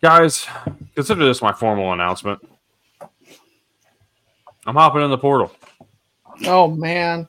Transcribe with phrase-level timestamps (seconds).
[0.00, 0.46] Guys,
[0.94, 2.40] consider this my formal announcement.
[4.66, 5.52] I'm hopping in the portal.
[6.44, 7.28] Oh man.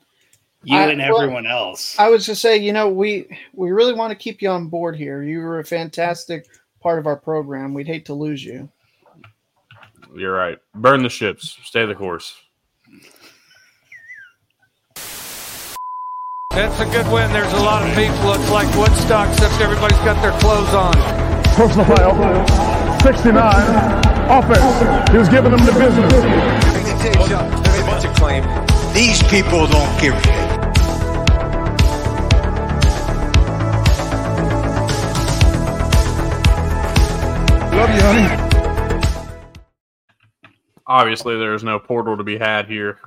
[0.64, 1.98] You I- and well, everyone else.
[2.00, 4.96] I was just saying, you know, we we really want to keep you on board
[4.96, 5.24] here.
[5.24, 6.48] You were a fantastic
[6.82, 7.74] part of our program.
[7.74, 8.70] We'd hate to lose you.
[10.16, 10.58] You're right.
[10.74, 11.58] Burn the ships.
[11.64, 12.36] Stay the course.
[16.52, 17.32] That's a good win.
[17.32, 18.34] There's a lot of people.
[18.34, 21.27] It's like Woodstock, except everybody's got their clothes on.
[21.58, 22.14] Personal foul,
[23.00, 23.34] 69,
[24.30, 25.10] offense.
[25.10, 26.14] He was giving them the business.
[26.14, 28.44] There's a bunch of claim.
[28.94, 30.48] These people don't give a shit.
[37.74, 38.28] Love you, honey.
[40.86, 43.00] Obviously, there is no portal to be had here,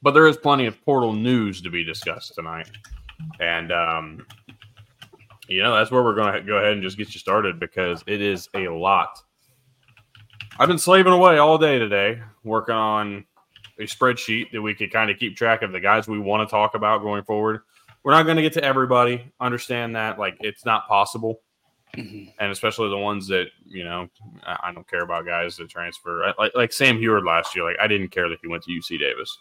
[0.00, 2.70] but there is plenty of portal news to be discussed tonight.
[3.38, 4.26] And, um,
[5.50, 8.02] you know, that's where we're going to go ahead and just get you started because
[8.06, 9.18] it is a lot.
[10.58, 13.24] I've been slaving away all day today working on
[13.78, 16.50] a spreadsheet that we could kind of keep track of the guys we want to
[16.50, 17.60] talk about going forward.
[18.02, 19.30] We're not going to get to everybody.
[19.40, 20.18] Understand that.
[20.18, 21.40] Like, it's not possible.
[21.96, 22.32] Mhm.
[22.38, 24.08] and especially the ones that you know
[24.44, 27.64] I, I don't care about guys that transfer I- like like Sam Huard last year.
[27.64, 29.36] Like I didn't care that he went to UC Davis.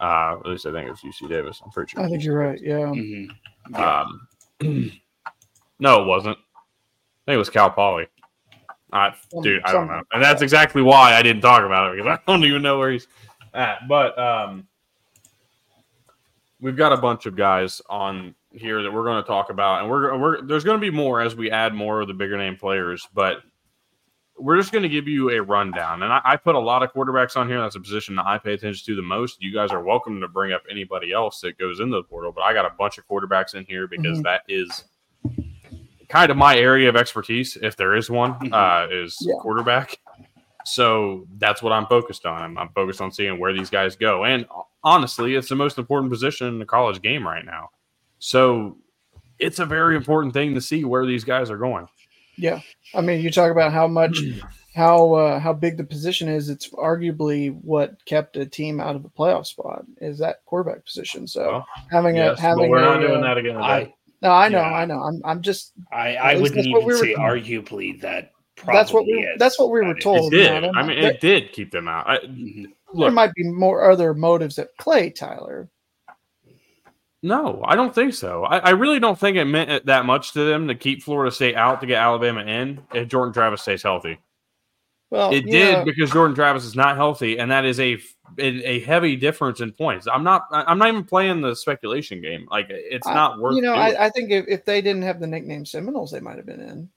[0.00, 1.60] Uh, at least I think it was UC Davis.
[1.64, 2.02] I'm pretty sure.
[2.02, 2.60] I think you're right.
[2.60, 2.78] Yeah.
[2.90, 3.28] Mhm.
[3.76, 4.26] Um,
[5.78, 6.38] no, it wasn't.
[6.38, 8.06] I think it was Cal Poly.
[8.92, 12.18] I, dude, I don't know, and that's exactly why I didn't talk about it because
[12.18, 13.08] I don't even know where he's
[13.54, 13.88] at.
[13.88, 14.66] But um,
[16.60, 19.90] we've got a bunch of guys on here that we're going to talk about, and
[19.90, 22.56] we're we're there's going to be more as we add more of the bigger name
[22.56, 23.42] players, but
[24.42, 26.02] we're just going to give you a rundown.
[26.02, 27.60] And I, I put a lot of quarterbacks on here.
[27.60, 29.40] That's a position that I pay attention to the most.
[29.40, 32.42] You guys are welcome to bring up anybody else that goes into the portal, but
[32.42, 34.24] I got a bunch of quarterbacks in here because Mhm.
[34.24, 34.84] that is
[36.08, 38.52] kind of my area of expertise, if there is one, Mhm.
[38.52, 39.34] uh, is Yeah.
[39.40, 39.98] quarterback.
[40.64, 42.42] So that's what I'm focused on.
[42.42, 44.24] I'm, I'm focused on seeing where these guys go.
[44.24, 44.46] And
[44.82, 47.70] honestly, it's the most important position in the college game right now.
[48.18, 48.76] So
[49.38, 51.86] it's a very important thing to see where these guys are going.
[52.36, 52.60] Yeah.
[52.94, 54.18] I mean, you talk about how much,
[54.74, 56.48] how uh, how big the position is.
[56.48, 61.26] It's arguably what kept a team out of the playoff spot is that quarterback position.
[61.26, 63.54] So Well, having Yes, a having but we're not doing uh, that again.
[63.54, 63.64] Today.
[63.64, 64.72] I, No, I know, Yeah.
[64.74, 65.00] I know.
[65.02, 67.26] I'm I'm just I, I wouldn't even we say told.
[67.28, 69.38] arguably that probably that's what we is.
[69.38, 70.32] that's what we were told.
[70.32, 70.64] it did.
[70.76, 72.08] I mean, it did keep them out.
[72.08, 72.66] I, Mhm.
[72.98, 75.68] there might be more other motives at play, Tyler.
[77.22, 78.44] No, I don't think so.
[78.44, 81.30] I, I really don't think it meant it that much to them to keep Florida
[81.30, 84.18] State out to get Alabama in if Jordan Travis stays healthy.
[85.10, 87.98] Well, It did know, because Jordan Travis is not healthy, and that is a
[88.38, 90.08] a heavy difference in points.
[90.10, 90.46] I'm not.
[90.50, 92.48] I'm not even playing the speculation game.
[92.50, 93.54] Like it's I- not worth.
[93.56, 93.74] You know.
[93.74, 96.60] I, I think if, if they didn't have the nickname Seminoles, they might have been
[96.60, 96.88] in.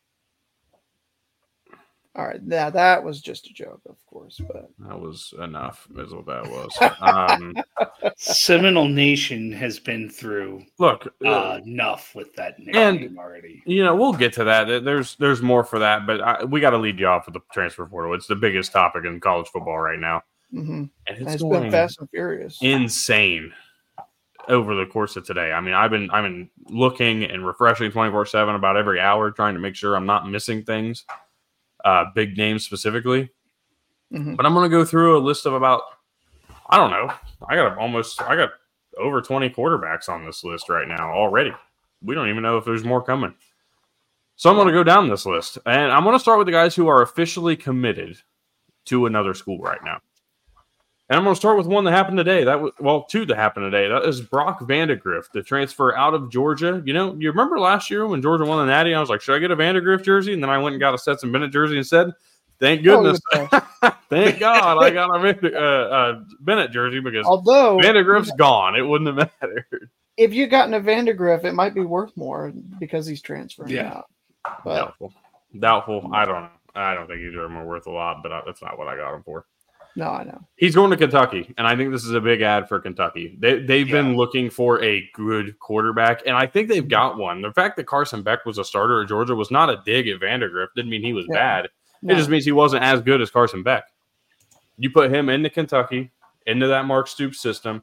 [2.18, 5.86] All right, Now that was just a joke, of course, but that was enough.
[5.98, 6.72] Is what that was.
[7.02, 7.54] um,
[8.16, 13.62] Seminole Nation has been through look, uh, enough with that And- already.
[13.66, 14.86] you know, we'll get to that.
[14.86, 17.42] There's there's more for that, but I, we got to lead you off with the
[17.52, 18.14] transfer portal.
[18.14, 20.22] It's the biggest topic in college football right now,
[20.54, 20.90] mhm.
[21.08, 22.58] and it's it's been fast and furious.
[22.62, 23.52] insane
[24.48, 25.52] over the course of today.
[25.52, 29.56] I mean, I've been I've been looking and refreshing 24 seven about every hour, trying
[29.56, 31.04] to make sure I'm not missing things,
[31.86, 33.30] uh, big names specifically.
[34.14, 34.36] Mhm.
[34.36, 35.84] But I'm going to go through a list of about
[36.70, 37.14] I don't know.
[37.48, 38.50] I got almost I got
[38.98, 41.54] over 20 quarterbacks on this list right now already.
[42.02, 43.34] We don't even know if there's more coming.
[44.36, 46.52] So I'm going to go down this list, and I'm going to start with the
[46.52, 48.18] guys who are officially committed
[48.86, 50.02] to another school right now.
[51.08, 52.44] And I'm going to start with one that happened today.
[52.44, 53.88] That was well, two that happened today.
[53.88, 56.82] That is Brock Vandagriff, the transfer out of Georgia.
[56.84, 58.94] You know, you remember last year when Georgia won the Natty?
[58.96, 60.34] I was like, should I get a Vandagriff jersey?
[60.34, 62.12] And then I went and got a Stetson Bennett jersey and said,
[62.60, 63.20] Thank goodness.
[63.34, 63.48] Oh,
[64.10, 68.76] Thank God I got a Van- uh, uh, Bennett jersey because Although Vandagriff's gone.
[68.76, 69.90] It wouldn't have mattered.
[70.18, 73.94] if you gotten a Vandagriff, it might be worth more because he's transferring Yeah.
[73.98, 74.06] out.
[74.64, 75.14] But Doubtful.
[75.60, 76.10] Doubtful.
[76.14, 76.50] I don't know.
[76.76, 78.88] I don't think either of them are worth a lot, but uh, that's not what
[78.88, 79.46] I got him for.
[79.98, 80.42] No, I know.
[80.58, 83.38] He's going to Kentucky, and I think this is a big ad for Kentucky.
[83.40, 87.42] They they've been looking for a good quarterback, and I think they've got one.
[87.42, 90.20] The fact that Carson Beck was a starter at Georgia was not a dig at
[90.20, 90.68] Vandagriff.
[90.76, 91.36] Didn't mean he was Yeah.
[91.62, 91.70] bad.
[92.02, 92.14] No.
[92.14, 93.86] It just means he wasn't as good as Carson Beck.
[94.78, 96.12] You put him into Kentucky,
[96.46, 97.82] into that Mark Stoops system.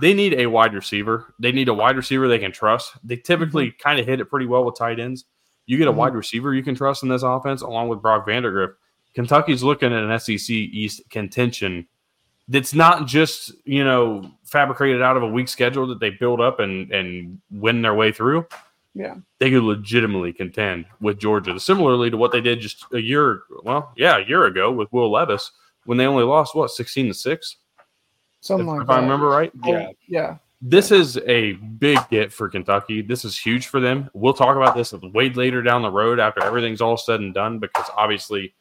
[0.00, 1.32] They need a wide receiver.
[1.38, 2.92] They need a wide receiver they can trust.
[3.04, 3.82] They typically Mm-hmm.
[3.88, 5.26] kind of hit it pretty well with tight ends.
[5.66, 5.96] You get a Mhm.
[5.96, 8.72] wide receiver you can trust in this offense, along with Brock Vandagriff.
[9.14, 11.86] Kentucky's looking at an SEC East contention
[12.48, 16.60] that's not just you know fabricated out of a weak schedule that they build up
[16.60, 18.46] and and win their way through.
[18.94, 19.14] Yeah.
[19.38, 23.90] they could legitimately contend with Georgia, similarly to what they did just a year, well,
[23.96, 25.50] yeah, a year ago with Will Levis
[25.86, 27.56] when they only lost what sixteen to six,
[28.42, 28.92] Something if, like if that.
[28.94, 29.52] I remember right.
[29.64, 29.88] Yeah.
[30.06, 30.36] Yeah.
[30.60, 33.02] This is a big get for Kentucky.
[33.02, 34.10] This is huge for them.
[34.12, 37.58] We'll talk about this way later down the road after everything's all said and done
[37.58, 38.54] because obviously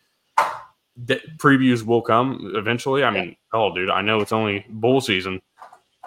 [1.05, 3.03] the previews will come eventually.
[3.03, 5.41] I mean, oh, dude, I know it's only bull season.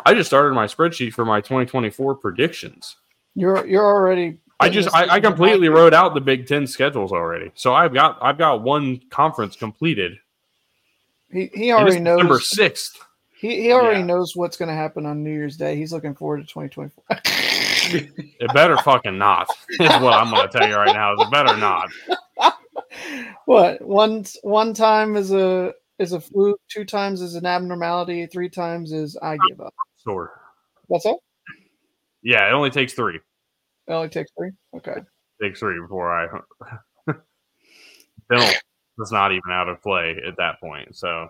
[0.05, 2.96] I just started my spreadsheet for my 2024 predictions.
[3.35, 4.38] You're you're already.
[4.61, 8.19] I just I, I completely wrote out the Big Ten schedules already, so I've got
[8.23, 10.17] I've got one conference completed.
[11.32, 12.19] He he already knows.
[12.19, 12.99] December sixth.
[13.37, 14.06] He he already Yeah.
[14.06, 15.76] knows what's going to happen on New Year's Day.
[15.76, 17.05] He's looking forward to 2024.
[18.40, 19.49] It better fucking not.
[19.69, 21.12] Is what I'm going to tell you right now.
[21.14, 21.90] Is it better not?
[23.44, 28.49] what one one time is a is a fluke, two times is an abnormality, three
[28.49, 29.75] times is I give up.
[30.02, 30.32] Sure.
[30.87, 31.23] What's all.
[32.23, 33.17] Yeah, it only takes three.
[33.17, 34.50] It only takes three.
[34.76, 34.96] Okay.
[35.43, 36.26] Takes three before I.
[38.29, 38.50] Bill
[38.97, 40.97] was not even out of play at that point.
[40.97, 41.29] So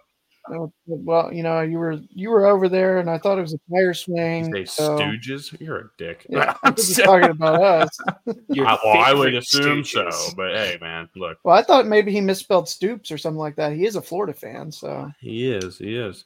[0.87, 3.59] Well, you know, you were you were over there, and I thought it was a
[3.73, 4.53] tire swing.
[4.53, 5.59] say so- Stooges?
[5.61, 6.27] You're a dick.
[6.29, 7.89] Yeah, I I'm think he's so- talking about us.
[8.29, 10.13] I- well, I would assume Stooges.
[10.13, 13.57] so, but hey, man, look, Well, I thought maybe he misspelled Stoops or something like
[13.57, 13.73] that.
[13.73, 15.79] He is a Florida fan, so he is.
[15.79, 16.25] He is.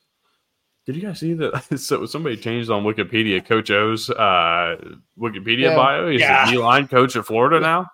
[0.84, 1.62] Did you guys see that?
[1.78, 3.44] So somebody changed on Wikipedia.
[3.44, 4.76] Coach O's uh,
[5.18, 5.76] Wikipedia Yeah.
[5.76, 6.08] bio.
[6.10, 6.50] He's Yeah.
[6.50, 7.86] the line coach at Florida now.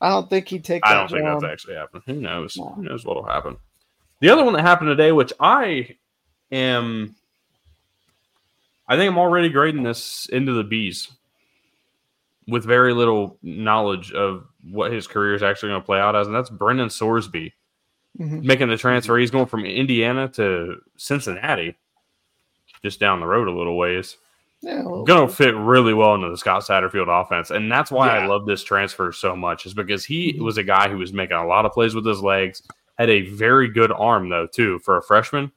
[0.00, 2.02] I don't think he'd take that I don't think that's actually happening.
[2.06, 2.56] Who knows?
[2.56, 2.68] No.
[2.76, 3.56] Who knows what'll happen?
[4.22, 5.96] The other one that happened today, which I
[6.52, 7.16] am,
[8.86, 11.10] I think I'm already grading this into the B's
[12.46, 16.28] with very little knowledge of what his career is actually going to play out as,
[16.28, 17.52] and that's Brendan Sorsby
[18.20, 18.44] Mhm.
[18.44, 19.18] making the transfer.
[19.18, 21.74] He's going from Indiana to Cincinnati,
[22.80, 24.18] just down the road a little ways
[24.60, 27.50] Yeah, well, going to fit really well into the Scott Satterfield offense.
[27.50, 30.42] And that's why I love this transfer so much, is because he Mhm.
[30.42, 32.62] was a guy who was making a lot of plays with his legs,
[33.02, 35.52] had a very good arm, though, too, for a freshman.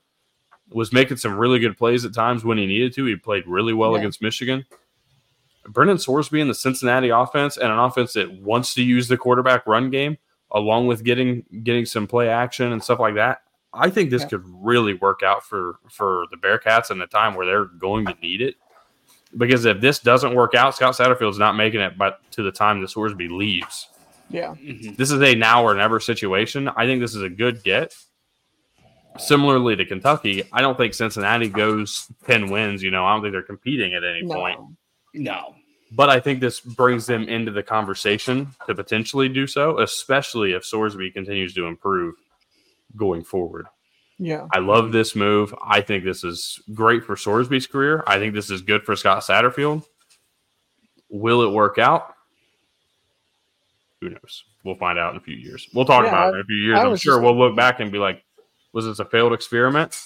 [0.71, 3.05] Was making some really good plays at times when he needed to.
[3.05, 3.99] He played really well Yeah.
[3.99, 4.65] against Michigan.
[5.67, 9.65] Brendan Sorsby in the Cincinnati offense and an offense that wants to use the quarterback
[9.65, 10.17] run game,
[10.51, 13.41] along with getting getting some play action and stuff like that.
[13.73, 14.29] I think this Yeah.
[14.29, 18.13] could really work out for for the Bearcats in a time where they're going to
[18.21, 18.55] need it.
[19.37, 22.79] Because if this doesn't work out, Scott Satterfield's not making it but to the time
[22.81, 23.89] that Sorsby leaves.
[24.29, 24.95] Yeah, Mhm.
[24.97, 26.67] This is a now or never situation.
[26.69, 27.93] I think this is a good get.
[29.17, 32.83] Similarly to Kentucky, I don't think Cincinnati goes 10 wins.
[32.83, 34.59] You know, I don't think they're competing at any point.
[34.59, 34.75] no,
[35.13, 35.55] No.
[35.91, 40.63] But I think this brings them into the conversation to potentially do so, especially if
[40.63, 42.15] Sorsby continues to improve
[42.97, 43.67] going forward.
[44.17, 45.53] yeah, I love this move.
[45.65, 48.03] I think this is great for Sorsby's career.
[48.07, 49.85] I think this is good for Scott Satterfield.
[51.09, 52.14] Will it work out?
[54.05, 54.43] Who knows?
[54.63, 55.67] We'll find out in a few years.
[55.73, 56.77] We'll talk Yeah, about I- it in a few years.
[56.77, 58.23] I I'm sure just- we'll look back and be like,
[58.71, 59.99] was this a failed experiment?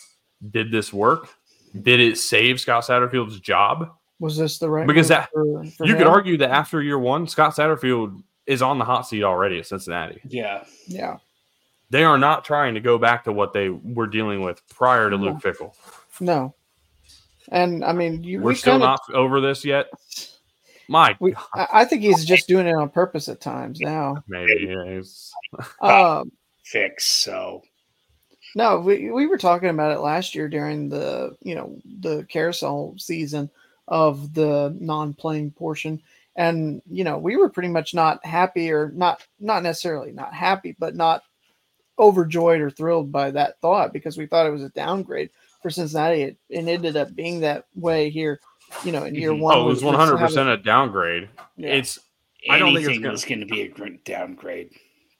[0.51, 1.28] Did this work?
[1.81, 3.92] Did it save Scott Satterfield's job?
[4.22, 4.86] was this the right?
[4.88, 8.78] Because that- for, for you could argue that after year one, Scott Satterfield is on
[8.78, 10.19] the hot seat already at Cincinnati.
[10.28, 10.63] Yeah.
[10.88, 11.18] Yeah,
[11.90, 15.18] They are not trying to go back to what they were dealing with prior to
[15.18, 15.24] No.
[15.25, 15.74] Luke Fickell.
[16.19, 16.54] no,
[17.52, 19.88] and I mean, you, We're we still kinda, not over this yet.
[20.90, 24.24] My We, I I think he's just doing it on purpose at times now.
[24.28, 25.02] maybe yeah,
[25.81, 26.31] Um,
[26.64, 27.06] Fix.
[27.06, 27.64] So
[28.56, 32.96] no, we we were talking about it last year during the you know the carousel
[32.98, 33.50] season
[33.88, 36.02] of the non-playing portion,
[36.36, 40.76] and you know we were pretty much not happy or not not necessarily not happy,
[40.80, 41.22] but not
[42.00, 45.30] overjoyed or thrilled by that thought because we thought it was a downgrade
[45.62, 46.24] for Cincinnati.
[46.24, 48.40] It, it ended up being that way here,
[48.83, 49.40] you know, in year Mhm.
[49.40, 49.57] one.
[49.57, 51.30] oh, it was we- one we still hundred percent a downgrade.
[51.57, 51.99] Yeah, It's
[52.49, 54.71] I don't think it's anything gonna- is going to be a downgrade.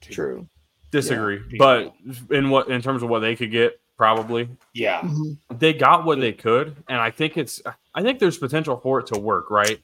[0.01, 0.48] to- true.
[0.91, 1.58] disagree, Yeah.
[1.60, 1.94] but
[2.32, 5.01] in what in terms of what they could get, probably Yeah.
[5.01, 5.38] Mhm.
[5.60, 7.62] they got what they could, and I think it's
[7.94, 9.51] I think there's potential for it to work.
[9.51, 9.79] Right?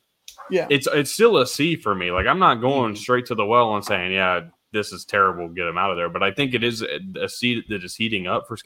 [0.50, 0.68] Yeah.
[0.70, 2.12] It's it's still a C for me.
[2.12, 2.98] Like I'm not going Mhm.
[2.98, 6.10] straight to the well and saying, yeah, this is terrible, get him out of there.
[6.10, 8.58] But I think it is a, a seat that is heating up for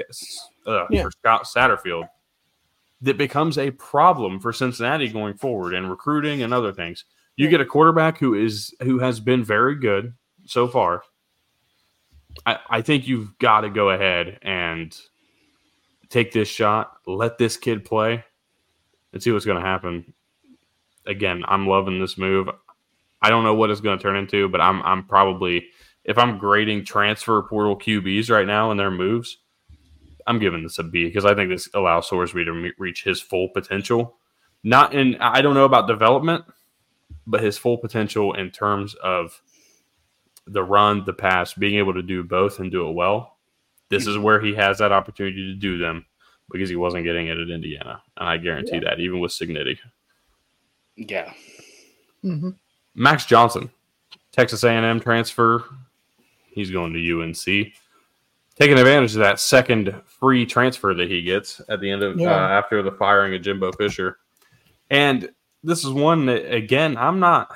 [0.68, 1.03] uh, Yeah.
[1.03, 2.08] for Scott Satterfield.
[3.01, 7.06] That becomes a problem for Cincinnati going forward and recruiting and other things.
[7.38, 10.13] You get a quarterback who is who has been very good
[10.46, 11.03] so far.
[12.46, 14.96] I, I think you've got to go ahead and
[16.10, 18.24] take this shot, let this kid play,
[19.13, 20.13] and see what's going to happen.
[21.06, 22.50] Again, I'm loving this move.
[23.22, 25.68] I don't know what it's going to turn into, but I'm I'm probably
[26.03, 29.38] if I'm grading transfer portal QBs right now and their moves,
[30.28, 33.22] I'm giving this a B because I think this allows Sorsby to me- reach his
[33.22, 34.18] full potential.
[34.64, 36.46] Not in I don't know about development,
[37.26, 39.42] but his full potential in terms of
[40.48, 43.38] the run, the pass, being able to do both and do it well,
[43.90, 46.06] this is where he has that opportunity to do them
[46.52, 49.78] because he wasn't getting it at Indiana, and I guarantee that even with Cignetti.
[50.96, 51.32] Yeah.
[52.22, 52.50] hmm
[52.96, 53.70] Max Johnson,
[54.32, 55.64] Texas A&M transfer.
[56.52, 57.74] He's going to UNC.
[58.60, 62.32] Taking advantage of that second free transfer that he gets at the end of Yeah.
[62.32, 64.18] uh, after the firing of Jimbo Fisher.
[64.89, 65.30] And
[65.63, 67.56] this is one that again, I'm not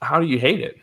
[0.00, 0.76] how do you hate it?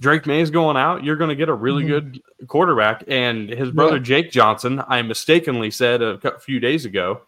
[0.00, 1.04] Drake Maye is going out.
[1.04, 1.88] You're going to get a really Mhm.
[1.88, 3.04] good quarterback.
[3.06, 4.02] And his brother Yeah.
[4.02, 7.20] Jake Johnson, I mistakenly said a few days ago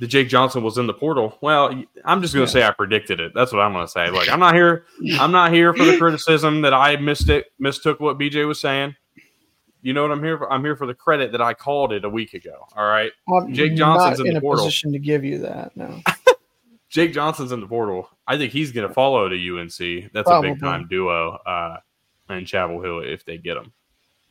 [0.00, 1.38] that Jake Johnson was in the portal.
[1.40, 1.68] Well,
[2.04, 2.64] I'm just going to Yeah.
[2.64, 3.32] say I predicted it.
[3.34, 4.10] That's what I'm going to say.
[4.10, 4.84] Like I'm not here.
[5.18, 8.96] I'm not here for the criticism that I missed it, mistook what BJ was saying.
[9.82, 10.52] You know what I'm here for?
[10.52, 12.66] I'm here for the credit that I called it a week ago.
[12.76, 13.12] All right.
[13.32, 14.64] I'm Jake Johnson's not in in, the a portal.
[14.64, 15.76] position to give you that.
[15.76, 16.00] No.
[16.90, 18.08] Jake Johnson's in the portal.
[18.26, 20.12] I think he's going to follow to UNC.
[20.12, 21.76] That's a big time duo uh,
[22.30, 23.72] in Chapel Hill if they get him.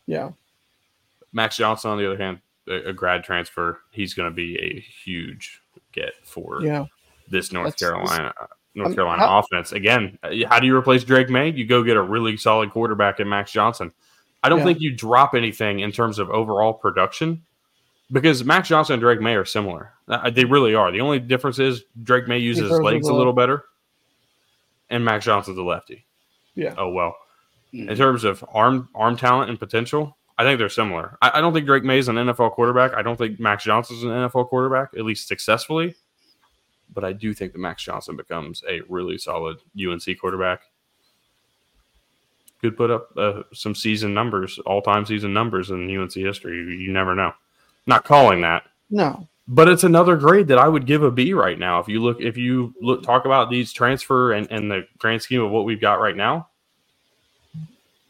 [0.07, 0.31] Yeah.
[1.33, 4.79] Max Johnson, on the other hand, a, a grad transfer, he's going to be a
[4.79, 5.61] huge
[5.91, 6.85] get for Yeah.
[7.29, 9.71] this North That's- Carolina uh, North Carolina how- offense.
[9.71, 11.49] Again, uh, how do you replace Drake Maye?
[11.51, 13.91] You go get a really solid quarterback in Max Johnson.
[14.47, 14.63] I don't Yeah.
[14.65, 17.43] think you drop anything in terms of overall production
[18.11, 19.91] because Max Johnson and Drake Maye are similar.
[20.07, 20.89] Uh, They really are.
[20.89, 23.65] The only difference is Drake Maye uses his legs a little better,
[24.89, 26.05] and Max Johnson's a lefty.
[26.55, 26.73] Yeah.
[26.77, 27.15] Oh well.
[27.73, 27.89] Mhm.
[27.89, 31.17] In terms of arm arm talent and potential, I think they're similar.
[31.21, 32.93] I, I don't think Drake Maye is an NFL quarterback.
[32.93, 35.93] I don't think Max Johnson's an NFL quarterback, at least successfully.
[36.93, 40.61] But I do think that Max Johnson becomes a really solid UNC quarterback.
[42.61, 46.57] Could put up uh, some season numbers, all time season numbers in UNC history.
[46.57, 47.31] You, you never know.
[47.85, 49.27] Not calling that, No.
[49.47, 51.79] but it's another grade that I would give a B right now.
[51.79, 55.41] If you look, if you look, talk about these transfer and, and the grand scheme
[55.41, 56.47] of what we've got right now,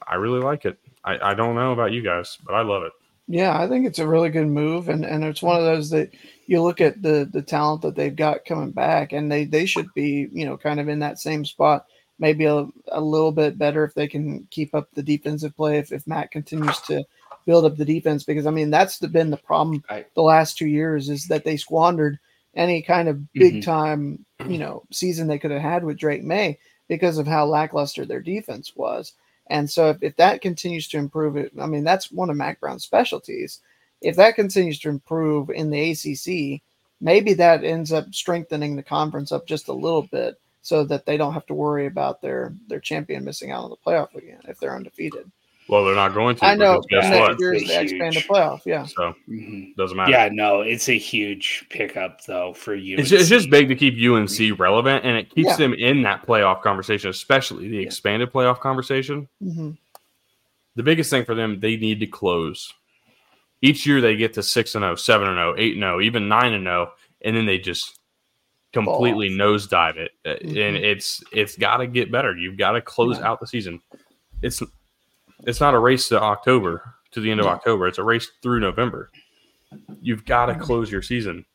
[0.07, 0.79] I really like it.
[1.03, 2.93] I, I don't know about you guys, but I love it.
[3.27, 6.11] Yeah, I think it's a really good move, and and it's one of those that
[6.45, 9.93] you look at the the talent that they've got coming back, and they they should
[9.93, 11.85] be you know kind of in that same spot,
[12.19, 15.77] maybe a, a little bit better if they can keep up the defensive play.
[15.77, 17.03] If if Matt continues to
[17.45, 20.57] build up the defense, because I mean that's the, been the problem I- the last
[20.57, 22.19] two years is that they squandered
[22.55, 23.63] any kind of big Mhm.
[23.63, 26.57] time you know season they could have had with Drake Maye
[26.87, 29.13] because of how lackluster their defense was.
[29.49, 32.59] And so if, if that continues to improve it, I mean, that's one of Mack
[32.59, 33.61] Brown's specialties.
[34.01, 36.61] If that continues to improve in the ACC,
[36.99, 41.17] maybe that ends up strengthening the conference up just a little bit so that they
[41.17, 44.59] don't have to worry about their their champion missing out on the playoff again if
[44.59, 45.31] they're undefeated.
[45.69, 46.45] Well, they're not going to.
[46.45, 47.27] I know Guess Yeah, what?
[47.31, 48.61] next year's It's the expanded playoff.
[48.65, 48.85] Yeah.
[48.85, 49.75] So Mhm.
[49.75, 50.11] doesn't matter.
[50.11, 52.97] Yeah, no, it's a huge pickup though for you.
[52.97, 55.55] It's, it's just big to keep UNC relevant, and it keeps Yeah.
[55.57, 59.27] them in that playoff conversation, especially the expanded playoff conversation.
[59.41, 59.71] hmm
[60.75, 62.71] the biggest thing for them, they need to close.
[63.63, 66.27] Each year they get to 6 and 0, 7 and 0, 8 and 0, even
[66.29, 66.91] 9 and 0,
[67.23, 67.96] and then they just
[68.73, 70.11] completely nosedive it.
[70.25, 70.83] Uh, And Mhm.
[70.83, 72.35] it's it's got to get better.
[72.37, 73.27] You've got to close Yeah.
[73.29, 73.81] out the season.
[74.41, 74.61] It's
[75.45, 77.45] it's not a race to October, to the end of.
[77.45, 77.87] October.
[77.87, 79.11] It's a race through November.
[80.01, 81.45] You've got to close your season.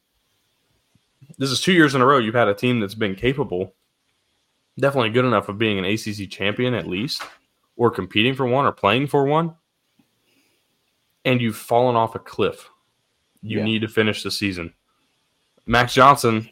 [1.38, 3.74] This is 2 years in a row you've had a team that's been capable,
[4.78, 7.22] definitely good enough of being an ACC champion at least
[7.76, 9.54] or competing for one or playing for one,
[11.24, 12.68] and you've fallen off a cliff.
[13.40, 13.64] You Yeah.
[13.64, 14.74] need to finish the season.
[15.66, 16.50] Max Johnson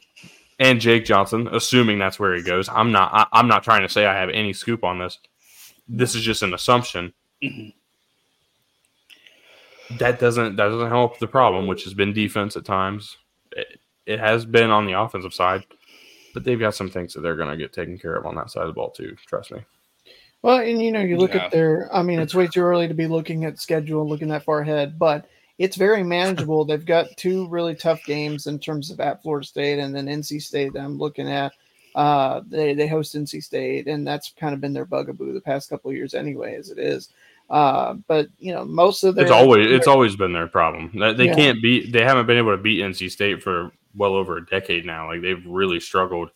[0.61, 2.69] and Jake Johnson, assuming that's where he goes.
[2.69, 3.11] I'm not.
[3.12, 5.19] I, I'm not trying to say I have any scoop on this.
[5.88, 7.12] This is just an assumption.
[7.43, 7.73] Mhm.
[9.99, 13.17] That doesn't that doesn't help the problem, which has been defense at times.
[13.52, 15.64] It, it has been on the offensive side,
[16.33, 18.50] but they've got some things that they're going to get taken care of on that
[18.50, 19.17] side of the ball too.
[19.26, 19.61] Trust me.
[20.43, 21.47] Well, and you know, you look Yeah.
[21.47, 21.88] at their.
[21.93, 24.99] I mean, it's way too early to be looking at schedule, looking that far ahead,
[24.99, 25.26] but
[25.61, 26.64] it's very manageable.
[26.64, 30.40] They've got two really tough games in terms of at Florida State and then NC
[30.43, 30.73] State.
[30.73, 31.52] That I'm looking at.
[31.95, 35.69] Uh, they they host NC State, and that's kind of been their bugaboo the past
[35.69, 37.11] couple of years, anyway, as it is.
[37.50, 40.93] Uh, but you know, most of their It's always it's always been their problem.
[40.99, 41.35] They they Yeah.
[41.35, 41.93] can't beat.
[41.93, 45.09] They haven't been able to beat NC State for well over a decade now.
[45.09, 46.31] Like they've really struggled.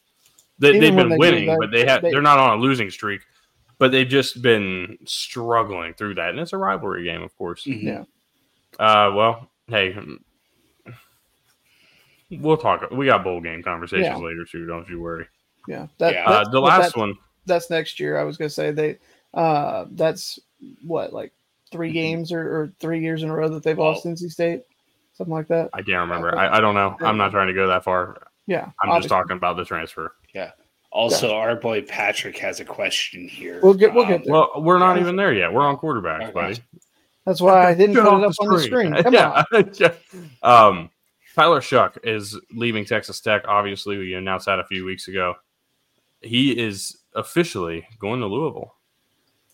[0.59, 2.91] They they've been they winning, that, but they have they- they're not on a losing
[2.91, 3.23] streak.
[3.79, 7.65] But they've just been struggling through that, and it's a rivalry game, of course.
[7.65, 7.83] Mhm.
[7.83, 8.05] Yeah.
[8.79, 9.97] Uh, well, hey,
[12.31, 12.91] we'll talk.
[12.91, 14.17] We got bowl game conversations Yeah.
[14.17, 14.67] later too.
[14.67, 15.27] Don't you worry.
[15.69, 15.87] yeah.
[15.99, 16.25] That, Yeah.
[16.27, 17.15] Uh, that's- the last that's- one,
[17.47, 18.19] that's next year.
[18.19, 18.99] I was gonna say they.
[19.33, 20.39] Uh, that's
[20.87, 21.33] what like
[21.73, 21.95] three Mm-hmm.
[21.95, 24.63] games or, or three years in a row that they've Well- lost NC State,
[25.15, 25.71] something like that.
[25.73, 26.37] I can't remember.
[26.37, 26.97] I, I don't know.
[27.01, 28.17] I'm not trying to go that far.
[28.47, 30.15] Yeah, I'm just talking about the transfer.
[30.35, 30.51] Yeah.
[30.93, 33.59] Also, our boy Patrick has a question here.
[33.63, 34.33] We'll get- we'll get there.
[34.33, 35.53] Well, we're not even there yet.
[35.53, 36.59] We're on quarterbacks, buddy.
[37.27, 38.95] That's why I didn't put it off up on the screen.
[39.03, 39.45] Come yeah.
[39.53, 39.71] on.
[40.43, 40.91] Um,
[41.35, 43.45] Tyler Shough is leaving Texas Tech.
[43.49, 45.35] Obviously, we announced that a few weeks ago.
[46.21, 48.75] He is officially going to Louisville.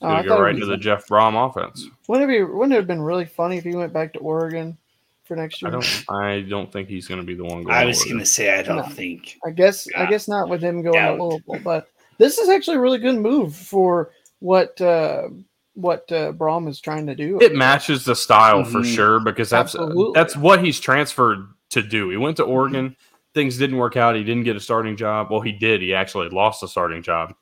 [0.00, 1.86] He's Oh, going I to go right was- into the Jeff Brohm offense.
[2.08, 2.42] Wouldn't it be?
[2.42, 4.76] Wouldn't it have been really funny if he went back to Oregon
[5.24, 5.72] for next I year?
[5.72, 6.04] don't.
[6.10, 7.74] I don't think he's going to be the one going.
[7.74, 8.82] I was going to say, I don't No.
[8.82, 9.38] think.
[9.46, 11.16] I guess I guess not with him going Doubt.
[11.16, 14.10] to Louisville, but this is actually a really good move for
[14.40, 15.28] what uh,
[15.74, 17.38] what uh, Brohm is trying to do.
[17.40, 18.94] It matches the style for Mhm.
[18.94, 20.12] sure because that's Absolutely.
[20.14, 22.10] that's what he's transferred to do.
[22.10, 22.96] He went to Oregon.
[23.34, 24.16] Things didn't work out.
[24.16, 25.28] He didn't get a starting job.
[25.30, 25.80] Well, he did.
[25.82, 27.32] He actually lost a starting job,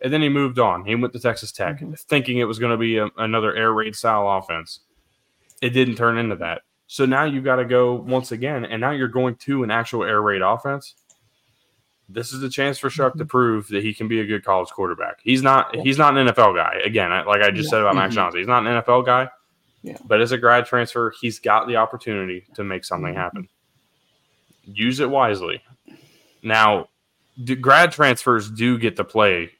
[0.00, 0.84] and then he moved on.
[0.86, 1.98] He went to Texas Tech, Mhm.
[2.08, 4.80] thinking it was going to be a, another air raid style offense.
[5.60, 6.62] It didn't turn into that.
[6.86, 10.04] So now you've got to go once again, and now you're going to an actual
[10.04, 10.94] air raid offense.
[12.08, 14.68] This is the chance for Shough to prove that he can be a good college
[14.70, 15.18] quarterback.
[15.22, 15.74] He's not.
[15.76, 16.80] He's not an NFL guy.
[16.84, 17.70] Again, like I just Yeah.
[17.70, 18.16] said about Max Mhm.
[18.16, 19.28] Johnson, he's not an NFL guy.
[19.82, 19.98] Yeah.
[20.04, 23.16] But as a grad transfer, he's got the opportunity to make something Mhm.
[23.16, 23.48] happen.
[24.64, 25.62] Use it wisely.
[26.42, 26.88] Now,
[27.42, 29.50] do, grad transfers do get to play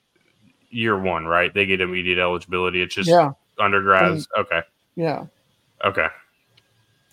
[0.71, 1.53] year one, right?
[1.53, 2.81] They get immediate eligibility.
[2.83, 4.29] It's just yeah, undergrads.
[4.38, 4.62] Okay.
[4.95, 5.26] yeah.
[5.85, 6.09] Okay.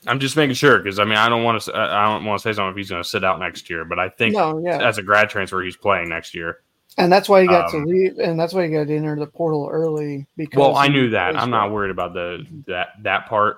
[0.07, 2.43] I'm just making sure because I mean I don't want to I don't want to
[2.43, 4.85] say something if he's going to sit out next year, but I think No, yeah,
[4.87, 6.59] as a grad transfer he's playing next year.
[6.97, 9.15] and that's why he got um, to leave, and that's why he got to enter
[9.15, 10.27] the portal early.
[10.37, 11.35] Because Well, I knew that.
[11.35, 13.57] I'm not worried about the that that part.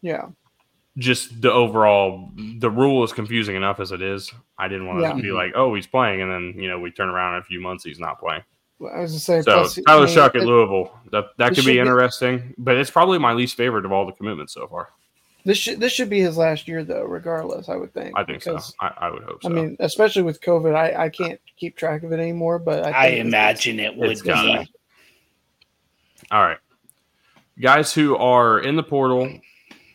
[0.00, 0.26] Yeah,
[0.98, 4.32] Just the overall the rule is confusing enough as it is.
[4.58, 5.12] I didn't want Yeah.
[5.12, 7.44] to be like, oh, he's playing, and then you know we turn around in a
[7.44, 8.42] few months he's not playing.
[8.92, 9.42] I was gonna say.
[9.42, 11.78] So plus, Tyler I mean, Shough at it- Louisville that that could be should be-
[11.78, 14.88] interesting, but it's probably my least favorite of all the commitments so far.
[15.44, 17.68] This should this should be his last year though, regardless.
[17.68, 18.16] I would think.
[18.16, 18.74] I think because, so.
[18.80, 19.48] I, I would hope so.
[19.48, 22.58] I mean, especially with COVID, I, I can't keep track of it anymore.
[22.58, 24.30] But I, I think it's- imagine it would be.
[24.30, 24.72] be.
[26.30, 26.58] All right.
[27.60, 29.38] Guys who are in the portal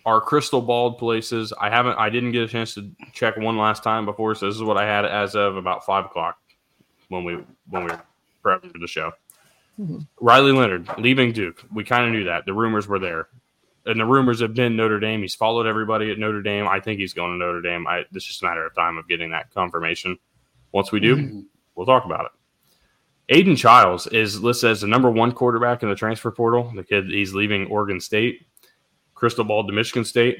[0.06, 1.54] are crystal balled places.
[1.60, 4.56] I haven't I didn't get a chance to check one last time before, so this
[4.56, 6.38] is what I had as of about five o'clock
[7.10, 7.92] when we when we
[8.44, 9.12] prepped for the show.
[9.80, 10.06] Mhm.
[10.20, 11.64] Riley Leonard leaving Duke.
[11.74, 12.46] We kind of knew that.
[12.46, 13.28] The rumors were there.
[13.88, 15.21] And the rumors have been Notre Dame.
[15.21, 16.67] He's followed everybody at Notre Dame.
[16.67, 17.88] I think he's going to Notre Dame.
[17.88, 20.17] I, it's just a matter of time of getting that confirmation.
[20.73, 21.45] Once we do, Mhm.
[21.76, 22.32] we'll talk about it.
[23.30, 26.71] Aidan Chiles is listed as the number one quarterback in the transfer portal.
[26.76, 28.45] The kid he's leaving Oregon State,
[29.15, 30.39] crystal ball to Michigan State,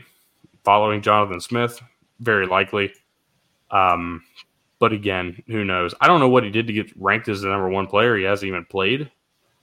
[0.64, 1.82] following Jonathan Smith,
[2.20, 2.94] very likely.
[3.72, 4.24] Um,
[4.80, 5.94] but again, who knows?
[6.00, 8.16] I don't know what he did to get ranked as the number one player.
[8.16, 9.12] He hasn't even played.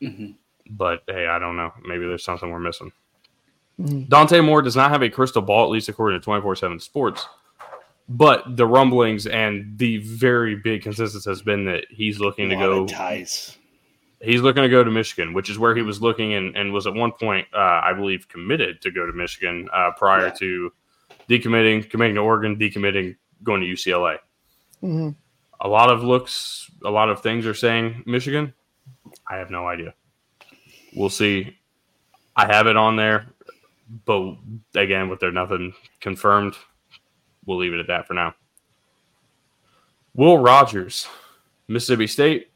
[0.02, 0.34] Mhm.
[0.70, 1.72] But hey, I don't know.
[1.86, 2.92] Maybe there's something we're missing.
[3.80, 4.08] Mhm.
[4.08, 7.26] Dante Moore does not have a crystal ball, at least according to 24 7 Sports.
[8.08, 12.86] But the rumblings and the very big consensus has been that he's looking to go.
[12.86, 13.56] ties.
[14.20, 16.86] He's looking to go to Michigan, which is where he was looking and, and was
[16.86, 20.30] at one point, uh, I believe, committed to go to Michigan uh, prior Yeah.
[20.34, 20.72] to
[21.28, 24.18] decommitting, committing to Oregon, decommitting, going to UCLA.
[24.82, 25.14] Mhm.
[25.60, 28.52] A lot of looks, a lot of things are saying Michigan.
[29.28, 29.94] I have no idea.
[30.94, 31.56] We'll see.
[32.36, 33.26] I have it on there,
[34.04, 34.36] but
[34.74, 36.54] again, with there nothing confirmed,
[37.46, 38.34] we'll leave it at that for now.
[40.14, 41.08] Will Rogers,
[41.68, 42.50] Mississippi State.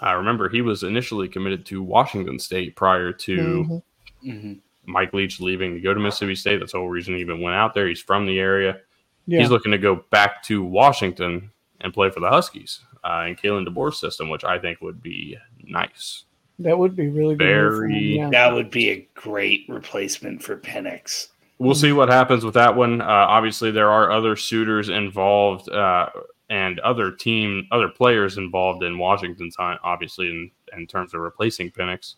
[0.00, 3.82] I remember he was initially committed to Washington State prior to Mhm.
[4.24, 4.60] Mhm.
[4.84, 6.58] Mike Leach leaving to go to Mississippi State.
[6.58, 7.86] That's the whole reason he even went out there.
[7.88, 8.80] He's from the area.
[9.26, 9.40] Yeah.
[9.40, 13.66] He's looking to go back to Washington and play for the Huskies uh, in Kalen
[13.66, 16.24] DeBoer's system, which I think would be nice.
[16.58, 17.44] That would be really good.
[17.46, 18.30] move for him, Very- yeah.
[18.30, 21.28] That would be a great replacement for Penix.
[21.58, 23.00] We'll see what happens with that one.
[23.00, 26.08] Uh, obviously, there are other suitors involved uh,
[26.50, 29.78] and other team, other players involved in Washington's hunt.
[29.84, 32.16] Obviously, in, in terms of replacing Penix.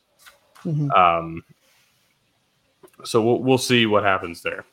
[0.64, 0.90] Mhm.
[0.96, 1.44] Um,
[3.04, 4.64] so we'll, we'll see what happens there.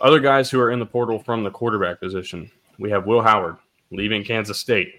[0.00, 3.56] Other guys who are in the portal from the quarterback position, we have Will Howard
[3.92, 4.92] leaving Kansas State.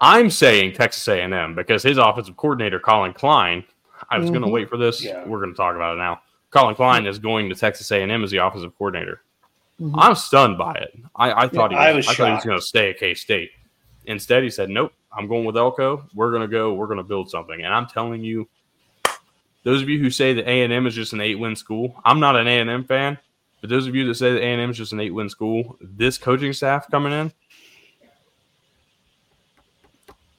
[0.00, 3.64] I'm saying Texas A&M because his offensive coordinator Collin Klein.
[4.10, 5.02] I was going to wait for this.
[5.02, 5.24] Yeah.
[5.24, 6.20] We're going to talk about it now.
[6.50, 9.22] Collin Klein is going to Texas A&M as the offensive coordinator.
[9.80, 9.94] Mhm.
[9.96, 10.98] I'm stunned by it.
[11.14, 12.90] I, I thought Yeah, he I was, was I thought he was going to stay
[12.90, 13.50] at K State.
[14.06, 16.08] Instead, he said, "Nope, I'm going with Elko.
[16.14, 16.72] We're going to go.
[16.72, 18.48] We're going to build something." And I'm telling you,
[19.64, 22.00] those of you who say that A and M is just an eight win school,
[22.04, 23.18] I'm not an A and M fan.
[23.60, 25.28] But those of you that say that A and M is just an eight win
[25.28, 27.32] school, this coaching staff coming in,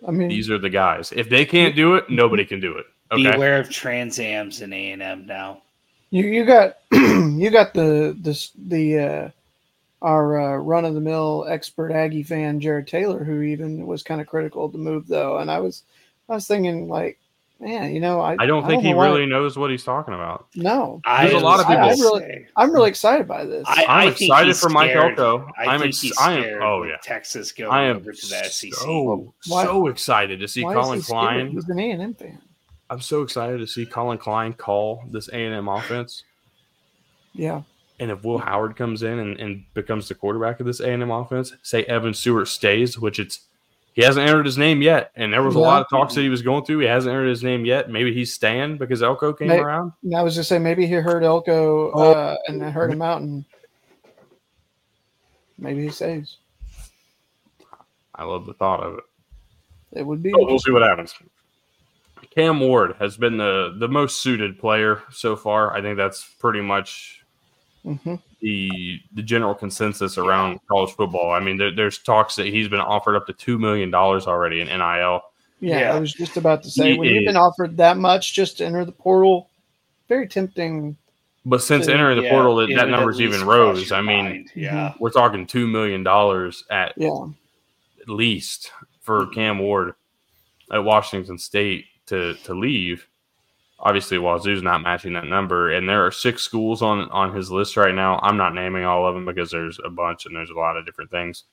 [0.05, 1.11] I mean, these are the guys.
[1.15, 2.85] If they can't do it, nobody can do it.
[3.11, 3.31] Okay.
[3.31, 5.61] Beware of Transams and A and M now.
[6.09, 9.29] you you got you got the this the uh,
[10.01, 14.21] our uh, run of the mill expert Aggie fan Jared Taylor, who even was kind
[14.21, 15.37] of critical of the move though.
[15.37, 15.83] And I was
[16.29, 17.17] I was thinking like,
[17.59, 20.13] man, you know, I I don't think he know why- really knows what he's talking
[20.13, 20.47] about.
[20.55, 21.01] no.
[21.05, 23.63] There's a lot of I- I people- really- I'm really excited by this.
[23.67, 25.19] I, I'm I think excited for Mike scared.
[25.19, 25.49] Elko.
[25.57, 26.95] I I'm think ex- I am- oh, yeah.
[27.01, 28.73] Texas going I am over to the SEC.
[28.73, 31.05] so Why- so excited to see Collin he?
[31.05, 31.49] Klein.
[31.51, 32.39] He's an A and M fan.
[32.89, 36.23] I'm so excited to see Collin Klein call this A and M offense.
[37.33, 37.63] Yeah.
[37.99, 41.01] And if Will Howard comes in and, and becomes the quarterback of this A and
[41.01, 43.39] M offense, say Evan Stewart stays, which it's
[43.97, 45.65] he hasn't entered his name yet, and there was a Yeah.
[45.65, 46.77] lot of talks that he was going through.
[46.79, 47.89] He hasn't entered his name yet.
[47.89, 49.91] Maybe he's staying because Elko came May- around.
[50.15, 52.11] I was just saying maybe he heard Elko Oh.
[52.13, 53.43] uh, and heard him out and
[55.57, 56.37] maybe he saves.
[58.13, 59.03] I love the thought of it.
[59.93, 61.15] It would be But we'll see what happens.
[62.35, 65.75] Cam Ward has been the the most suited player so far.
[65.75, 67.16] I think that's pretty much
[67.87, 68.21] Mhm.
[68.41, 71.31] the the general consensus around college football.
[71.31, 74.59] I mean, there, there's talks that he's been offered up to two million dollars already
[74.61, 75.21] in NIL.
[75.59, 75.95] Yeah, Yeah.
[75.95, 78.65] I was just about to say He when you've been offered that much just to
[78.65, 79.49] enter the portal,
[80.09, 80.97] very tempting.
[81.45, 83.91] But since So, entering the Yeah, portal, that, that number's even rose.
[83.93, 84.51] I mean, mind.
[84.53, 84.93] yeah.
[84.99, 87.25] we're talking two million dollars at Yeah,
[88.01, 88.71] at least
[89.01, 89.93] for Cam Ward
[90.73, 93.07] at Washington State to to leave.
[93.79, 97.77] Obviously, Wazoo's not matching that number, and there are six schools on on his list
[97.77, 98.19] right now.
[98.23, 100.85] I'm not naming all of them because there's a bunch and there's a lot of
[100.85, 101.43] different things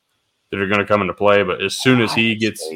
[0.50, 1.42] that are going to come into play.
[1.42, 2.66] But as soon as he gets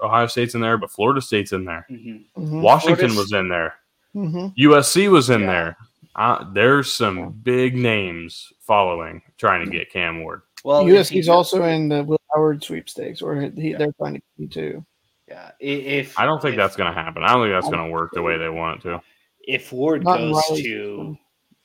[0.00, 2.24] Ohio State's in there, but Florida State's in there, Mhm.
[2.36, 3.74] Mhm, Washington Florida's- was in there,
[4.14, 4.52] mhm.
[4.56, 5.46] USC was in Yeah.
[5.46, 5.76] there.
[6.16, 10.42] Uh, there's some big names following trying to get Cam Ward.
[10.62, 14.84] Well, USC's also in the Will Howard sweepstakes, or he, they're trying to get too.
[15.28, 17.22] Yeah, if I don't think if, that's going to happen.
[17.22, 19.00] I don't think that's going to work the way they want it to.
[19.46, 21.16] if Ward Not goes Riley's to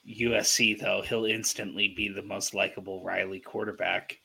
[0.07, 4.17] USC though, he'll instantly be the most likable Riley quarterback.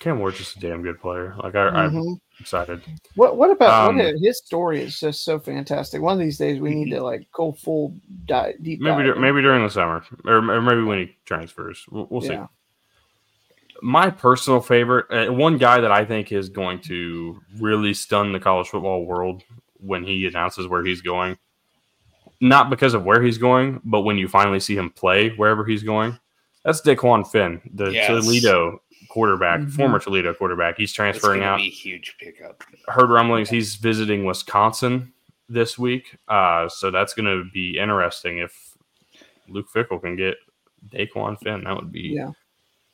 [0.00, 1.34] Cam Ward's just a damn good player.
[1.42, 2.20] Like I, I'm Mhm.
[2.38, 2.82] excited.
[3.16, 6.00] What What about Um, what his story is just so fantastic.
[6.00, 8.80] One of these days we need to like go full di- deep.
[8.80, 11.84] Maybe dive maybe during the summer, or, or maybe when he transfers.
[11.90, 12.38] We'll, we'll see.
[13.82, 13.88] Yeah.
[13.88, 18.40] My personal favorite, uh, one guy that I think is going to really stun the
[18.40, 19.42] college football world
[19.80, 21.38] when he announces where he's going.
[22.40, 25.82] Not because of where he's going, but when you finally see him play wherever he's
[25.82, 26.18] going.
[26.64, 28.06] That's Dequan Finn, the Yes.
[28.08, 29.72] Toledo quarterback, Mhm.
[29.72, 30.76] former Toledo quarterback.
[30.76, 31.58] He's transferring out.
[31.58, 32.62] be a huge pickup.
[32.88, 35.12] heard rumblings he's visiting Wisconsin
[35.48, 36.16] this week.
[36.28, 38.76] Uh, so that's going to be interesting if
[39.48, 40.36] Luke Fickell can get
[40.90, 41.64] Dequan Finn.
[41.64, 42.32] That would be Yeah.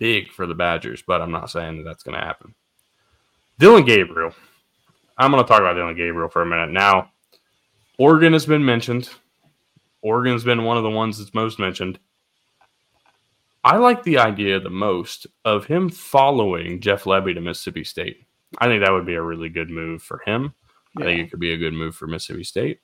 [0.04, 2.54] Big for the Badgers, but I'm not saying that that's going to happen.
[3.58, 4.34] Dillon Gabriel.
[5.16, 6.70] I'm going to talk about Dillon Gabriel for a minute.
[6.70, 7.10] Now,
[7.96, 9.08] Oregon has been mentioned.
[10.02, 11.98] Oregon's been one of the ones that's most mentioned.
[13.64, 18.26] I like the idea the most of him following Jeff Lebby to Mississippi State.
[18.58, 20.52] I think that would be a really good move for him.
[20.98, 22.80] I think it could be a good move for Mississippi State.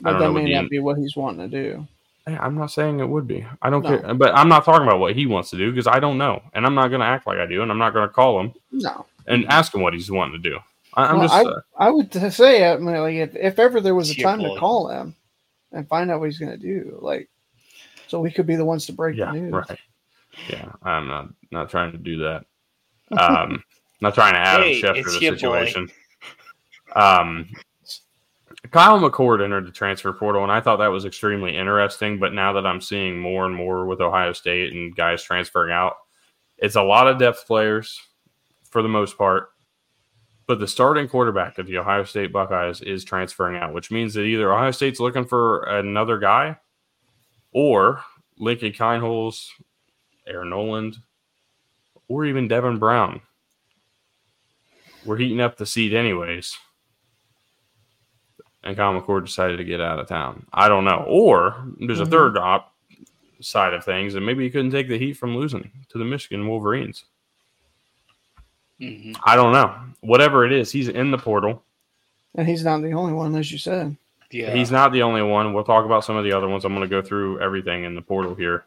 [0.00, 1.88] I But don't that know may not be what he's wanting to do.
[2.26, 3.46] Hey, I'm not saying it would be.
[3.60, 3.88] I don't No.
[4.00, 6.42] care, but I'm not talking about what he wants to do because I don't know,
[6.54, 8.40] and I'm not going to act like I do, and I'm not going to call
[8.40, 10.58] him No, and ask him what he's wanting to do.
[10.94, 13.94] I, I'm Well, just, uh, I would say, I mean, like, if, if ever there
[13.94, 15.14] was a time to call him
[15.72, 17.28] and find out what he's going to do, like,
[18.06, 19.52] so we could be the ones to break yeah, the news.
[19.52, 19.78] right.
[20.48, 22.44] Yeah, I'm not not trying to do that.
[23.18, 23.62] Um,
[24.00, 25.38] not trying to Adam Hey, Schefter it's the your boy.
[25.38, 25.90] situation.
[26.96, 27.48] Um,
[28.74, 32.18] Kyle McCord entered the transfer portal, and I thought that was extremely interesting.
[32.18, 35.94] But now that I'm seeing more and more with Ohio State and guys transferring out,
[36.58, 38.00] it's a lot of depth players
[38.68, 39.50] for the most part.
[40.48, 44.22] But the starting quarterback of the Ohio State Buckeyes is transferring out, which means that
[44.22, 46.58] either Ohio State's looking for another guy
[47.52, 48.02] or
[48.40, 49.50] Lincoln Kienholz,
[50.26, 50.96] Air Noland,
[52.08, 53.20] or even Devin Brown.
[55.04, 56.58] We're heating up the seat anyways.
[58.64, 60.46] And Kyle McCord decided to get out of town.
[60.52, 61.04] I don't know.
[61.06, 62.10] Or there's a Mhm.
[62.10, 62.72] third op
[63.40, 66.48] side of things, and maybe he couldn't take the heat from losing to the Michigan
[66.48, 67.04] Wolverines.
[68.80, 69.16] Mhm.
[69.22, 69.74] I don't know.
[70.00, 71.62] Whatever it is, he's in the portal.
[72.34, 73.96] And he's not the only one, as you said.
[74.30, 75.52] Yeah, He's not the only one.
[75.52, 76.64] We'll talk about some of the other ones.
[76.64, 78.64] I'm going to go through everything in the portal here.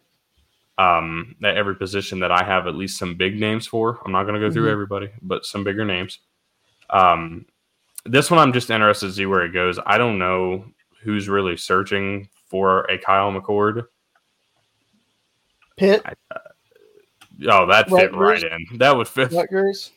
[0.77, 3.99] Um, at every position that I have at least some big names for.
[4.05, 4.71] I'm not going to go through Mhm.
[4.71, 6.19] everybody, but some bigger names.
[6.91, 7.47] Um,
[8.09, 9.79] this one I'm just interested to see where it goes.
[9.85, 10.65] I don't know
[11.03, 13.85] who's really searching for a Kyle McCord.
[15.77, 16.03] Pitt,
[17.47, 18.77] Oh, that fit right in.
[18.79, 19.31] That would fit.
[19.31, 19.91] Rutgers.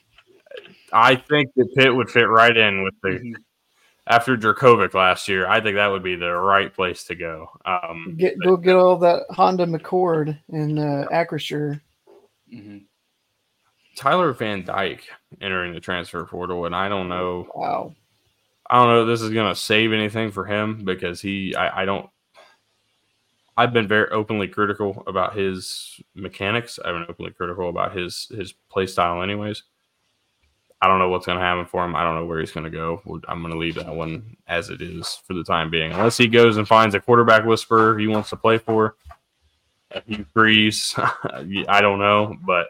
[0.93, 3.35] I think the Pitt would fit right in with the Mhm.
[4.07, 5.47] after Dracovic last year.
[5.47, 7.49] I think that would be the right place to go.
[7.65, 11.81] Um, Get go get all that Honda McCord in uh, Acrisure.
[12.53, 12.85] Mhm.
[13.97, 15.09] Tyler Van Dyke
[15.41, 17.49] entering the transfer portal, and I don't know.
[17.55, 17.95] Wow.
[18.71, 21.83] I don't know if this is going to save anything for him because he, I,
[21.83, 22.09] I don't.
[23.57, 26.79] I've been very openly critical about his mechanics.
[26.79, 29.65] I've been openly critical about his his play style, anyways.
[30.81, 31.95] I don't know what's going to happen for him.
[31.95, 33.03] I don't know where he's going to go.
[33.29, 36.27] I'm going to leave that one as it is for the time being, unless he
[36.27, 38.95] goes and finds a quarterback whisperer he wants to play for.
[39.91, 42.69] A Hugh Freeze, I don't know, but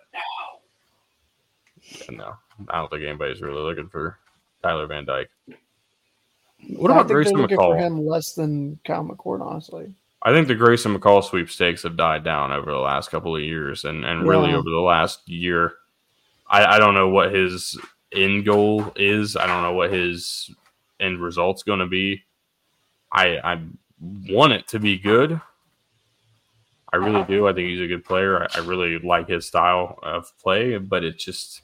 [2.11, 2.35] no,
[2.69, 4.19] I don't think anybody's really looking for
[4.63, 5.31] Tyler Van Dyke.
[6.69, 7.79] What about Grayson looking for McCall?
[7.79, 9.93] him less than Kyle McCord, honestly.
[10.23, 13.85] I think the Grayson McCall sweepstakes have died down over the last couple of years,
[13.85, 15.75] and and really over the last year.
[16.47, 17.79] I, I don't know what his
[18.13, 19.37] end goal is.
[19.37, 20.51] I don't know what his
[20.99, 22.23] end result's going to be.
[23.13, 23.63] I I
[24.29, 25.41] want it to be good.
[26.93, 27.47] I really do.
[27.47, 28.43] I think he's a good player.
[28.43, 31.63] I, I really like his style of play, but it just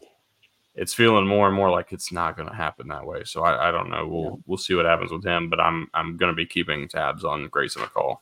[0.77, 3.25] it's feeling more and more like it's not going to happen that way.
[3.25, 4.07] So I, I don't know.
[4.07, 7.25] We'll we'll see what happens with him, but I'm I'm going to be keeping tabs
[7.25, 8.19] on Grayson McCall.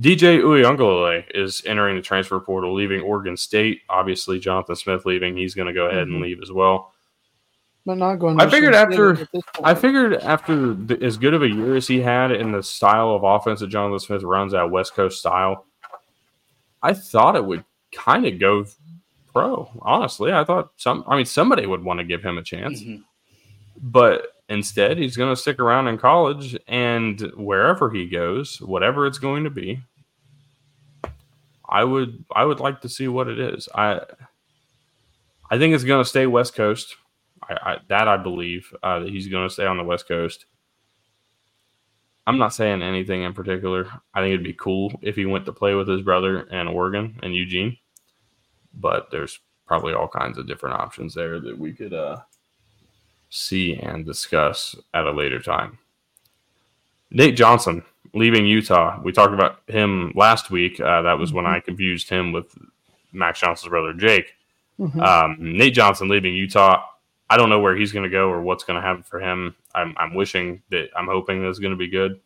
[0.00, 3.82] DJ Uiagalelei is entering the transfer portal, leaving Oregon State.
[3.90, 5.36] Obviously, Jonathan Smith leaving.
[5.36, 6.22] He's going to go ahead and Mhm.
[6.22, 6.94] leave as well.
[7.84, 8.40] But not going.
[8.40, 9.28] I figured after-
[9.62, 13.10] I figured after the, as good of a year as he had in the style
[13.10, 15.66] of offense that Jonathan Smith runs, that West Coast style,
[16.80, 18.64] I thought it would kind of go
[19.32, 19.70] pro.
[19.82, 21.04] Honestly, I thought some.
[21.06, 23.02] I mean, somebody would want to give him a chance, Mhm.
[23.80, 29.18] but instead, he's going to stick around in college, and wherever he goes, whatever it's
[29.18, 29.80] going to be,
[31.68, 33.68] I would I would like to see what it is.
[33.74, 34.00] I
[35.50, 36.96] I think it's going to stay West Coast.
[37.48, 40.46] I, I that I believe uh, that he's going to stay on the West Coast.
[42.26, 43.88] I'm not saying anything in particular.
[44.14, 47.18] I think it'd be cool if he went to play with his brother in Oregon
[47.22, 47.76] and Eugene,
[48.74, 52.18] but there's probably all kinds of different options there that we could uh,
[53.30, 55.78] see and discuss at a later time.
[57.10, 57.82] Nate Johnson
[58.14, 59.00] leaving Utah.
[59.02, 60.80] We talked about him last week.
[60.80, 62.54] Uh, that was when I confused him with
[63.12, 64.34] Max Johnson's brother Jake.
[64.78, 65.00] Mhm.
[65.00, 66.84] Um, Nate Johnson leaving Utah.
[67.30, 69.54] I don't know where he's going to go or what's going to happen for him.
[69.74, 72.20] I'm, I'm wishing that I'm hoping that's going to be good.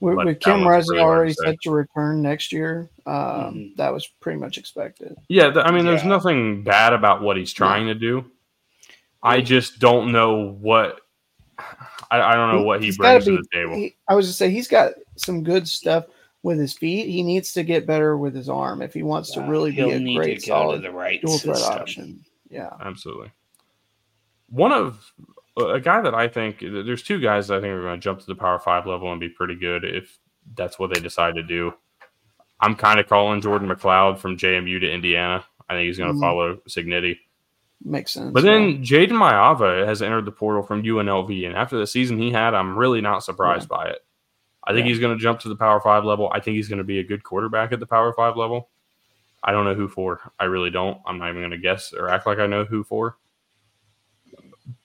[0.00, 3.76] With, with Kim one's Rising really already set to return next year, um, Mhm.
[3.76, 5.14] that was pretty much expected.
[5.28, 6.08] Yeah, th- I mean, there's Yeah.
[6.08, 8.24] nothing bad about what he's trying to do.
[9.22, 11.00] I just don't know what.
[12.10, 13.74] I, I don't know what he He's gotta brings to be- the table.
[13.76, 16.06] he- I was to say he's got some good stuff
[16.42, 17.06] with his feet.
[17.08, 19.90] He needs to get better with his arm if he wants to really be he'll
[19.90, 22.24] a need great to go solid to the right dual threat option.
[22.48, 22.70] Yeah.
[22.80, 23.30] Absolutely.
[24.48, 25.12] One of
[25.68, 28.20] a guy that I think there's two guys that I think are going to jump
[28.20, 30.18] to the Power Five level and be pretty good if
[30.56, 31.72] that's what they decide to do.
[32.60, 35.44] I'm kind of calling Jordan McCloud from JMU to Indiana.
[35.68, 36.20] I think he's going to Mhm.
[36.20, 37.18] follow Cignetti.
[37.84, 38.32] Makes sense.
[38.32, 38.50] But yeah.
[38.52, 42.52] then Jayden Maiava has entered the portal from UNLV, and after the season he had,
[42.52, 44.04] I'm really not surprised by it.
[44.64, 44.90] I think Yeah.
[44.90, 46.30] he's going to jump to the Power Five level.
[46.34, 48.68] I think he's going to be a good quarterback at the Power Five level.
[49.42, 50.20] I don't know who for.
[50.38, 50.98] I really don't.
[51.06, 53.16] I'm not even going to guess or act like I know who for.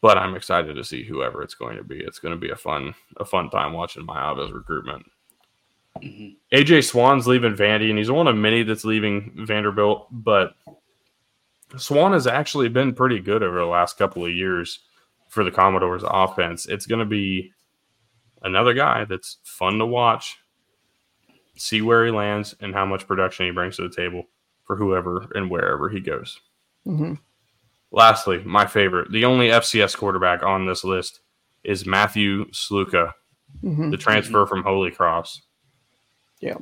[0.01, 1.99] But I'm excited to see whoever it's going to be.
[1.99, 5.05] It's going to be a fun, a fun time watching Maiava's recruitment.
[6.01, 6.35] Mhm.
[6.51, 10.07] AJ Swann's leaving Vandy, and he's one of many that's leaving Vanderbilt.
[10.11, 10.55] But
[11.77, 14.79] Swan has actually been pretty good over the last couple of years
[15.29, 16.65] for the Commodores offense.
[16.65, 17.53] It's going to be
[18.43, 20.37] another guy that's fun to watch,
[21.55, 24.25] see where he lands, and how much production he brings to the table
[24.65, 26.39] for whoever and wherever he goes.
[26.85, 27.19] Mhm.
[27.95, 31.21] Lastly, my favorite, the only FCS quarterback on this list
[31.63, 33.13] is Matthew Sluka,
[33.63, 33.89] Mhm.
[33.89, 35.41] the transfer from Holy Cross.
[36.41, 36.57] Yeah.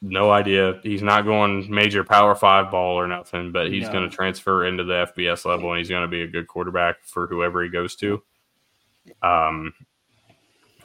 [0.00, 0.80] No idea.
[0.82, 3.92] He's not going major Power Five ball or nothing, but he's No.
[3.92, 7.04] going to transfer into the FBS level, and he's going to be a good quarterback
[7.04, 8.22] for whoever he goes to.
[9.20, 9.74] Um,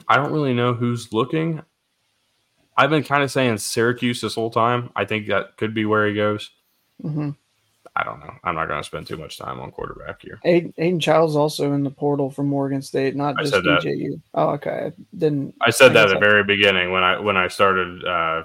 [0.05, 1.61] I don't really know who's looking.
[2.75, 4.89] I've been kind of saying Syracuse this whole time.
[4.97, 6.49] I think that could be where he goes.
[7.01, 7.37] Mhm.
[7.95, 8.33] I don't know.
[8.43, 10.39] I'm not going to spend too much time on quarterback here.
[10.45, 13.81] Aiden, Aidan Chiles's also in the portal from Morgan State, not I just said that.
[13.83, 14.19] DJU.
[14.33, 14.87] Oh, okay.
[14.87, 18.03] I didn't I said I that at the very beginning when I when I started
[18.03, 18.43] uh,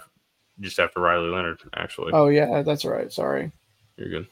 [0.60, 1.60] just after Riley Leonard.
[1.74, 3.10] Actually, Oh yeah, that's right.
[3.10, 3.50] Sorry.
[3.96, 4.26] you're good.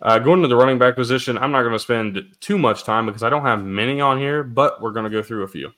[0.00, 3.06] Uh, going to the running back position, I'm not going to spend too much time
[3.06, 5.70] because I don't have many on here, but we're going to go through a few.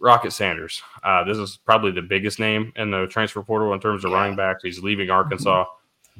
[0.00, 0.80] Rocket Sanders.
[1.02, 4.18] Uh, this is probably the biggest name in the transfer portal in terms of Yeah.
[4.18, 4.62] running backs.
[4.62, 5.64] He's leaving Arkansas.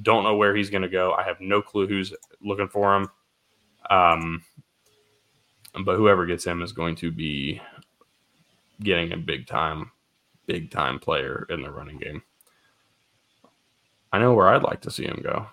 [0.03, 1.13] Don't know where he's going to go.
[1.13, 3.09] I have no clue who's looking for him.
[3.91, 4.43] Um,
[5.85, 7.61] but whoever gets him is going to be
[8.81, 9.91] getting a big time,
[10.47, 12.23] big time player in the running game.
[14.13, 15.47] I know where I'd like to see him go.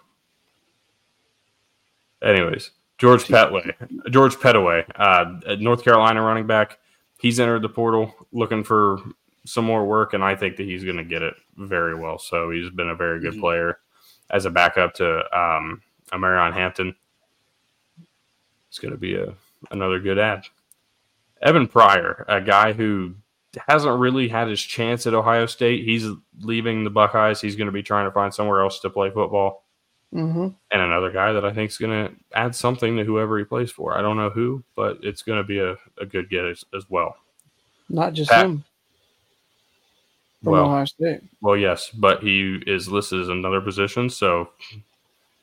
[2.21, 3.73] Anyways, George Petway,
[4.09, 6.79] George Pettaway, uh, North Carolina running back.
[7.19, 8.99] He's entered the portal looking for
[9.45, 12.17] some more work, and I think that he's going to get it very well.
[12.17, 13.39] So he's been a very good Mhm.
[13.41, 13.79] player
[14.29, 15.81] as a backup to um,
[16.17, 16.95] Marion Hampton.
[18.69, 19.33] It's going to be a
[19.71, 20.45] another good ad.
[21.41, 23.15] Evan Pryor, a guy who
[23.67, 25.85] hasn't really had his chance at Ohio State.
[25.85, 26.07] He's
[26.41, 27.41] leaving the Buckeyes.
[27.41, 29.63] He's going to be trying to find somewhere else to play football.
[30.11, 33.45] hmm And another guy that I think is going to add something to whoever he
[33.45, 33.97] plays for.
[33.97, 36.89] I don't know who, but it's going to be a, a good get as, as
[36.89, 37.15] well.
[37.89, 38.63] Not just Pat- him
[40.45, 41.21] from Well, Ohio State.
[41.41, 44.49] well, yes, but he is listed as another position, so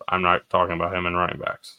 [0.09, 1.79] I'm not talking about him in running backs.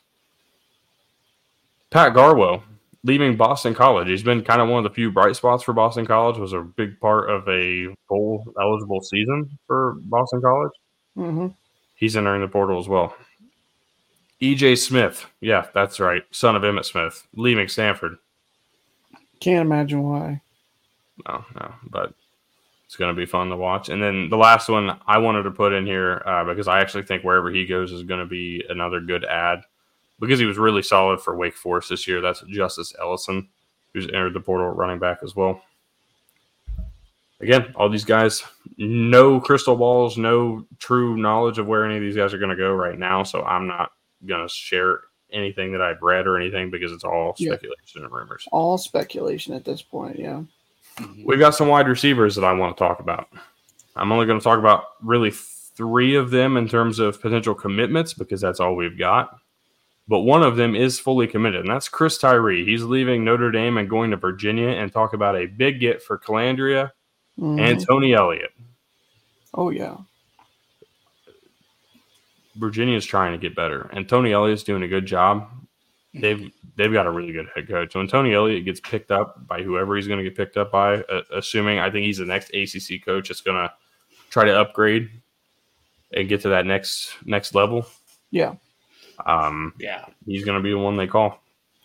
[1.89, 2.61] Pat Garwo,
[3.03, 4.07] leaving Boston College.
[4.07, 6.37] He's been kind of one of the few bright spots for Boston College.
[6.37, 10.71] Was a big part of a bowl eligible season for Boston College.
[11.15, 11.47] hmm
[11.95, 13.15] He's entering the portal as well.
[14.41, 18.17] EJ Smith, yeah, that's right, son of Emmitt Smith, leaving Stanford.
[19.39, 20.41] Can't imagine why.
[21.27, 22.13] No, no, but
[22.93, 23.89] it's going to be fun to watch.
[23.89, 27.01] And then the last one I wanted to put in here uh, because I actually
[27.01, 29.61] think wherever he goes is going to be another good ad
[30.19, 32.21] because he was really solid for Wake Forest this year.
[32.21, 33.49] That's Justice Ellison,
[33.95, 35.63] who's entered the portal running back as well.
[37.41, 38.43] Again, all these guys,
[38.77, 42.55] no crystal balls, no true knowledge of where any of these guys are going to
[42.55, 43.23] go right now.
[43.23, 43.91] So I'm not
[44.23, 44.99] going to share
[45.31, 47.53] anything that I've read or anything because it's all Yeah.
[47.53, 48.47] speculation and rumors.
[48.51, 50.19] All speculation at this point.
[50.19, 50.43] Yeah.
[50.97, 51.25] Mhm.
[51.25, 53.27] We've got some wide receivers that I want to talk about.
[53.95, 58.13] I'm only going to talk about really three of them in terms of potential commitments
[58.13, 59.37] because that's all we've got.
[60.07, 62.65] But one of them is fully committed, and that's Chris Tyree.
[62.65, 66.17] He's leaving Notre Dame and going to Virginia and talk about a big get for
[66.19, 66.91] Colandrea
[67.39, 67.59] Mhm.
[67.59, 68.51] and Tony Elliott.
[69.55, 69.95] oh yeah.
[72.55, 75.49] Virginia's trying to get better, and Tony Elliott's doing a good job.
[76.13, 77.95] They've they've got a really good head coach.
[77.95, 80.97] When Tony Elliott gets picked up by whoever he's going to get picked up by,
[81.03, 83.73] uh, assuming I think he's the next ACC coach that's going to
[84.29, 85.09] try to upgrade
[86.13, 87.87] and get to that next next level.
[88.29, 88.55] Yeah.
[89.25, 91.39] Um, Yeah, he's going to be the one they call.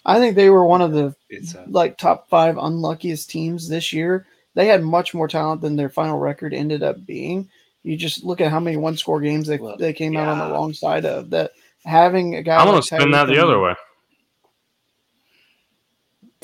[0.04, 3.92] I think they were one of the it's a like top five unluckiest teams this
[3.92, 4.26] year.
[4.54, 7.48] They had much more talent than their final record ended up being.
[7.82, 10.38] You just look at how many one score games they, Well, they came out on
[10.38, 11.52] the wrong side of that.
[11.84, 13.74] Having a guy, I'm going to spin that Tyree the come- other way.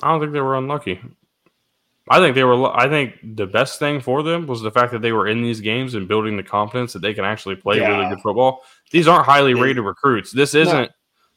[0.03, 1.01] I don't think they were unlucky.
[2.09, 2.67] I think they were.
[2.77, 5.61] I think the best thing for them was the fact that they were in these
[5.61, 8.63] games and building the confidence that they can actually play really good football.
[8.91, 10.31] These aren't highly rated recruits.
[10.31, 10.91] This isn't.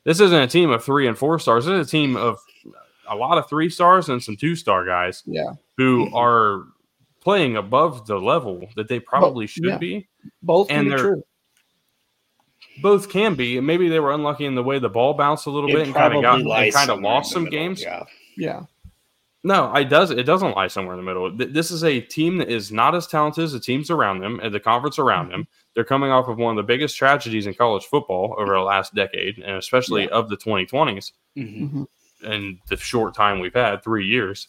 [0.03, 1.65] This isn't a team of three and four stars.
[1.65, 2.37] This is a team of
[3.09, 6.63] a lot of three stars and some two star guys Yeah, who are
[7.21, 9.77] playing above the level that they probably should yeah.
[9.77, 10.07] be.
[10.43, 11.23] both And can be they're- true.
[12.81, 15.49] Both can be, and maybe they were unlucky in the way the ball bounced a
[15.49, 17.81] little it bit and kind of got and kind of lost some games.
[17.81, 18.03] Yeah,
[18.37, 18.63] Yeah,
[19.43, 20.11] No, it does.
[20.11, 21.31] It doesn't lie somewhere in the middle.
[21.35, 24.53] This is a team that is not as talented as the teams around them and
[24.53, 25.47] the conference around them.
[25.73, 28.93] They're coming off of one of the biggest tragedies in college football over the last
[28.95, 31.69] decade, and especially of the 2020s Mhm.
[31.71, 31.83] hmm
[32.23, 34.47] and the short time we've had, three years.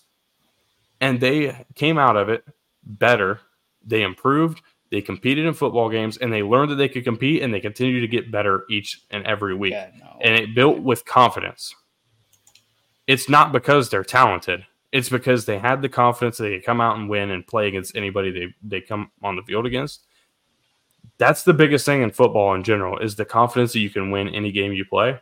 [1.02, 2.42] And they came out of it
[2.82, 3.40] better.
[3.84, 4.62] They improved.
[4.90, 8.00] They competed in football games, and they learned that they could compete, and they continue
[8.00, 10.16] to get better each and every week yeah, no.
[10.22, 11.74] and it built with confidence.
[13.08, 14.64] It's not because they're talented.
[14.92, 17.66] It's because they had the confidence that they could come out and win and play
[17.66, 20.04] against anybody they, they come on the field against.
[21.18, 24.28] That's the biggest thing in football in general is the confidence that you can win
[24.28, 25.18] any game you play.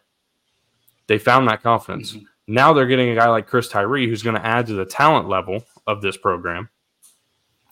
[1.07, 2.13] They found that confidence.
[2.13, 2.25] Mhm.
[2.49, 5.29] Now they're getting a guy like Chris Tyree who's going to add to the talent
[5.29, 6.69] level of this program.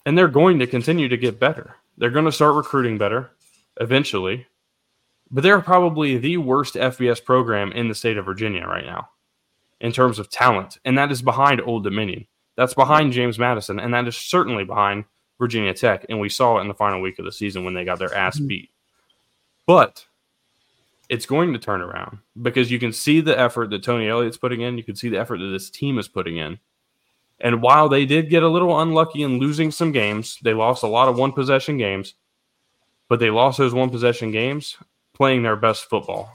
[0.07, 1.77] And they're going to continue to get better.
[1.98, 3.31] They're going to start recruiting better
[3.81, 4.46] eventually
[5.31, 9.09] but they're probably the worst FBS program in the state of Virginia right now
[9.84, 10.78] in terms of talent.
[10.86, 12.26] And that is behind Old Dominion.
[12.56, 13.78] That's behind James Madison.
[13.78, 15.04] And that is certainly behind
[15.38, 16.06] Virginia Tech.
[16.08, 18.14] And we saw it in the final week of the season when they got their
[18.14, 18.46] ass mm-hmm.
[18.46, 18.70] beat.
[19.66, 20.06] But
[21.10, 24.62] it's going to turn around because you can see the effort that Tony Elliott's putting
[24.62, 24.78] in.
[24.78, 26.60] You can see the effort that this team is putting in.
[27.38, 30.87] And while they did get a little unlucky in losing some games, they lost a
[30.87, 32.14] lot of one possession games,
[33.10, 34.78] but they lost those one possession games
[35.12, 36.32] playing their best football.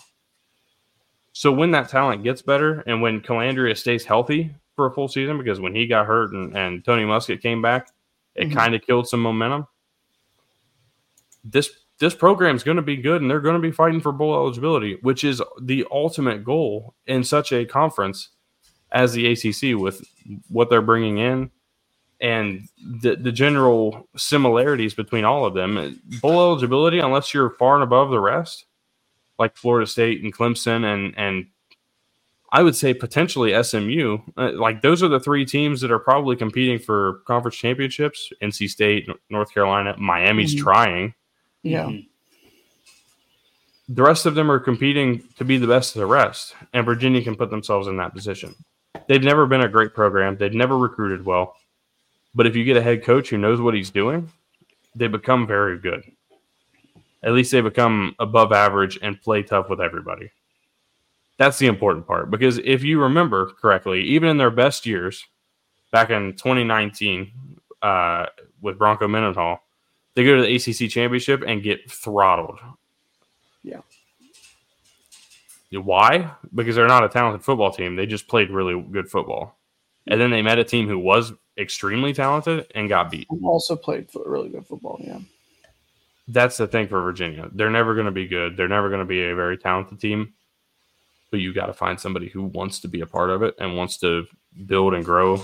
[1.39, 5.37] So when that talent gets better and when Colandrea stays healthy for a full season,
[5.37, 7.87] because when he got hurt and, and Tony Muskett came back,
[8.35, 8.53] it Mhm.
[8.53, 9.65] kind of killed some momentum.
[11.45, 11.69] This
[11.99, 14.33] this program is going to be good and they're going to be fighting for bowl
[14.33, 18.31] eligibility, which is the ultimate goal in such a conference
[18.91, 20.05] as the ACC with
[20.49, 21.51] what they're bringing in
[22.19, 22.67] and
[23.01, 26.01] the the general similarities between all of them.
[26.21, 28.65] Bowl eligibility, unless you're far and above the rest,
[29.39, 31.47] like Florida State and Clemson, and and
[32.51, 34.17] I would say potentially SMU.
[34.37, 38.31] Uh, like those are the three teams that are probably competing for conference championships.
[38.41, 40.59] NC State, North Carolina, Miami's Mhm.
[40.59, 41.13] trying.
[41.63, 41.85] Yeah.
[41.85, 42.07] Mhm.
[43.87, 47.23] The rest of them are competing to be the best of the rest, and Virginia
[47.23, 48.53] can put themselves in that position.
[49.07, 50.37] They've never been a great program.
[50.37, 51.55] They've never recruited well.
[52.35, 54.31] But if you get a head coach who knows what he's doing,
[54.95, 56.03] they become very good.
[57.21, 60.31] At least they become above average and play tough with everybody.
[61.37, 65.25] That's the important part because if you remember correctly, even in their best years,
[65.91, 67.31] back in 2019
[67.81, 68.25] uh,
[68.61, 69.63] with Bronco Mendenhall,
[70.15, 72.59] they go to the ACC championship and get throttled.
[73.63, 73.81] Yeah.
[75.71, 76.31] Why?
[76.53, 77.95] Because they're not a talented football team.
[77.95, 79.57] They just played really good football.
[80.07, 83.27] And then they met a team who was extremely talented and got beat.
[83.43, 84.99] Also played really good football.
[85.01, 85.19] Yeah.
[86.31, 87.49] That's the thing for Virginia.
[87.51, 88.55] They're never going to be good.
[88.55, 90.33] They're never going to be a very talented team.
[91.31, 93.75] But you got to find somebody who wants to be a part of it and
[93.75, 94.25] wants to
[94.67, 95.41] build and grow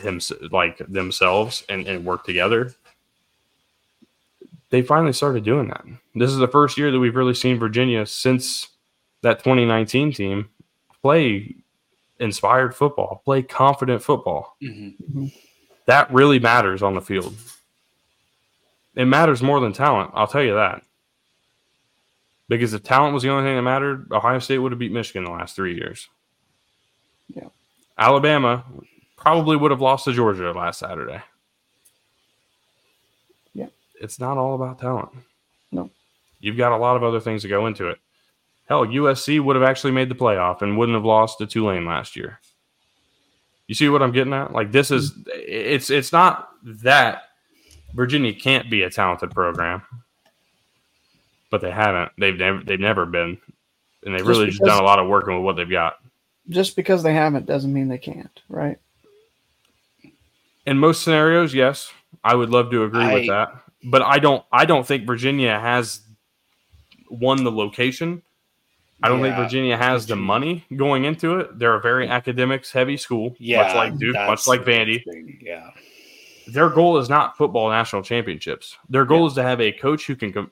[0.00, 0.20] him
[0.50, 2.74] like themselves and, and work together.
[4.70, 5.84] They finally started doing that.
[6.14, 8.68] This is the first year that we've really seen Virginia since
[9.22, 10.48] that 2019 team
[11.02, 11.54] play
[12.18, 14.56] inspired football, play confident football.
[14.62, 15.32] Mhm.
[15.84, 17.34] That really matters on the field.
[18.96, 20.82] It matters more than talent, I'll tell you that.
[22.48, 25.24] Because if talent was the only thing that mattered, Ohio State would have beat Michigan
[25.24, 26.08] the last three years.
[27.28, 27.48] Yeah.
[27.98, 28.64] Alabama
[29.16, 31.22] probably would have lost to Georgia last Saturday.
[33.52, 33.68] Yeah.
[34.00, 35.10] It's not all about talent.
[35.72, 35.90] No.
[36.40, 37.98] You've got a lot of other things to go into it.
[38.68, 42.16] Hell, USC would have actually made the playoff and wouldn't have lost to Tulane last
[42.16, 42.40] year.
[43.66, 44.52] You see what I'm getting at?
[44.52, 47.25] Like this is it's it's not that
[47.96, 49.82] Virginia can't be a talented program,
[51.50, 52.12] but they haven't.
[52.18, 53.38] They've never they've never been,
[54.04, 55.96] and they've Just really just done a lot of working with what they've got.
[56.50, 58.78] Just because they haven't doesn't mean they can't, right?
[60.66, 61.90] In most scenarios, yes,
[62.22, 63.48] I would love to agree with that,
[63.84, 64.44] but I don't.
[64.52, 66.02] I don't think Virginia has
[67.10, 68.22] won the location.
[69.02, 71.58] I don't think Virginia has the money going into it.
[71.58, 75.02] They're a very academics heavy school, Yeah, much like Duke, much like Vandy.
[75.40, 75.70] Yeah.
[76.46, 78.76] Their goal is not football national championships.
[78.88, 80.50] Their goal is to have a coach who can com-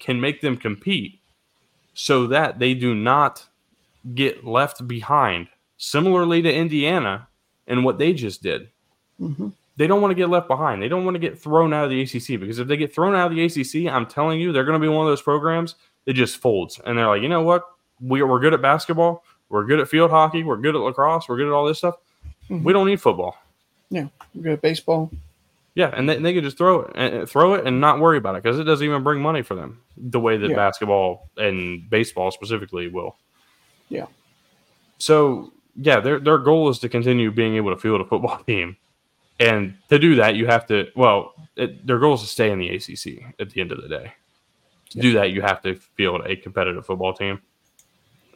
[0.00, 1.20] can- make them compete,
[1.94, 3.44] so that they do not
[4.14, 5.48] get left behind.
[5.76, 7.26] Similarly to Indiana
[7.66, 8.68] and what they just did,
[9.18, 10.80] hmm they don't want to get left behind.
[10.80, 13.14] They don't want to get thrown out of the ACC because if they get thrown
[13.14, 15.74] out of the ACC, I'm telling you, they're going to be one of those programs
[16.04, 16.80] that just folds.
[16.86, 17.64] And they're like, you know what?
[18.00, 19.24] We, we're good at basketball.
[19.48, 20.44] We're good at field hockey.
[20.44, 21.28] We're good at lacrosse.
[21.28, 21.96] We're good at all this stuff.
[22.48, 23.36] We don't need football.
[23.90, 24.08] Yeah.
[24.40, 25.10] Good at baseball.
[25.74, 28.36] Yeah, and they, they could just throw it, and throw it, and not worry about
[28.36, 30.56] it because it doesn't even bring money for them the way that Yeah.
[30.56, 33.16] basketball and baseball specifically will.
[33.88, 34.06] Yeah.
[34.98, 38.76] So yeah, their their goal is to continue being able to field a football team,
[39.40, 40.86] and to do that, you have to.
[40.94, 43.88] Well, it, their goal is to stay in the ACC at the end of the
[43.88, 44.12] day.
[44.90, 47.40] To do that, you have to field a competitive football team.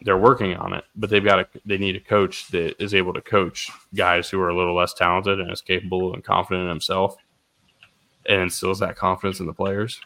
[0.01, 3.13] They're working on it, but they've got a they need a coach that is able
[3.13, 6.69] to coach guys who are a little less talented and is capable and confident in
[6.69, 7.17] himself
[8.25, 9.99] and instills that confidence in the players.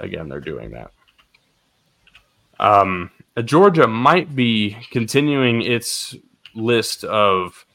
[0.00, 0.92] Again, they're doing that.
[2.58, 3.10] Um,
[3.44, 6.14] Georgia might be continuing its
[6.54, 7.66] list of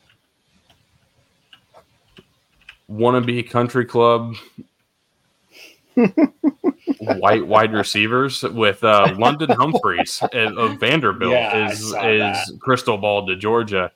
[2.89, 4.35] wannabe country club
[7.19, 12.53] white wide receivers with uh, London Humphreys of of Vanderbilt Yeah, I is saw is
[12.59, 13.91] crystal ball to Georgia.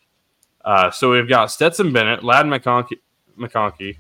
[0.64, 2.98] Uh, so we've got Stetson Bennett, Ladd McConkey,
[3.38, 3.98] McConkey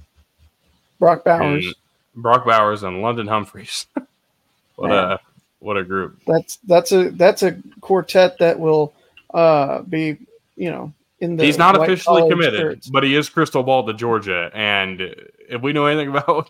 [0.99, 1.65] Brock Bowers.
[1.65, 1.75] and
[2.15, 3.85] Brock Bowers, and London Humphreys.
[4.75, 5.11] what Man.
[5.11, 5.19] a
[5.59, 6.19] what a group!
[6.25, 8.93] That's that's a that's a quartet that will
[9.33, 10.17] uh be
[10.55, 12.89] you know in the He's not officially committed, shirts.
[12.89, 14.49] but he is crystal ball to Georgia.
[14.53, 15.01] And
[15.49, 16.49] if we know anything about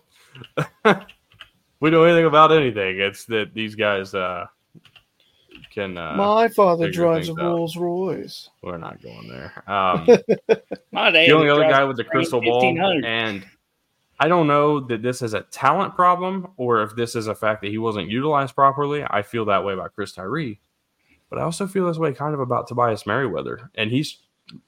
[1.80, 4.46] we know anything about anything, it's that these guys uh,
[5.72, 5.96] can.
[5.98, 7.34] Uh, My father drives a.
[7.34, 8.48] Rolls Royce.
[8.62, 9.52] we're not going there.
[9.70, 10.06] Um,
[10.92, 12.62] My day the only other guy with the crystal ball,
[13.04, 13.44] and
[14.18, 17.60] I don't know that this is a talent problem or if this is a fact
[17.62, 19.04] that he wasn't utilized properly.
[19.08, 20.58] I feel that way about Chris Tyree,
[21.28, 24.22] but I also feel this way kind of about Tobias Merriweather, and he's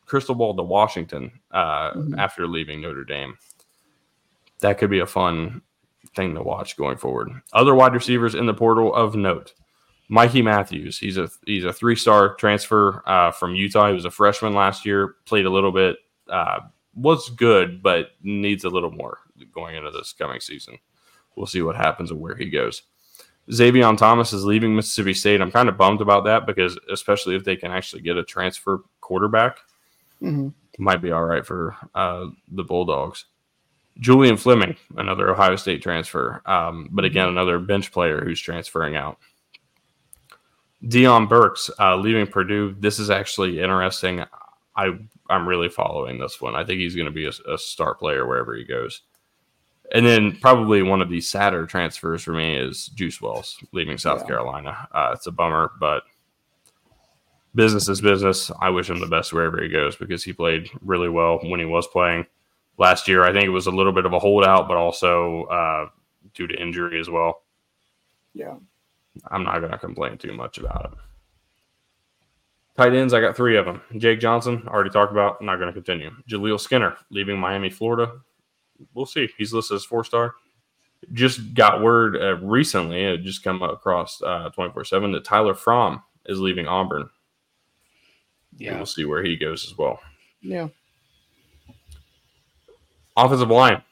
[0.05, 2.19] crystal ball to Washington uh, Mhm.
[2.19, 3.39] after leaving Notre Dame.
[4.61, 5.63] That could be a fun
[6.19, 7.31] thing to watch going forward.
[7.53, 9.55] Other wide receivers in the portal of note.
[10.11, 13.89] Mikey Matthews, he's a he's a three star transfer uh, from Utah.
[13.89, 15.97] He was a freshman last year, played a little bit,
[16.29, 16.61] uh,
[16.95, 19.19] was good, but needs a little more
[19.55, 20.79] going into this coming season.
[21.37, 22.83] We'll see what happens and where he goes.
[23.51, 25.41] Zavion Thomas is leaving Mississippi State.
[25.41, 28.83] I'm kind of bummed about that because, especially if they can actually get a transfer
[29.01, 29.59] quarterback,
[30.21, 30.49] hmm
[30.79, 33.27] might be all right for uh, the Bulldogs.
[34.01, 39.19] Julian Fleming, another Ohio State transfer, um, but again, another bench player who's transferring out.
[40.85, 42.77] Deion Burks uh, leaving Purdue.
[42.79, 44.23] This is actually interesting.
[44.77, 44.97] I
[45.29, 46.55] I'm really following this one.
[46.55, 49.03] I think he's going to be a, a star player wherever he goes.
[49.93, 54.21] And then probably one of the sadder transfers for me is Juice Wells leaving South
[54.21, 54.27] Yeah.
[54.27, 54.89] Carolina.
[54.93, 56.03] Uh, it's a bummer, but
[57.55, 58.51] business is business.
[58.61, 61.67] I wish him the best wherever he goes because he played really well when he
[61.67, 62.27] was playing
[62.79, 63.25] last year.
[63.25, 65.89] I think it was a little bit of a holdout, but also uh,
[66.35, 67.43] due to injury as well.
[68.35, 68.55] Yeah.
[69.31, 70.99] I'm not going to complain too much about it.
[72.77, 73.83] Tight ends, I got three of them.
[73.97, 75.39] Jake Johnson, already talked about.
[75.41, 76.13] I'm not going to continue.
[76.31, 78.21] Jaleel Skinner, leaving Miami, Florida.
[78.95, 79.29] We'll see.
[79.37, 80.37] He's listed as four star.
[81.13, 86.39] Just got word uh, recently, it just come across 24 7 that Tyler Fromm is
[86.39, 87.09] leaving Auburn.
[88.57, 88.77] Yeah.
[88.77, 90.01] We'll see where he goes as well.
[90.41, 90.69] Yeah.
[93.19, 93.83] Offensive line.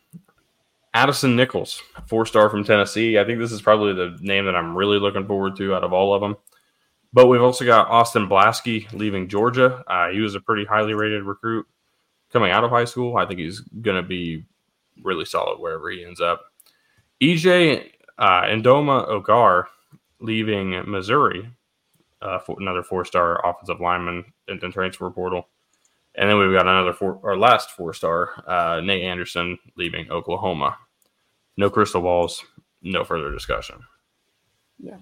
[0.95, 3.19] Addison Nichols, four star from Tennessee.
[3.19, 5.93] I think this is probably the name that I'm really looking forward to out of
[5.93, 6.37] all of them.
[7.13, 9.85] But we've also got Austin Blaske leaving Georgia.
[9.87, 11.67] Uh, he was a pretty highly rated recruit
[12.33, 13.17] coming out of high school.
[13.17, 14.47] I think he's going to be
[15.03, 16.45] really solid wherever he ends up.
[17.21, 19.65] EJ uh, Ndoma-Ogar
[20.21, 21.51] leaving Missouri,
[22.23, 25.49] uh, for another four star offensive lineman in the transfer portal.
[26.17, 30.77] And then we've got another four, our last four star, uh, Nate Anderson leaving Oklahoma.
[31.59, 32.45] No crystal balls,
[32.83, 33.77] no further discussion.
[34.79, 34.99] Yeah.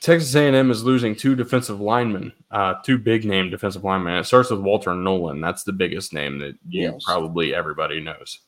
[0.00, 4.14] Texas A&M is losing two defensive linemen, uh, two big name defensive linemen.
[4.16, 5.40] It starts with Walter Nolen.
[5.40, 7.02] That's the biggest name that you Yes.
[7.04, 8.40] probably everybody knows.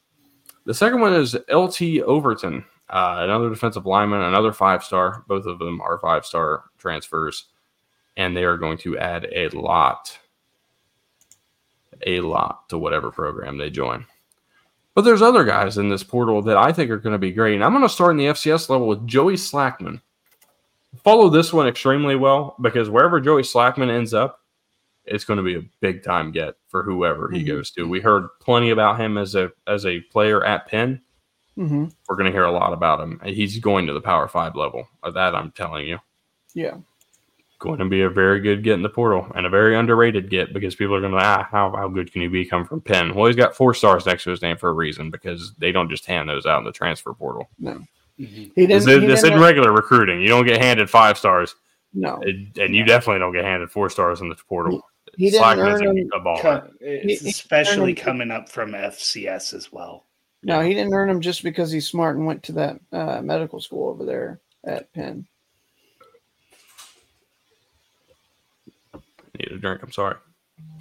[0.66, 5.24] The second one is LT Overton, uh, another defensive lineman, another five star.
[5.26, 7.46] Both of them are five star transfers,
[8.16, 10.18] and they are going to add a lot,
[12.06, 14.04] a lot to whatever program they join.
[14.94, 17.54] But there's other guys in this portal that I think are going to be great.
[17.54, 20.00] And I'm going to start in the FCS level with Joey Slackman.
[21.04, 24.40] Follow this one extremely well because wherever Joey Slackman ends up,
[25.04, 27.46] it's going to be a big time get for whoever he Mhm.
[27.46, 27.88] goes to.
[27.88, 31.00] We heard plenty about him as a as a player at Penn.
[31.54, 33.20] hmm We're going to hear a lot about him.
[33.24, 34.88] He's going to the Power Five level.
[35.02, 35.98] That, I'm telling you,
[36.54, 36.76] Yeah.
[37.58, 40.52] Going to be a very good get in the portal and a very underrated get
[40.52, 43.14] because people are going to ah how how good can he be come from Penn?
[43.14, 45.90] Well, he's got four stars next to his name for a reason because they don't
[45.90, 47.48] just hand those out in the transfer portal.
[47.58, 47.80] No.
[48.18, 48.50] Mhm.
[48.56, 48.70] He This, didn't.
[48.70, 50.20] is, he this didn't isn't regular recruiting.
[50.20, 51.54] You don't get handed five stars,
[51.94, 52.16] no.
[52.22, 54.82] and and you definitely don't get handed four stars in the portal.
[55.16, 56.10] He didn't earn a, him.
[56.14, 56.40] a baller.
[56.40, 60.04] Co- It's he- especially he- coming up from FCS as well.
[60.44, 63.60] No, he didn't earn them just because he's smart and went to that uh, medical
[63.60, 65.26] school over there at Penn.
[69.38, 69.82] Need a drink.
[69.82, 70.16] I'm sorry.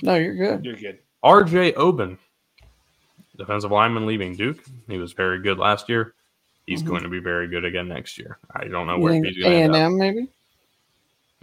[0.02, 0.66] No, you're good.
[0.66, 1.00] You're good.
[1.24, 2.18] RJ Oben,
[3.38, 4.64] defensive lineman leaving Duke.
[4.88, 6.14] He was very good last year.
[6.66, 6.88] He's Mhm.
[6.88, 8.38] going to be very good again next year.
[8.52, 9.92] I don't know where think he's going to end and up.
[9.92, 10.28] M maybe?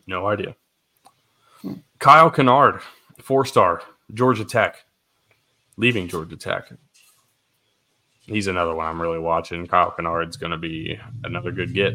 [0.06, 0.54] No idea.
[1.62, 1.74] Hmm.
[1.98, 2.80] Kyle Kennard,
[3.22, 4.84] four star, Georgia Tech,
[5.76, 6.68] leaving Georgia Tech.
[8.26, 9.66] He's another one I'm really watching.
[9.66, 11.94] Kyle Kennard's going to be another good get.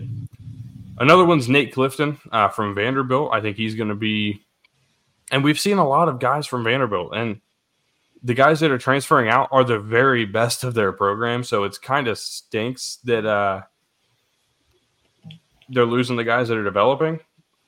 [0.98, 3.32] Another one's Nate Clifton uh, from Vanderbilt.
[3.34, 4.42] I think he's going to be,
[5.32, 7.42] and we've seen a lot of guys from Vanderbilt, and
[8.24, 11.44] the guys that are transferring out are the very best of their program.
[11.44, 13.62] So it's kind of stinks that uh,
[15.70, 17.20] they're losing the guys that are developing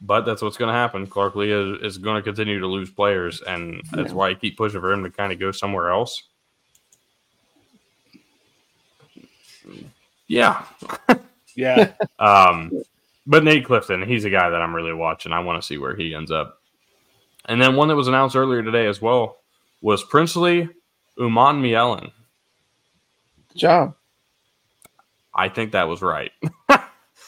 [0.01, 1.05] but that's what's going to happen.
[1.05, 4.15] Clark Lea is, is going to continue to lose players, and that's Yeah.
[4.15, 6.23] why I keep pushing for him to kind of go somewhere else.
[10.27, 10.63] Yeah.
[11.55, 11.91] Yeah.
[12.19, 12.83] Um,
[13.27, 15.33] but Nate Clifton, he's a guy that I'm really watching.
[15.33, 16.60] I want to see where he ends up.
[17.45, 19.37] And then one that was announced earlier today as well
[19.81, 20.69] was Princely
[21.17, 22.11] Umanmielen.
[23.49, 23.95] Good job.
[25.33, 26.31] I think that was right.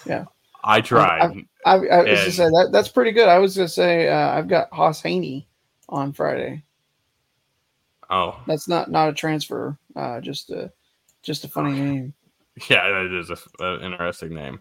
[0.05, 0.25] Yeah.
[0.65, 1.45] I tried.
[1.65, 3.29] I, I was And- gonna say that that's pretty good.
[3.29, 5.47] I was gonna say uh, I've got Haas Haney
[5.87, 6.61] on Friday.
[8.09, 9.77] oh, That's not not a transfer.
[9.95, 10.71] Uh, just a
[11.21, 12.13] just a funny name.
[12.69, 14.59] Yeah, that is an interesting name.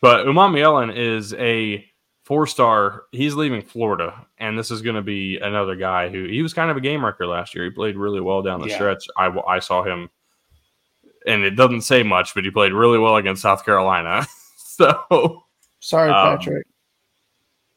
[0.00, 1.84] But Umanmielen is a
[2.26, 3.04] four star.
[3.12, 6.70] He's leaving Florida, and this is going to be another guy who he was kind
[6.72, 7.64] of a game wrecker last year.
[7.64, 8.74] He played really well down the Yeah.
[8.74, 9.04] stretch.
[9.16, 10.10] I, I saw him,
[11.26, 14.26] and it doesn't say much, but he played really well against South Carolina.
[14.58, 15.44] so
[15.78, 16.66] Sorry, Um, Patrick.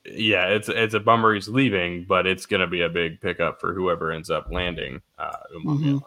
[0.05, 3.61] yeah, it's it's a bummer he's leaving, but it's going to be a big pickup
[3.61, 4.99] for whoever ends up landing.
[5.19, 6.01] Uh, Umar.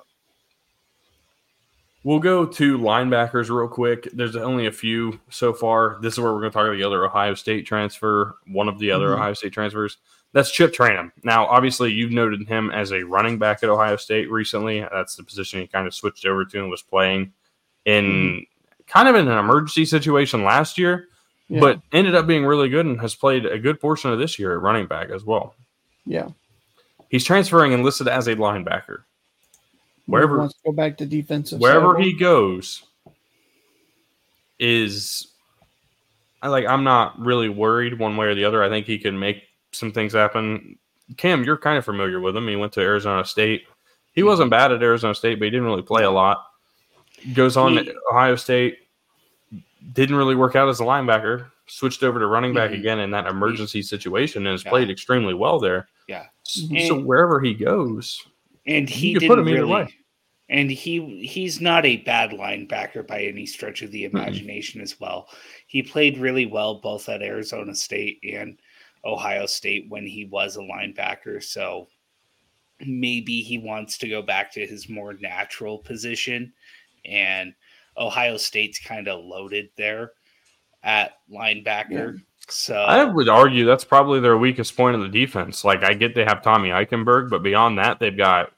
[2.04, 4.08] We'll go to linebackers real quick.
[4.12, 5.98] There's only a few so far.
[6.02, 8.78] This is where we're going to talk about the other Ohio State transfer, one of
[8.80, 9.14] the other Mhm.
[9.14, 9.98] Ohio State transfers.
[10.32, 11.12] That's Chip Trayanum.
[11.22, 14.80] Now, obviously, you've noted him as a running back at Ohio State recently.
[14.80, 17.32] That's the position he kind of switched over to and was playing
[17.84, 18.46] in
[18.88, 21.06] kind of in an emergency situation last year,
[21.48, 21.60] Yeah.
[21.60, 24.52] but ended up being really good and has played a good portion of this year
[24.54, 25.54] at running back as well.
[26.04, 26.28] Yeah.
[27.10, 29.02] He's transferring and listed as a linebacker.
[30.12, 31.58] He Wherever wants to go back to defensive.
[31.58, 32.04] wherever side.
[32.04, 32.82] he goes
[34.58, 35.28] is
[36.42, 38.62] I like I'm not really worried one way or the other.
[38.62, 39.42] I think he can make
[39.72, 40.78] some things happen.
[41.16, 42.46] Cam, you're kind of familiar with him.
[42.48, 43.64] He went to Arizona State.
[44.12, 46.44] He wasn't bad at Arizona State, but he didn't really play a lot.
[47.32, 48.78] Goes on He- to Ohio State.
[49.94, 51.46] Didn't really work out as a linebacker.
[51.66, 52.80] Switched over to running back Mhm.
[52.80, 54.70] again in that emergency situation and has Yeah.
[54.70, 55.88] played extremely well there.
[56.06, 56.26] Yeah.
[56.42, 58.22] So And- wherever he goes,
[58.66, 59.94] and he could didn't put him either really, way.
[60.48, 65.28] And he he's not a bad linebacker by any stretch of the imagination as well.
[65.66, 68.58] He played really well both at Arizona State and
[69.04, 71.42] Ohio State when he was a linebacker.
[71.42, 71.88] So
[72.80, 76.52] maybe he wants to go back to his more natural position,
[77.04, 77.54] and
[77.96, 80.12] Ohio State's kind of loaded there
[80.82, 82.20] at linebacker.
[82.48, 85.64] So I would argue that's probably their weakest point of the defense.
[85.64, 88.52] Like I get they have Tommy Eichenberg, but beyond that, they've got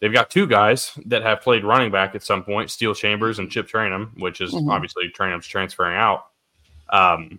[0.00, 3.50] they've got two guys that have played running back at some point, Steele Chambers and
[3.50, 4.70] Chip Trayanum, which is Mhm.
[4.72, 6.26] obviously Trayanum's transferring out.
[6.88, 7.38] Um,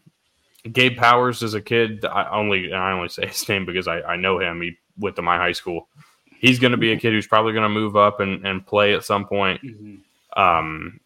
[0.71, 2.05] Gabe Powers is a kid.
[2.05, 4.61] I only and I only say his name because I, I know him.
[4.61, 5.87] He went to my high school.
[6.39, 8.93] He's going to be a kid who's probably going to move up and, and play
[8.93, 9.99] at some point Mhm.
[10.37, 10.99] um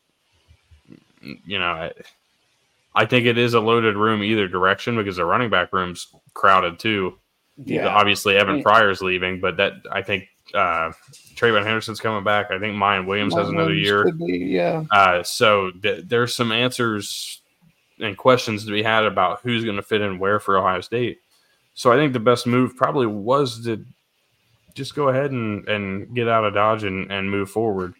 [1.45, 1.91] you know I,
[2.93, 6.77] I think it is a loaded room either direction because the running back room's crowded
[6.79, 7.17] too
[7.57, 8.63] yeah, obviously evan Yeah.
[8.63, 10.91] pryor's leaving but that i think uh
[11.35, 14.83] TreVeyon henderson's coming back i think Miyan williams has another Williams year be, yeah.
[14.91, 17.41] uh so th- there's some answers
[17.99, 21.19] and questions to be had about who's going to fit in where for ohio state
[21.73, 23.83] so i think the best move probably was to
[24.75, 27.93] just go ahead and, and get out of dodge and, and move forward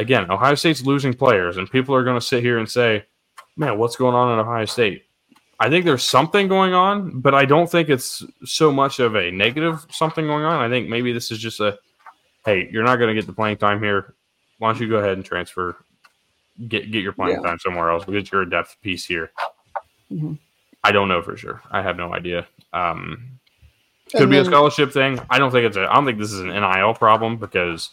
[0.00, 3.04] again, Ohio State's losing players, and people are going to sit here and say,
[3.56, 5.04] "Man, what's going on in Ohio State?"
[5.60, 9.30] I think there's something going on, but I don't think it's so much of a
[9.30, 10.58] negative something going on.
[10.58, 11.78] I think maybe this is just a,
[12.46, 14.14] "Hey, you're not going to get the playing time here.
[14.58, 15.76] Why don't you go ahead and transfer,
[16.68, 17.48] get get your playing Yeah.
[17.50, 19.30] time somewhere else because you're a depth piece here."
[20.10, 20.38] Mhm.
[20.82, 21.62] I don't know for sure.
[21.70, 22.46] I have no idea.
[22.72, 23.38] Um,
[24.12, 25.20] could And be a scholarship thing.
[25.28, 25.82] I don't think it's a.
[25.90, 27.90] I don't think this is an NIL problem because,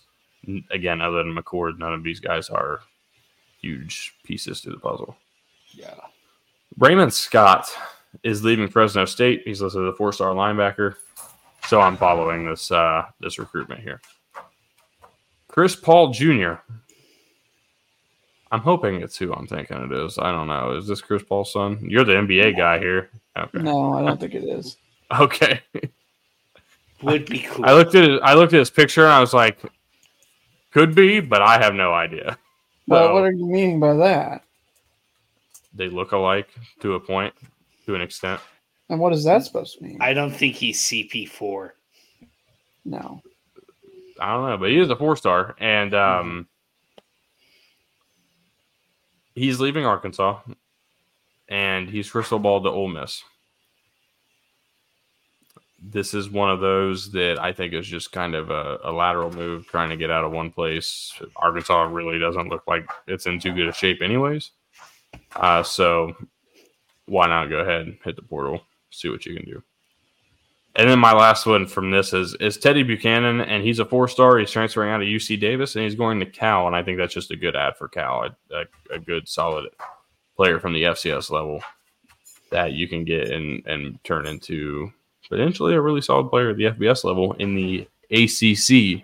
[0.71, 2.79] again, other than McCord, none of these guys are
[3.61, 5.17] huge pieces to the puzzle.
[5.73, 5.93] yeah.
[6.77, 7.67] Raymond Scott
[8.23, 9.41] is leaving Fresno State.
[9.45, 10.95] He's listed as a four-star linebacker.
[11.65, 13.99] So I'm following this uh, this recruitment here.
[15.47, 16.53] Chris Paul Jr.
[18.51, 20.17] I'm hoping it's who I'm thinking it is.
[20.17, 20.77] I don't know.
[20.77, 21.79] Is this Chris Paul's son?
[21.81, 23.09] You're the NBA guy here.
[23.37, 23.59] Okay.
[23.59, 24.77] No, I don't think it is.
[25.21, 25.61] Okay.
[27.01, 27.63] Would be cool.
[27.67, 28.21] I looked at it.
[28.21, 29.57] I looked at his picture and I was like,
[30.71, 32.37] could be, but I have no idea.
[32.87, 34.43] Well, So, what are you meaning by that?
[35.77, 36.49] They look alike
[36.81, 37.33] to a point,
[37.85, 38.41] to an extent.
[38.89, 39.97] And what is that supposed to mean?
[40.01, 41.71] I don't think he's CP4.
[42.85, 43.21] no.
[44.19, 46.47] I don't know, but he is a four star, and um,
[49.35, 50.39] he's leaving Arkansas,
[51.47, 53.23] and he's crystal balled to Ole Miss.
[55.79, 59.31] This is one of those that I think is just kind of a, a lateral
[59.31, 61.13] move, trying to get out of one place.
[61.35, 64.49] Arkansas really doesn't look like it's in too good a shape, anyways.
[65.35, 66.15] Uh, so
[67.05, 68.61] why not go ahead and hit the portal,
[68.91, 69.63] see what you can do.
[70.75, 74.07] And then my last one from this is is Teddy Buchanan, and he's a four
[74.07, 74.37] star.
[74.37, 77.13] He's transferring out of UC Davis, and he's going to Cal, and I think that's
[77.13, 79.69] just a good ad for Cal, a, a, a good solid
[80.35, 81.61] player from the FCS level
[82.51, 84.91] that you can get and and turn into
[85.27, 89.03] potentially a really solid player at the FBS level in the ACC.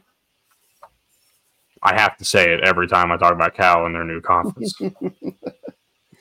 [1.82, 4.80] I have to say it every time I talk about Cal and their new conference.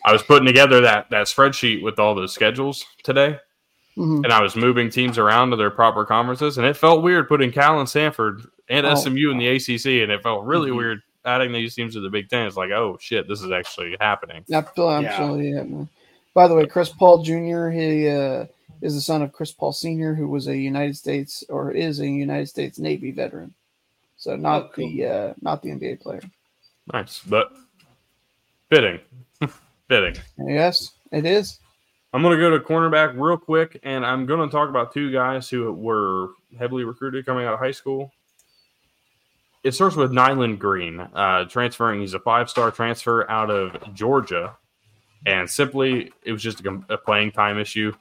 [0.05, 3.39] I was putting together that that spreadsheet with all those schedules today
[3.97, 4.25] Mhm.
[4.25, 7.53] and I was moving teams around to their proper conferences, and it felt weird putting
[7.53, 8.95] Cal and Stanford and Oh.
[8.95, 10.77] SMU in the ACC, and it felt really Mhm.
[10.77, 12.47] weird adding these teams to the Big Ten.
[12.47, 14.45] It's like, oh shit, this is actually happening.
[14.51, 15.51] Absolutely, absolutely.
[15.51, 15.85] Yeah.
[16.35, 17.69] By the way, Chris Paul Jr.
[17.69, 18.47] He uh,
[18.81, 22.09] is the son of Chris Paul Sr., who was a United States or is a
[22.09, 23.53] United States Navy veteran.
[24.17, 24.89] So not Oh, cool.
[24.89, 26.23] the uh, not the NBA player.
[26.93, 27.53] Nice, but
[28.71, 29.01] fitting,
[29.93, 30.23] fitting.
[30.39, 31.59] Yes, it is.
[32.15, 35.13] I'm going to go to cornerback real quick, and I'm going to talk about two
[35.13, 36.29] guys who were
[36.59, 38.11] heavily recruited coming out of high school.
[39.65, 42.01] It starts with Nyland Green, uh, transferring.
[42.01, 44.57] He's a five star transfer out of Georgia.
[45.25, 47.93] And simply, it was just a, a playing time issue.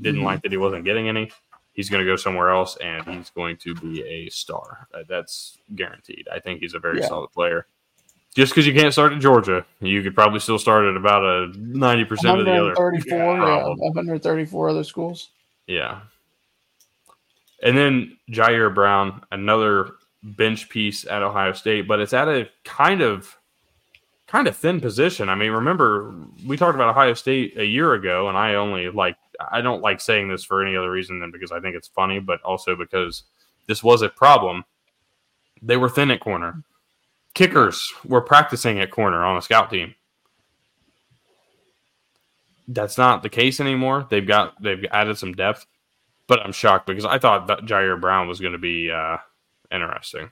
[0.00, 0.24] Didn't Mhm.
[0.24, 1.30] like that he wasn't getting any.
[1.74, 4.88] He's going to go somewhere else, and he's going to be a star.
[4.94, 6.26] Uh, that's guaranteed.
[6.32, 7.06] I think he's a very Yeah.
[7.08, 7.66] solid player.
[8.34, 11.52] Just because you can't start at Georgia, you could probably still start at about a
[11.56, 12.74] 90% of the other.
[12.74, 13.78] 134, yeah, Problem.
[13.78, 15.30] 134 other schools.
[15.68, 16.00] Yeah.
[17.62, 23.02] And then Jyaire Brown, another bench piece at Ohio State, but it's at a kind
[23.02, 23.36] of
[24.26, 25.28] kind of thin position.
[25.28, 26.12] I mean, remember
[26.46, 29.16] we talked about Ohio State a year ago, and I only like
[29.52, 32.18] I don't like saying this for any other reason than because I think it's funny,
[32.18, 33.22] but also because
[33.66, 34.64] this was a problem.
[35.62, 36.62] They were thin at corner.
[37.34, 39.94] Kickers were practicing at corner on a scout team.
[42.68, 44.06] That's not the case anymore.
[44.08, 45.66] They've got they've added some depth,
[46.26, 49.18] but I'm shocked because I thought that Jyaire Brown was going to be uh,
[49.70, 50.30] interesting.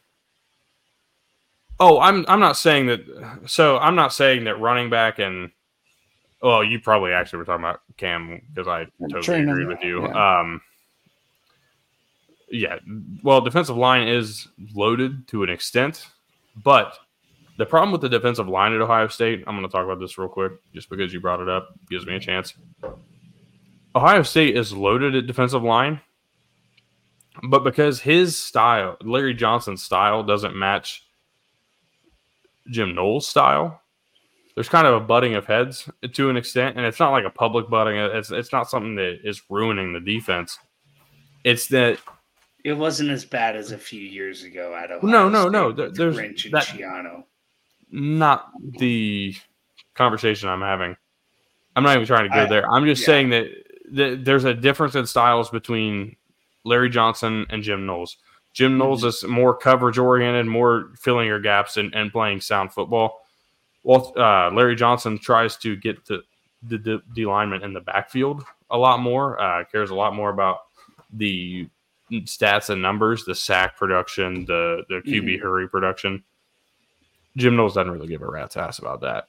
[1.78, 3.40] Oh, I'm I'm not saying that.
[3.46, 5.50] So I'm not saying that running back and
[6.42, 10.02] well, you probably actually were talking about Cam because I totally agree with you.
[10.02, 10.40] yeah.
[10.40, 10.60] Um,
[12.50, 12.78] yeah,
[13.22, 16.06] well, defensive line is loaded to an extent,
[16.56, 16.98] but
[17.58, 20.18] the problem with the defensive line at Ohio State, I'm going to talk about this
[20.18, 22.54] real quick, just because you brought it up, gives me a chance.
[23.94, 26.00] Ohio State is loaded at defensive line,
[27.44, 31.06] but because his style, Larry Johnson's style, doesn't match
[32.70, 33.82] Jim Knowles' style,
[34.54, 37.30] there's kind of a butting of heads to an extent, and it's not like a
[37.30, 37.96] public butting.
[37.96, 40.58] It's it's not something that is ruining the defense.
[41.44, 41.98] It's that
[42.64, 45.72] It wasn't as bad as a few years ago at Ohio No, no, State no,
[45.72, 47.24] there- there's Grinch and that- Schiano.
[47.90, 49.34] not the
[49.94, 50.96] conversation I'm having.
[51.74, 52.70] I'm not even trying to go I- there.
[52.70, 53.06] I'm just yeah.
[53.06, 53.46] saying that,
[53.92, 56.16] that there's a difference in styles between
[56.64, 58.16] Larry Johnson and Jim Knowles.
[58.52, 63.22] Jim Knowles is more coverage oriented, more filling your gaps and, and playing sound football.
[63.82, 66.22] Well, uh, Larry Johnson tries to get the
[66.64, 69.40] the, the lineman in the backfield a lot more.
[69.40, 70.58] Uh, cares a lot more about
[71.12, 71.66] the
[72.20, 76.22] stats and numbers, the sack production, the the QB hurry production.
[77.36, 79.28] Jim Knowles doesn't really give a rat's ass about that.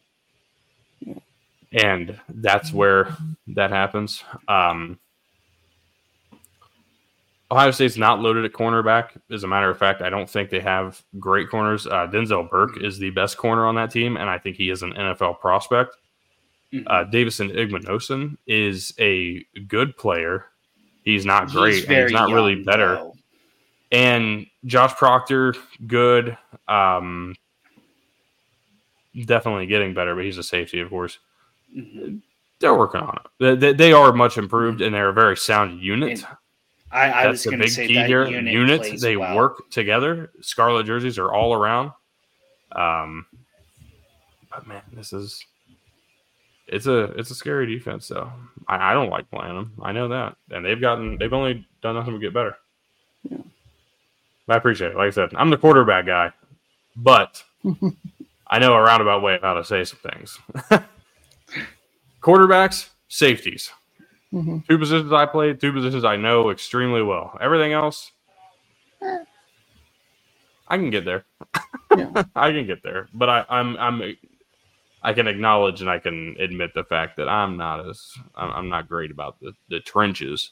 [1.72, 3.16] And that's where
[3.48, 4.24] that happens.
[4.48, 5.00] Um,
[7.50, 9.10] Ohio State's not loaded at cornerback.
[9.32, 11.86] As a matter of fact, I don't think they have great corners.
[11.86, 14.82] Uh, Denzel Burke is the best corner on that team, and I think he is
[14.82, 15.96] an NFL prospect.
[16.74, 16.84] Mhm.
[16.88, 20.48] Uh, Davison Igbinosun is a good player.
[21.04, 21.90] He's not He's great.
[21.90, 23.16] and he's not really better though.
[23.92, 25.54] and Josh Proctor,
[25.88, 26.38] good.
[26.68, 27.36] Um,
[29.26, 31.20] definitely getting better, but he's a safety, of course.
[31.76, 32.22] Mhm.
[32.60, 33.32] They're working on it.
[33.40, 36.20] They, they, they are much improved, and they're a very sound unit.
[36.20, 36.28] And
[36.92, 38.26] I, I That's was the going to big say key that here.
[38.26, 39.36] unit Units, plays they well.
[39.36, 40.32] work together.
[40.42, 41.92] Scarlet jerseys are all around.
[42.72, 43.26] Um,
[44.50, 45.44] but man, this is
[46.68, 48.08] it's a it's a scary defense.
[48.08, 48.32] though.
[48.68, 49.74] I, I don't like playing them.
[49.82, 52.56] I know that, and they've gotten they've only done nothing but get better.
[53.24, 53.38] Yeah.
[54.50, 54.98] I appreciate it.
[54.98, 56.32] Like I said, I'm the quarterback guy,
[56.96, 57.44] but
[58.48, 60.38] I know a roundabout way of how to say some things.
[62.22, 63.72] Quarterbacks, safeties.
[64.34, 64.66] Mhm.
[64.68, 67.38] Two positions I played, two positions I know extremely well.
[67.40, 68.12] Everything else,
[69.02, 71.26] I can get there.
[71.96, 72.24] Yeah.
[72.36, 74.18] I can get there, but I, I'm I'm
[75.06, 78.70] I can acknowledge and I can admit the fact that I'm not as I'm, I'm
[78.70, 80.52] not great about the the trenches.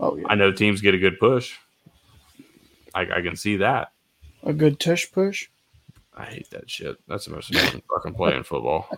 [0.00, 1.56] Oh yeah, I know teams get a good push.
[2.94, 3.92] I, I can see that.
[4.44, 5.48] a good tush push.
[6.14, 6.96] I hate that shit.
[7.08, 8.88] That's the most important fucking play in football.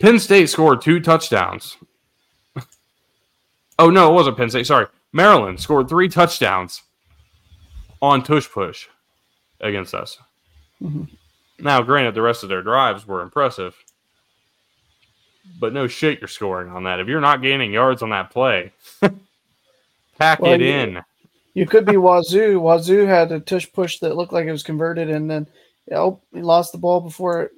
[0.00, 1.76] Penn State scored two touchdowns.
[3.78, 4.66] oh no, it wasn't Penn State.
[4.66, 6.82] Sorry, Maryland scored three touchdowns
[8.00, 8.86] on tush push
[9.60, 10.18] against us.
[10.82, 11.08] Mhm.
[11.58, 13.74] Now, granted, the rest of their drives were impressive,
[15.60, 17.00] but no shit, you're scoring on that.
[17.00, 18.72] If you're not gaining yards on that play,
[20.18, 21.02] pack Well, it you- in.
[21.56, 22.58] You could be Wazoo.
[22.60, 25.46] Wazoo had a tush push that looked like it was converted, and then
[25.92, 27.52] oh, he lost the ball before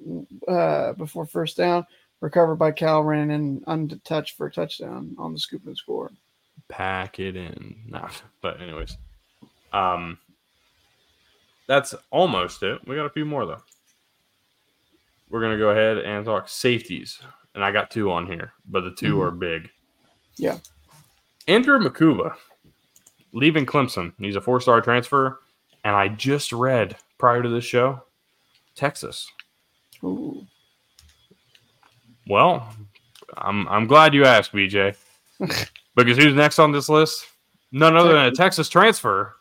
[0.47, 1.83] uh, before first down.
[2.21, 6.11] Recovered by Cal, ran in untouched for a touchdown on the scoop and score.
[6.69, 7.75] pack it in.
[7.87, 8.09] Nah,
[8.41, 8.95] but anyways,
[9.73, 10.19] um,
[11.65, 12.79] that's almost it.
[12.87, 13.63] We got a few more though.
[15.29, 17.19] We're gonna go ahead and talk safeties,
[17.55, 19.23] and I got two on here, but the 2 Mhm.
[19.27, 19.69] are big.
[20.37, 20.57] Yeah.
[21.47, 22.35] Andrew Mukuba
[23.33, 24.13] leaving Clemson.
[24.19, 25.41] He's a four-star transfer,
[25.83, 28.03] and I just read prior to this show,
[28.75, 29.31] Texas.
[30.03, 30.45] Ooh.
[32.27, 32.73] Well,
[33.37, 34.95] I'm I'm glad you asked, BJ.
[35.95, 37.27] because who's next on this list?
[37.71, 39.35] None other than a Texas transfer,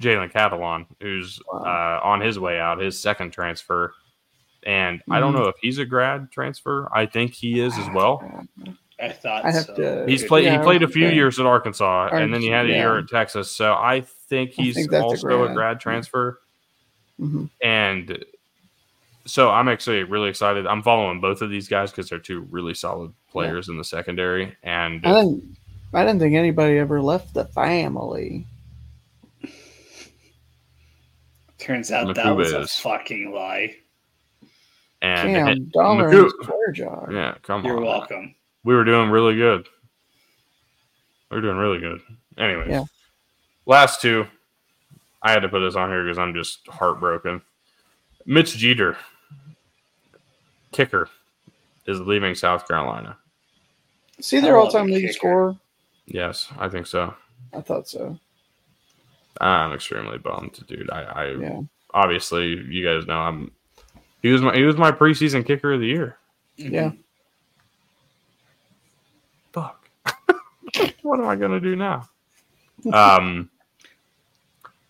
[0.00, 3.94] Jalen Catalon, who's uh, on his way out, his second transfer.
[4.64, 5.38] And I don't Mhm.
[5.40, 6.88] know if he's a grad transfer.
[6.94, 8.46] I think he is as well.
[9.00, 9.74] I thought I have so.
[9.74, 10.44] to- He's played.
[10.44, 11.14] Yeah, he played a few okay.
[11.16, 13.50] years at Arkansas, and then he had a year at Texas.
[13.50, 15.56] So I think I he's think that's a also a grad.
[15.56, 16.38] grad transfer.
[17.20, 17.50] Mhm.
[17.62, 18.24] And
[19.24, 20.66] so I'm actually really excited.
[20.66, 24.56] I'm following both of these guys because they're two really solid players in the secondary.
[24.62, 25.56] And I didn't.
[25.94, 28.46] I didn't think anybody ever left the family.
[31.58, 33.76] Turns out that was a is- fucking lie.
[35.02, 37.08] And Damn, dollar Maku- square jar.
[37.12, 37.66] yeah, come on.
[37.66, 38.34] You're welcome.
[38.64, 39.66] We were doing really good.
[41.30, 42.00] We were doing really good.
[42.38, 42.84] Anyways, Yeah.
[43.66, 44.26] last two.
[45.22, 47.42] I had to put this on here because I'm just heartbroken.
[48.26, 48.96] Mitch Jeter,
[50.72, 51.08] kicker,
[51.86, 53.16] is leaving South Carolina.
[54.20, 55.56] See their all-time a leading scorer.
[56.06, 57.14] Yes, I think so.
[57.52, 58.18] I thought so.
[59.40, 60.90] I'm extremely bummed, dude.
[60.90, 61.60] I, I Yeah.
[61.94, 63.52] obviously you guys know I'm.
[64.22, 66.16] He was my he was my preseason kicker of the year.
[66.56, 66.92] Yeah.
[69.52, 69.88] Fuck.
[71.02, 72.08] what am I gonna do now?
[72.92, 73.48] Um,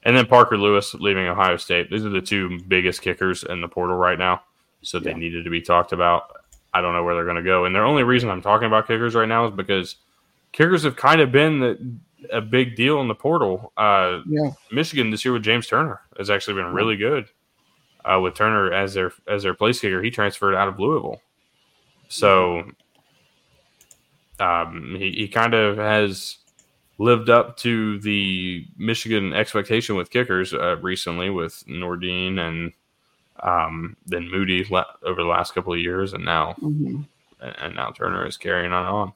[0.05, 1.91] and then Parker Lewis leaving Ohio State.
[1.91, 4.45] These are the two biggest kickers in the portal right now,
[4.81, 5.17] so they Yeah.
[5.19, 6.37] needed to be talked about.
[6.73, 9.15] I don't know where they're gonna go, and the only reason I'm talking about kickers
[9.15, 9.97] right now is because
[10.53, 11.95] kickers have kind of been the,
[12.33, 13.73] a big deal in the portal.
[13.77, 14.53] Uh, Yeah.
[14.71, 17.27] Michigan this year with James Turner has actually been really good.
[18.05, 21.21] Uh, with Turner as their as their place kicker, he transferred out of Louisville,
[22.09, 22.65] so
[24.41, 26.39] um, he he kind of has
[26.99, 32.73] lived up to the Michigan expectation with kickers uh, recently with Nordin and
[33.41, 37.05] um, then Moody la- over the last couple of years, and now Mhm.
[37.41, 39.13] and, and now Turner is carrying on on.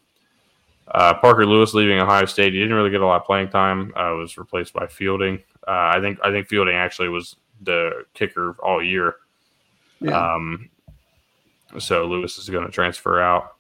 [0.89, 2.53] Uh, Parker Lewis leaving Ohio State.
[2.53, 3.93] He didn't really get a lot of playing time.
[3.97, 5.43] Uh, was replaced by Fielding.
[5.66, 9.17] Uh, I think I think Fielding actually was the kicker all year.
[10.01, 10.35] Yeah.
[10.35, 10.71] Um,
[11.79, 13.53] so Lewis is going to transfer out.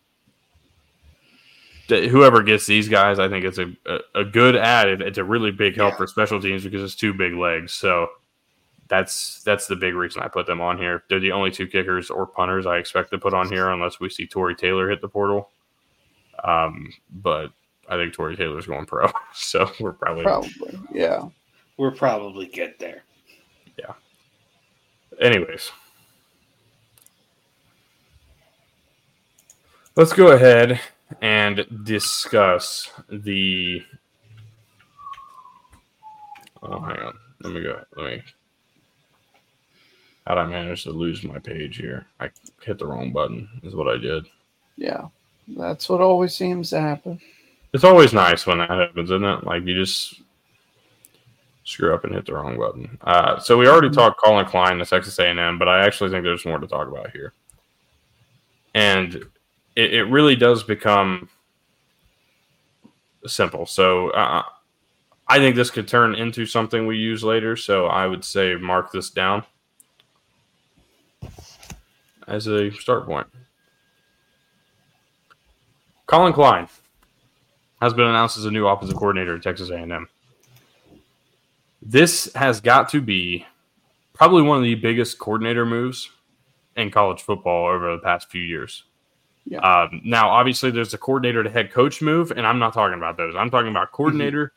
[1.88, 4.88] Whoever gets these guys, I think it's a, a, a good add.
[5.02, 5.96] It's a really big help Yeah.
[5.98, 7.72] for special teams because it's two big legs.
[7.74, 8.08] So
[8.88, 11.04] that's that's the big reason I put them on here.
[11.08, 14.08] They're the only two kickers or punters I expect to put on here unless we
[14.10, 15.50] see Tory Taylor hit the portal.
[16.42, 17.52] Um, but
[17.88, 20.78] I think Tory Taylor's going pro, so we're probably Probably.
[20.92, 21.28] Yeah.
[21.76, 23.04] We're probably good there.
[25.20, 25.70] Anyways.
[29.96, 30.80] Let's go ahead
[31.22, 33.82] and discuss the.
[36.62, 37.14] Oh, hang on.
[37.42, 37.80] Let me go.
[37.96, 38.22] Let me.
[40.26, 42.06] How'd I manage to lose my page here?
[42.18, 42.30] I
[42.62, 44.26] hit the wrong button, is what I did.
[44.76, 45.08] Yeah.
[45.48, 47.20] That's what always seems to happen.
[47.72, 49.44] It's always nice when that happens, isn't it?
[49.44, 50.20] Like you just
[51.66, 52.96] screw up and hit the wrong button.
[53.02, 56.46] Uh, so we already talked Collin Klein, the Texas A&M, but I actually think there's
[56.46, 57.34] more to talk about here,
[58.74, 59.14] and
[59.74, 61.28] it, it really does become
[63.26, 63.66] simple.
[63.66, 64.42] So uh,
[65.28, 67.56] I think this could turn into something we use later.
[67.56, 69.44] So I would say mark this down
[72.28, 73.26] as a start point.
[76.06, 76.68] Collin Klein
[77.82, 80.08] has been announced as a new offensive coordinator at Texas A&M.
[81.88, 83.46] This has got to be
[84.12, 86.10] probably one of the biggest coordinator moves
[86.76, 88.82] in college football over the past few years.
[89.44, 89.60] Yeah.
[89.60, 93.16] Um, now, obviously, there's a coordinator to head coach move, and I'm not talking about
[93.16, 93.36] those.
[93.36, 94.52] I'm talking about coordinator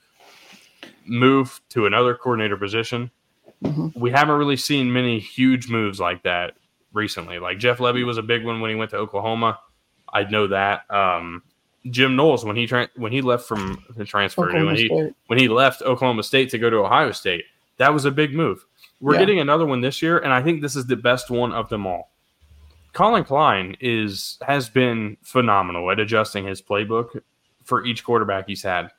[1.06, 3.12] move to another coordinator position.
[3.64, 3.96] Mhm.
[3.96, 6.56] We haven't really seen many huge moves like that
[6.94, 7.38] recently.
[7.38, 9.60] Like Jeff Lebby was a big one when he went to Oklahoma.
[10.12, 10.90] I know that.
[10.90, 11.44] Um,
[11.90, 15.14] Jim Knowles when he tra- when he left from the transfer Oklahoma when he State.
[15.28, 17.46] when he left Oklahoma State to go to Ohio State,
[17.78, 18.66] that was a big move.
[19.02, 19.20] We're Yeah.
[19.22, 21.88] getting another one this year, and I think this is the best one of them
[21.88, 22.12] all.
[22.92, 27.22] Collin Klein is has been phenomenal at adjusting his playbook
[27.64, 28.92] for each quarterback he's had.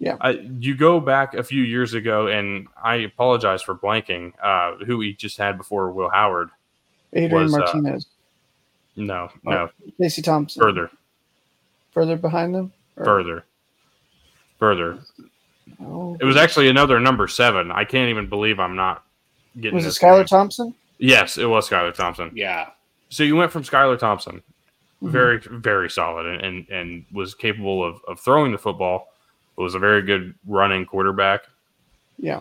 [0.00, 0.16] Yeah.
[0.20, 5.00] I, you go back a few years ago, and I apologize for blanking uh, who
[5.00, 6.50] he just had before Will Howard.
[7.12, 8.06] Adrian was, uh, Martinez.
[8.96, 9.50] No, Oh.
[9.50, 9.68] no,
[10.00, 10.60] Casey Thompson.
[10.60, 10.90] further,
[11.98, 12.72] Further behind them?
[12.96, 13.44] Or- further,
[14.60, 15.00] further.
[15.82, 16.16] Oh.
[16.20, 17.72] It was actually another number seven.
[17.72, 19.02] I can't even believe I'm not
[19.60, 19.74] getting.
[19.74, 20.26] Was it this Skylar name.
[20.26, 20.74] Thompson?
[20.98, 22.30] Yes, it was Skylar Thompson.
[22.34, 22.68] Yeah.
[23.08, 24.42] So you went from Skylar Thompson,
[25.02, 25.10] Mhm.
[25.10, 29.08] very very solid, and and, and was capable of, of throwing the football.
[29.56, 31.42] It Was a very good running quarterback.
[32.16, 32.40] Yeah.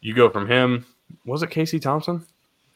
[0.00, 0.86] You go from him.
[1.24, 2.26] Was it Casey Thompson?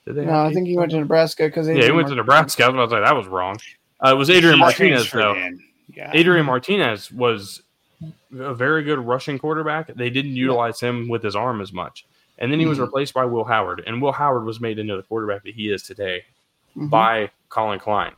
[0.07, 0.25] Did they?
[0.25, 2.65] No, I think he went to Nebraska because yeah, he went to Nebraska.
[2.65, 3.57] I was like, that was wrong.
[4.03, 5.35] Uh, it was Adrian Martinez though.
[5.35, 5.63] in.
[5.95, 6.11] Yeah.
[6.15, 7.63] Adrian Martinez was
[8.39, 9.95] a very good rushing quarterback.
[9.95, 12.07] They didn't utilize him with his arm as much.
[12.39, 12.83] And then he was Mhm.
[12.87, 13.83] replaced by Will Howard.
[13.87, 16.25] And Will Howard was made into the quarterback that he is today
[16.77, 16.91] Mhm.
[16.91, 18.13] by Collin Klein.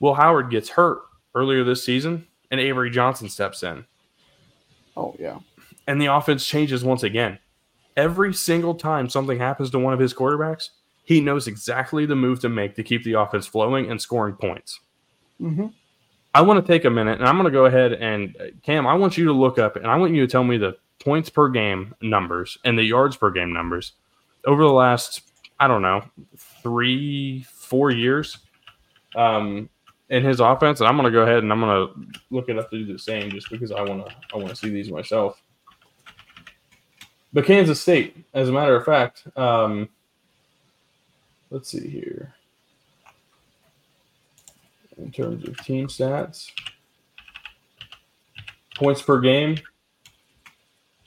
[0.00, 1.00] Will Howard gets hurt
[1.34, 3.86] earlier this season, and Avery Johnson steps in.
[4.96, 5.38] Oh yeah.
[5.86, 7.38] And the offense changes once again.
[7.96, 10.70] Every single time something happens to one of his quarterbacks,
[11.06, 14.80] he knows exactly the move to make to keep the offense flowing and scoring points.
[15.38, 15.68] hmm
[16.34, 18.86] I want to take a minute and I'm going to go ahead and uh, Cam,
[18.86, 21.30] I want you to look up and I want you to tell me the points
[21.30, 23.92] per game numbers and the yards per game numbers
[24.44, 25.22] over the last,
[25.58, 26.02] I don't know,
[26.36, 28.36] three, four years
[29.14, 29.70] um,
[30.10, 30.80] in his offense.
[30.80, 32.92] And I'm going to go ahead and I'm going to look it up to do
[32.92, 35.40] the same just because I want to, I want to see these myself.
[37.32, 39.88] But Kansas State, as a matter of fact, um,
[41.56, 42.34] let's see here
[44.98, 46.50] in terms of team stats.
[48.74, 49.56] Points per game.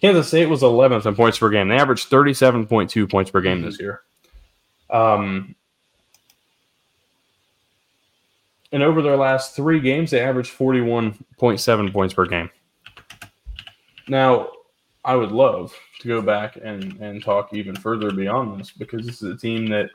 [0.01, 1.67] Kansas State was 11th in points per game.
[1.67, 4.01] They averaged 37.2 points per game this year.
[4.89, 5.53] Um,
[8.71, 12.49] and over their last three games, they averaged 41.7 points per game.
[14.07, 14.49] Now,
[15.05, 19.21] I would love to go back and, and talk even further beyond this because this
[19.21, 19.91] is a team that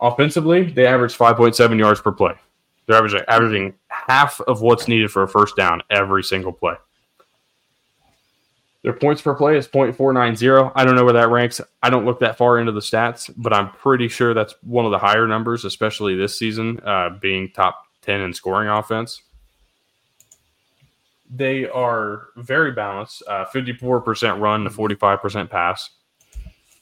[0.00, 2.34] offensively, they average 5.7 yards per play.
[2.86, 6.74] They're averaging, averaging half of what's needed for a first down every single play.
[8.82, 10.72] Their points per play is 0.490.
[10.74, 11.60] I don't know where that ranks.
[11.82, 14.92] I don't look that far into the stats, but I'm pretty sure that's one of
[14.92, 19.20] the higher numbers, especially this season, uh, being top 10 in scoring offense.
[21.30, 25.90] They are very balanced uh, 54% run to 45% pass.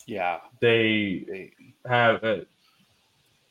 [0.07, 0.39] yeah.
[0.61, 1.53] They They-
[1.89, 2.37] have uh,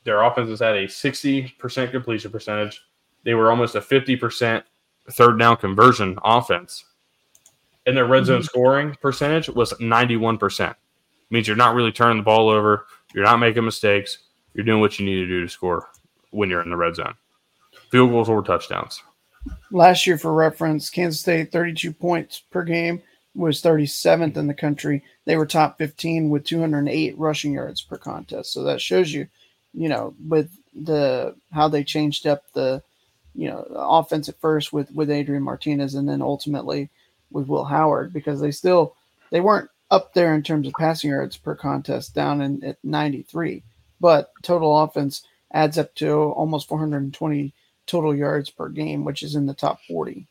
[0.05, 2.81] their offense has had a 60% completion percentage.
[3.23, 4.63] They were almost a 50%
[5.11, 6.85] third down conversion offense.
[7.85, 8.45] And their red zone mm-hmm.
[8.45, 10.73] scoring percentage was 91%.
[11.31, 14.19] Means you're not really turning the ball over, you're not making mistakes,
[14.53, 15.89] you're doing what you need to do to score
[16.31, 17.15] when you're in the red zone.
[17.91, 19.01] Field goals or touchdowns.
[19.71, 23.01] Last year, for reference, Kansas State 32 points per game
[23.35, 25.03] was 37th in the country.
[25.25, 28.53] They were top 15 with 208 rushing yards per contest.
[28.53, 29.27] So that shows you,
[29.75, 32.81] you know, with the how they changed up the,
[33.33, 36.89] you know, the offense at first with with Adrian Martinez and then ultimately
[37.31, 38.95] with Will Howard because they still
[39.31, 43.63] they weren't up there in terms of passing yards per contest down in at 93,
[43.99, 47.53] but total offense adds up to almost 420
[47.85, 50.27] total yards per game, which is in the top 40.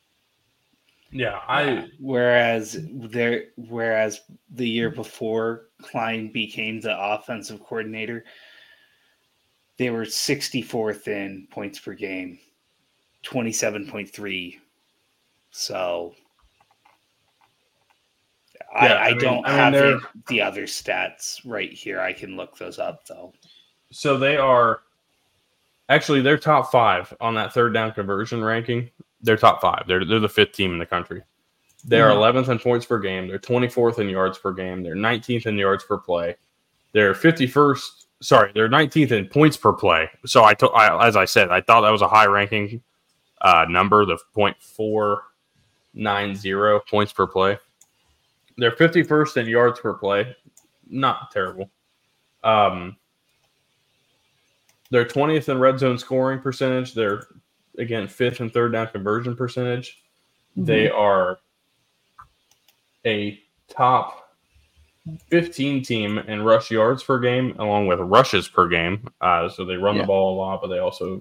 [1.11, 4.21] Yeah, I whereas there whereas
[4.51, 8.25] the year before Klein became the offensive coordinator,
[9.77, 12.39] they were 64th in points per game,
[13.25, 14.59] 27.3.
[15.51, 16.15] So
[18.75, 22.01] I, Yeah, I, I mean- don't I mean, have it, the other stats right here.
[22.01, 23.33] I can look those up though.
[23.91, 24.81] so they are
[25.89, 28.91] actually they're top five on that third down conversion ranking.
[29.21, 29.85] They're top five.
[29.87, 31.23] They're they're the fifth team in the country.
[31.87, 32.17] They are Mhm.
[32.17, 33.29] 11th in points per game.
[33.29, 34.83] They're 24th in yards per game.
[34.83, 36.37] They're 19th in yards per play.
[36.93, 38.04] They're 51st.
[38.25, 40.09] Sorry, they're 19th in points per play.
[40.25, 42.81] So I, to, I as I said, I thought that was a high ranking
[43.43, 47.59] uh, number, the 0.490 points per play.
[48.57, 50.35] They're 51st in yards per play.
[50.89, 51.71] Not terrible.
[52.43, 52.97] Um,
[54.89, 56.95] they're 20th in red zone scoring percentage.
[56.95, 57.27] They're
[57.77, 60.03] again fifth and third down conversion percentage.
[60.57, 61.41] They are
[63.05, 64.24] a top
[65.31, 69.07] 15 team in rush yards per game, along with rushes per game.
[69.21, 70.03] Uh, so they run Yeah.
[70.03, 71.21] the ball a lot, but they also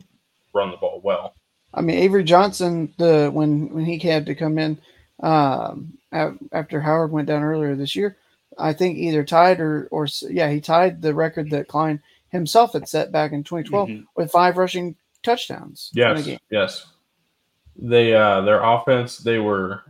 [0.54, 1.34] run the ball well.
[1.74, 4.78] I mean, Avery Johnson, the when when he had to come in
[5.22, 8.18] um, after Howard went down earlier this year,
[8.58, 12.88] I think either tied or or yeah, he tied the record that Klein himself had
[12.88, 14.06] set back in 2012 Mhm.
[14.16, 15.92] with five rushing touchdowns.
[15.96, 16.86] in a Yes, yes.
[17.76, 19.82] They uh, their offense they were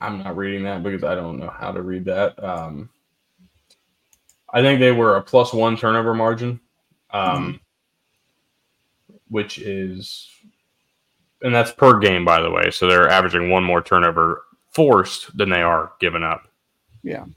[0.00, 2.42] I'm not reading that because I don't know how to read that.
[2.42, 2.90] Um,
[4.52, 6.60] I think they were a plus one turnover margin,
[7.10, 7.60] um,
[9.28, 10.28] which is,
[11.42, 12.70] and that's per game, by the way.
[12.70, 14.42] So they're averaging one more turnover
[14.72, 16.48] forced than they are given up.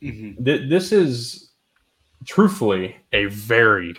[0.02, 0.44] Mhm.
[0.44, 1.52] Th- this is
[2.26, 3.96] truthfully a very,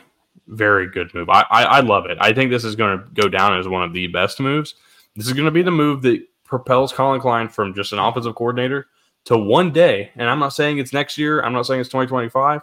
[0.46, 1.30] very good move.
[1.30, 2.18] I, I, I love it.
[2.20, 4.74] I think this is going to go down as one of the best moves.
[5.16, 8.34] This is going to be the move that propels Collin Klein from just an offensive
[8.34, 8.88] coordinator
[9.24, 10.10] to one day.
[10.16, 11.40] And I'm not saying it's next year.
[11.40, 12.60] I'm not saying it's 2025.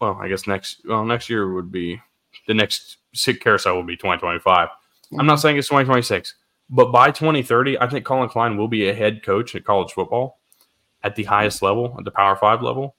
[0.00, 2.00] well, I guess next well next year would be
[2.46, 4.68] the next SIG carousel will be 2025.
[5.18, 6.34] I'm not saying it's 2026,
[6.70, 10.40] but by 2030, I think Collin Klein will be a head coach at college football
[11.02, 12.96] at the highest level, at the Power Five level.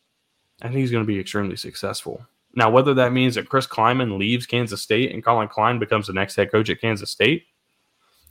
[0.61, 2.25] I think he's going to be extremely successful.
[2.55, 6.13] Now, whether that means that Chris Klieman leaves Kansas State and Collin Klein becomes the
[6.13, 7.43] next head coach at Kansas State,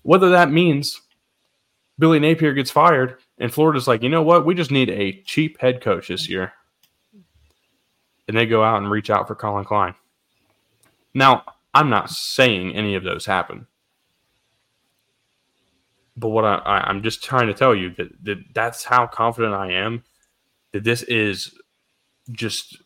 [0.02, 1.00] whether that means
[1.98, 5.60] Billy Napier gets fired and Florida's like, you know what, we just need a cheap
[5.60, 6.52] head coach this year,
[8.28, 9.94] and they go out and reach out for Collin Klein.
[11.14, 13.66] Now, I'm not saying any of those happen.
[16.16, 19.54] But what I, I, I'm just trying to tell you that, that that's how confident
[19.54, 20.02] I am
[20.72, 21.54] that this is
[22.32, 22.78] just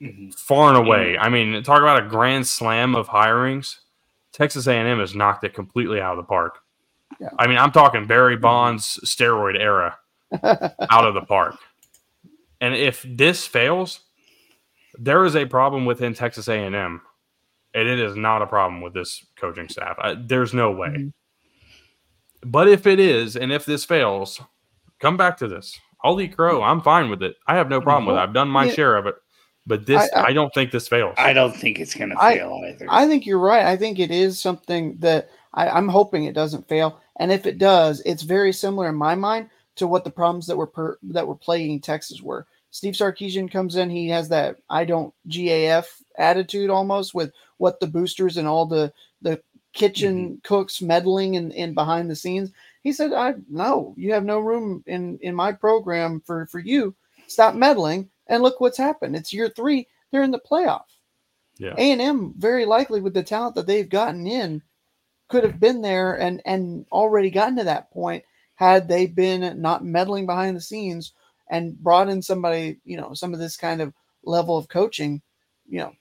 [0.00, 0.34] Mhm.
[0.34, 1.18] far and away.
[1.18, 3.80] I mean, talk about a grand slam of hirings.
[4.32, 6.60] Texas A&M has knocked it completely out of the park.
[7.20, 7.28] Yeah.
[7.38, 9.96] I mean, I'm talking Barry Bonds steroid era
[10.42, 11.56] out of the park.
[12.60, 14.00] And if this fails,
[14.98, 16.74] there is a problem within Texas A&M,
[17.74, 19.96] and it is not a problem with this coaching staff.
[19.98, 20.88] I, there's no way.
[20.88, 21.12] Mhm.
[22.42, 24.40] But if it is, and if this fails,
[24.98, 25.78] come back to this.
[26.02, 26.62] I'll eat crow.
[26.62, 27.36] I'm fine with it.
[27.46, 28.20] I have no problem with it.
[28.20, 28.72] I've done my Yeah.
[28.72, 29.14] share of it.
[29.66, 31.14] But this, I- I, I- don't think this fails.
[31.18, 32.86] I don't think it's going to I- fail either.
[32.88, 33.66] I think you're right.
[33.66, 37.00] I think it is something that I, I'm hoping it doesn't fail.
[37.18, 40.56] And if it does, it's very similar in my mind to what the problems that
[40.56, 42.46] were per, that were plaguing Texas were.
[42.70, 43.90] Steve Sarkisian comes in.
[43.90, 45.86] He has that I don't GAF
[46.16, 48.92] attitude almost with what the boosters and all the
[49.22, 49.42] the
[49.72, 50.34] kitchen mm-hmm.
[50.42, 52.52] cooks meddling in, in behind the scenes.
[52.82, 56.94] He said, "I no, you have no room in in my program for for you.
[57.26, 59.16] Stop meddling." And look what's happened.
[59.16, 59.88] It's year three.
[60.10, 60.84] They're in the playoff.
[61.58, 61.74] Yeah.
[61.76, 64.62] A and M very likely with the talent that they've gotten in
[65.30, 68.24] could have been there and and already gotten to that point
[68.56, 71.12] had they been not meddling behind the scenes
[71.50, 75.22] and brought in somebody you know some of this kind of level of coaching
[75.68, 75.92] you know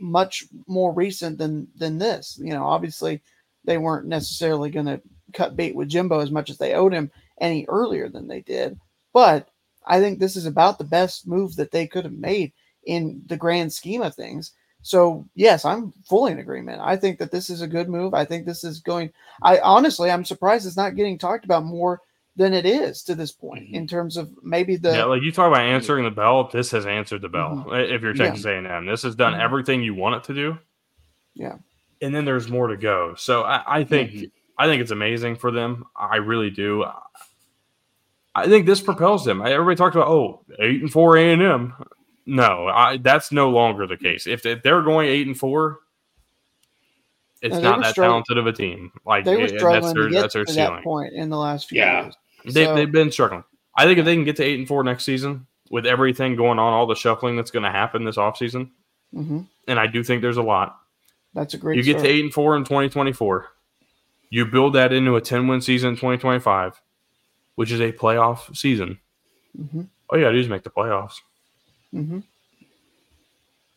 [0.00, 2.38] much more recent than than this.
[2.42, 3.22] You know obviously
[3.64, 5.00] they weren't necessarily going to
[5.32, 7.10] cut bait with Jimbo as much as they owed him
[7.40, 8.78] any earlier than they did.
[9.12, 9.48] But
[9.86, 12.52] I think this is about the best move that they could have made
[12.84, 14.52] in the grand scheme of things
[14.82, 16.80] so yes, I'm fully in agreement.
[16.82, 18.14] I think that this is a good move.
[18.14, 19.12] I think this is going.
[19.42, 22.00] I honestly, I'm surprised it's not getting talked about more
[22.34, 23.74] than it is to this point Mhm.
[23.74, 24.90] in terms of maybe the.
[24.92, 26.48] yeah, like you talk about answering the bell.
[26.50, 27.66] This has answered the bell.
[27.72, 28.20] If you're Mm-hmm.
[28.22, 28.26] Yeah.
[28.28, 29.40] Texas A&M, this has done Mhm.
[29.40, 30.58] everything you want it to do.
[31.34, 31.56] Yeah.
[32.00, 33.14] and then there's more to go.
[33.16, 34.30] So I, I think Mhm.
[34.58, 35.84] I think it's amazing for them.
[35.96, 36.84] I really do.
[38.34, 39.40] I think this propels them.
[39.44, 41.74] Everybody talked about oh eight and four A and M.
[42.26, 44.26] No, I, that's no longer the case.
[44.26, 45.80] If, if they're going eight and four,
[47.40, 48.92] it's No, not that struggling- talented of a team.
[49.04, 50.74] Like they were it- that's their to get that's their to ceiling.
[50.76, 52.02] that point in the last few Yeah.
[52.04, 52.14] years.
[52.44, 53.44] They, So- they've been struggling.
[53.76, 56.58] I think if they can get to eight and four next season with everything going
[56.58, 58.70] on, all the shuffling that's going to happen this offseason,
[59.14, 59.46] Mhm.
[59.66, 60.78] and I do think there's a lot.
[61.34, 61.76] That's a great.
[61.78, 63.48] You get to eight and four in 2024.
[64.28, 66.80] You build that into a 10 win season in 2025,
[67.56, 68.98] which is a playoff season.
[69.58, 69.88] Mhm.
[70.08, 71.20] All you got to do is make the playoffs.
[71.94, 72.22] Mhm.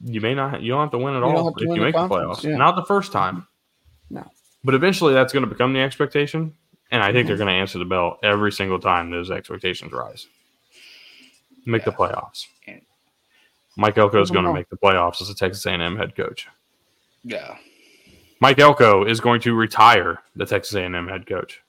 [0.01, 1.99] You may not, you don't have to win at You all if you make the
[2.07, 2.43] conference, playoffs.
[2.43, 2.57] yeah.
[2.57, 3.47] Not the first time.
[4.09, 4.30] No.
[4.63, 6.55] But eventually that's going to become the expectation.
[6.91, 7.28] And I think Mm-hmm.
[7.30, 10.28] they're going to answer the bell every single time those expectations rise.
[11.66, 12.45] Make the playoffs.
[12.68, 12.82] And-
[13.78, 16.47] Mike Elko is going to make the playoffs as a Texas A&M head coach.
[17.24, 17.57] yeah.
[18.41, 21.61] Mike Elko is going to retire the Texas A&M head coach.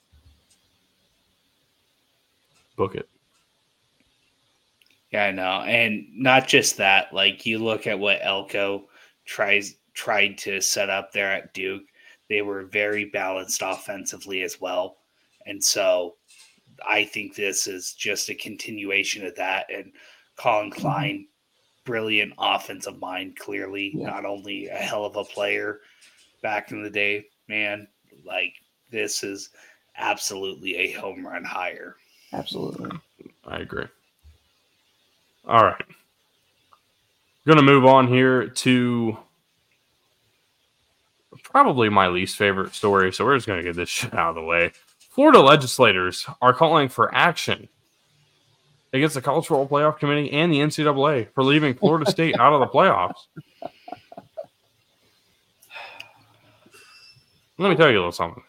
[2.75, 3.09] Book it.
[5.17, 5.61] Yeah, I know.
[5.61, 8.87] And not just that, like you look at what Elko
[9.25, 11.81] tries tried to set up there at Duke.
[12.29, 14.97] They were very balanced offensively as well.
[15.47, 16.17] And so
[16.87, 19.65] I think this is just a continuation of that.
[19.73, 19.91] And
[20.35, 20.81] Collin mm-hmm.
[20.81, 21.27] Klein,
[21.83, 24.11] brilliant offensive mind, clearly, Yeah.
[24.11, 25.79] not only a hell of a player
[26.43, 27.87] back in the day, man,
[28.23, 28.53] like
[28.91, 29.49] this is
[29.97, 31.95] absolutely a home run hire.
[32.33, 32.91] Absolutely.
[33.45, 33.87] I agree.
[35.47, 35.85] All right.
[37.45, 39.17] Going to move on here to
[41.43, 43.13] probably my least favorite story.
[43.13, 44.73] So we're just going to get this shit out of the way.
[44.99, 47.69] Florida legislators are calling for action
[48.91, 52.59] against the College Football Playoff Committee and the NCAA for leaving Florida State out of
[52.59, 53.27] the playoffs.
[57.57, 58.43] Let me tell you a little something.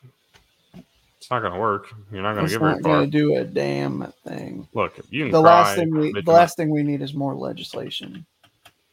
[1.29, 1.95] It's not going to work.
[2.11, 2.81] You're not going to get very far.
[2.81, 4.67] going to do a damn thing.
[4.73, 8.25] Look, you The last thing we the last thing we need is more legislation.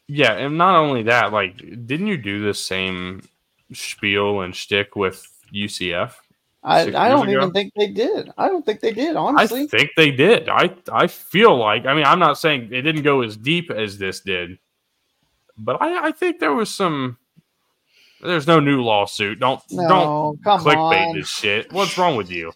[0.10, 1.56] Yeah, and not only that, like,
[1.88, 3.22] didn't you do this same
[3.72, 6.12] spiel and shtick with UCF?
[6.62, 7.38] I, I don't ago?
[7.38, 8.30] even think they did.
[8.38, 9.16] I don't think they did.
[9.16, 10.50] Honestly, I think they did.
[10.50, 13.98] I I feel like I mean I'm not saying it didn't go as deep as
[13.98, 14.60] this did,
[15.58, 17.18] but I, I think there was some.
[18.26, 19.40] There's no new lawsuit.
[19.40, 21.16] Don't No, don't come clickbait on.
[21.18, 21.72] this shit.
[21.72, 22.52] What's wrong with you?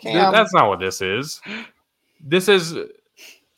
[0.00, 1.40] Th- Cam, That's not what this is.
[2.20, 2.74] This is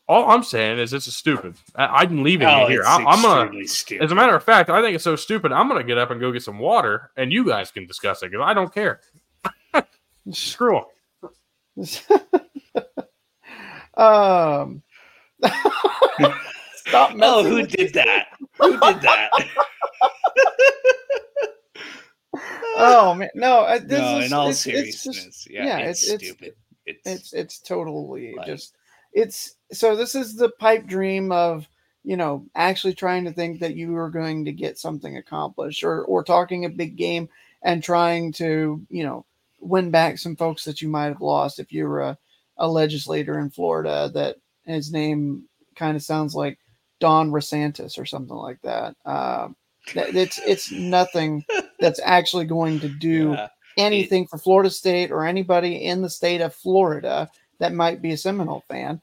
[0.09, 1.55] all I'm saying is this is stupid.
[1.77, 2.81] I, I'm leaving Oh, it here.
[2.81, 3.67] it's I, I'm gonna.
[3.69, 4.05] stupid.
[4.05, 5.53] As a matter of fact, I think it's so stupid.
[5.53, 8.31] I'm gonna get up and go get some water, and you guys can discuss it
[8.31, 9.01] because I don't care.
[10.33, 10.85] Screw 'em.
[13.97, 14.83] um,
[16.75, 18.29] stop oh, messing who did that?
[18.59, 19.31] Who did that?
[22.83, 23.61] Oh man, no.
[23.61, 26.31] uh, This no, is, in all it's, it's seriousness, just, yeah, yeah, it's, it's- it's-
[26.31, 26.55] stupid.
[26.87, 28.75] It's, it's it's totally just
[29.13, 31.69] it's so this is the pipe dream of
[32.03, 36.03] you know actually trying to think that you are going to get something accomplished or
[36.07, 37.29] or talking a big game
[37.63, 39.25] and trying to you know
[39.61, 42.19] win back some folks that you might have lost if you were a,
[42.57, 45.45] a legislator in Florida that his name
[45.77, 46.59] kind of sounds like
[46.99, 48.97] Don Rosantis or something like that.
[49.05, 49.55] That
[49.95, 51.45] it's it's nothing
[51.79, 53.49] that's actually going to do yeah.
[53.77, 58.17] anything for Florida State or anybody in the state of Florida that might be a
[58.17, 59.01] Seminole fan.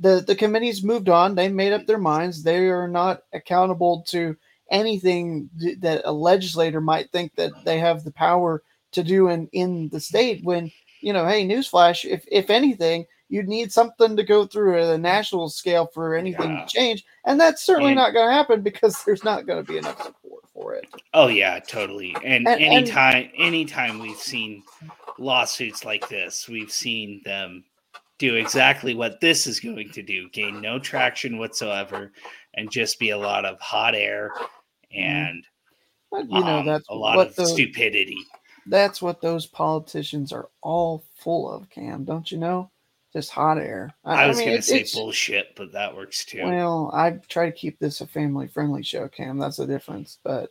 [0.00, 1.34] The the committee's moved on.
[1.34, 2.42] They made up their minds.
[2.42, 4.36] They are not accountable to
[4.70, 8.62] anything th- that a legislator might think that they have the power
[8.92, 10.44] to do in in the state.
[10.44, 10.70] When
[11.00, 14.98] you know, hey, newsflash, if if anything, you'd need something to go through at a
[14.98, 16.64] national scale for anything Yeah.
[16.64, 19.70] to change, and that's certainly And- not going to happen because there's not going to
[19.70, 20.14] be enough support
[20.60, 20.88] for it.
[21.14, 22.14] Oh yeah, totally.
[22.24, 24.62] And, And- and- anytime anytime we've seen
[25.18, 27.64] lawsuits like this, we've seen them
[28.18, 32.12] do exactly what this is going to do, gain no traction whatsoever,
[32.54, 34.32] and just be a lot of hot air
[34.92, 35.44] and
[36.10, 38.18] But, you know, um, that's a lot of the, stupidity.
[38.66, 42.04] that's what those politicians are all full of, Cam.
[42.04, 42.70] Don't you know?
[43.18, 43.92] Just hot air.
[44.04, 46.44] I, was mean, gonna say bullshit, but that works too.
[46.44, 49.38] Well, I try to keep this a family friendly show, Cam.
[49.38, 50.20] That's the difference.
[50.22, 50.50] But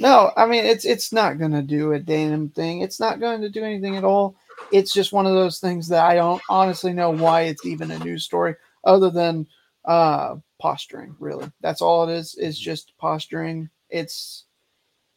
[0.00, 2.80] no, I mean it's it's not gonna do a damn thing.
[2.80, 4.34] It's not going to do anything at all.
[4.72, 8.00] It's just one of those things that I don't honestly know why it's even a
[8.00, 9.46] news story, other than
[9.84, 11.52] uh posturing, really.
[11.60, 13.70] That's all it is, is just posturing.
[13.90, 14.46] It's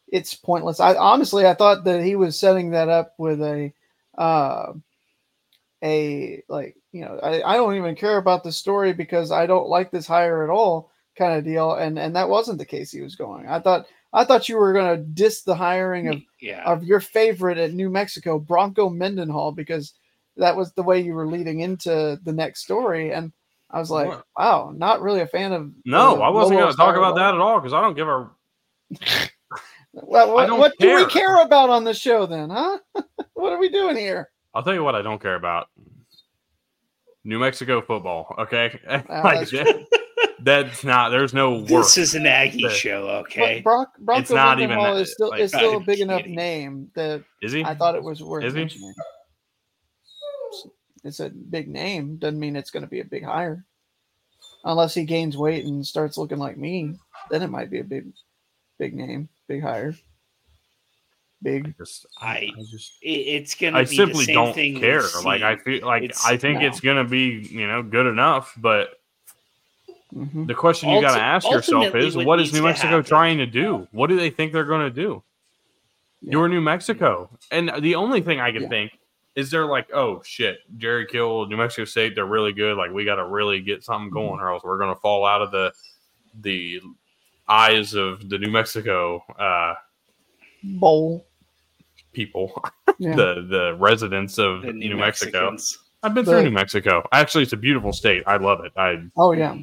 [0.10, 0.80] it's pointless.
[0.80, 3.74] I honestly I thought that he was setting that up with a
[4.20, 4.74] uh
[5.84, 9.70] a like you know I, I don't even care about the story because I don't
[9.70, 13.02] like this hire at all kind of deal and and that wasn't the case he
[13.02, 16.64] was going I thought I thought you were going to diss the hiring of yeah.
[16.66, 19.94] of your favorite at New Mexico Bronco Mendenhall because
[20.38, 23.32] that was the way you were leading into the next story and
[23.70, 24.26] I was like What?
[24.38, 27.60] wow not really a fan of No, I wasn't gonna talk about that at all
[27.60, 28.30] because I don't give a.
[29.94, 32.78] well what, what do we care about on the show then huh
[33.34, 35.68] what are we doing here I'll tell you what I don't care about.
[37.24, 38.34] New Mexico football.
[38.40, 39.86] Okay, Ah, like that's that,
[40.44, 41.10] that's not.
[41.10, 41.68] There's no work.
[41.68, 43.62] This is an Aggie The- show, But okay?
[43.62, 46.22] Brock, Bronco It's not even that- is still like- is still a I'm big enough
[46.22, 46.36] kidding.
[46.36, 47.64] name that Is he?
[47.64, 48.60] I thought it was worth Is he?
[48.60, 48.94] mentioning.
[51.04, 52.18] It's a big name.
[52.18, 53.66] Doesn't mean it's going to be a big hire.
[54.64, 56.94] Unless he gains weight and starts looking like me,
[57.32, 58.12] then it might be a big,
[58.78, 59.96] big name, big hire.
[61.44, 61.76] Big.
[61.78, 62.94] Just- I- just.
[63.02, 65.04] It's gonna I be simply the same don't thing we've care.
[65.24, 66.68] Like I feel like It's- I think no.
[66.68, 69.00] it's gonna be you know good enough, but
[70.14, 70.46] mhm.
[70.46, 73.38] the question you got to ask yourself is, what what is New Mexico happen- trying
[73.40, 73.88] to do?
[73.92, 75.24] What do they think they're going to do?
[76.22, 76.34] Yeah.
[76.34, 78.70] You're New Mexico, and the only thing I can Yeah.
[78.70, 79.00] think
[79.34, 82.78] is they're like, oh shit, Jerry Kill, New Mexico State, they're really good.
[82.78, 84.16] Like we got to really get something Mm-hmm.
[84.28, 85.74] going, or else we're going to fall out of the
[86.42, 86.82] the
[87.50, 89.74] eyes of the New Mexico uh,
[90.64, 91.26] Bowl.
[92.14, 92.54] People,
[93.00, 93.16] Yeah.
[93.16, 95.52] the the residents of The New, Mexico.
[95.52, 95.78] Mexicans.
[96.04, 97.08] I've been The- through New Mexico.
[97.12, 98.24] Actually, it's a beautiful state.
[98.28, 98.72] I love it.
[98.78, 99.58] I oh yeah.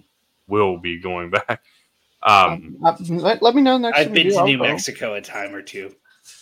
[0.47, 1.62] will be going back.
[2.23, 4.59] Um, Uh, let, let me know next I've been to New.
[4.59, 5.95] Mexico a time or two.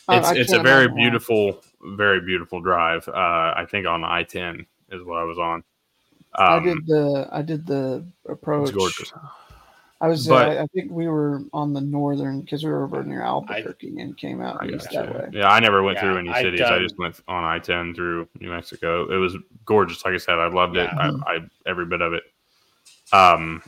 [0.08, 1.00] I- it's I it's a very imagine why.
[1.02, 1.62] beautiful,
[1.96, 3.06] very beautiful drive.
[3.08, 3.12] Uh,
[3.56, 5.62] I think on I ten is what I was on.
[6.34, 8.68] I Um, did the I did the approach.
[8.68, 9.12] it's gorgeous.
[10.00, 13.02] I was, But- uh, I think we were on the northern because we were over
[13.02, 15.40] near Albuquerque and came out I east got that way.
[15.40, 16.60] Yeah, I never went Yeah, through any I've cities.
[16.60, 19.10] I just went on I ten through New Mexico.
[19.10, 20.04] It was gorgeous.
[20.04, 20.90] Like I said, I loved it.
[20.92, 21.12] Yeah.
[21.26, 22.24] I, I every bit of it.
[23.12, 23.62] Um,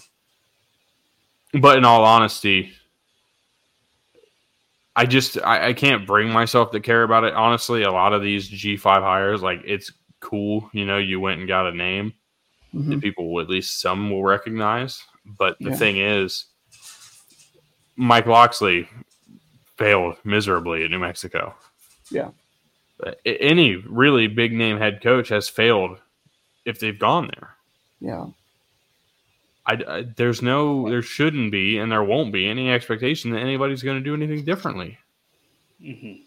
[1.55, 2.73] but in all honesty,
[4.95, 7.33] I just I, I can't bring myself to care about it.
[7.33, 9.91] Honestly, a lot of these G five hires, like it's
[10.21, 10.69] cool.
[10.75, 12.13] You know, you went and got a name
[12.75, 12.91] Mhm.
[12.91, 15.03] that people will, at least some will recognize.
[15.37, 15.77] But the Yeah.
[15.77, 16.47] thing is,
[17.97, 18.89] Mike Locksley
[19.77, 21.55] failed miserably at New Mexico.
[22.11, 22.31] Yeah.
[23.27, 26.01] Any really big name head coach has failed
[26.65, 27.55] if they've gone there.
[28.01, 28.27] Yeah.
[29.67, 33.83] I, I- there's no, there shouldn't be, and there won't be any expectation that anybody's
[33.83, 34.99] going to do anything differently.
[35.83, 36.23] Mhm.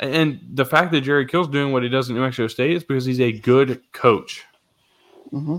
[0.00, 2.82] And the fact that Jerry Kill's doing what he does at New Mexico State is
[2.84, 4.44] because he's a good coach.
[5.30, 5.58] hmm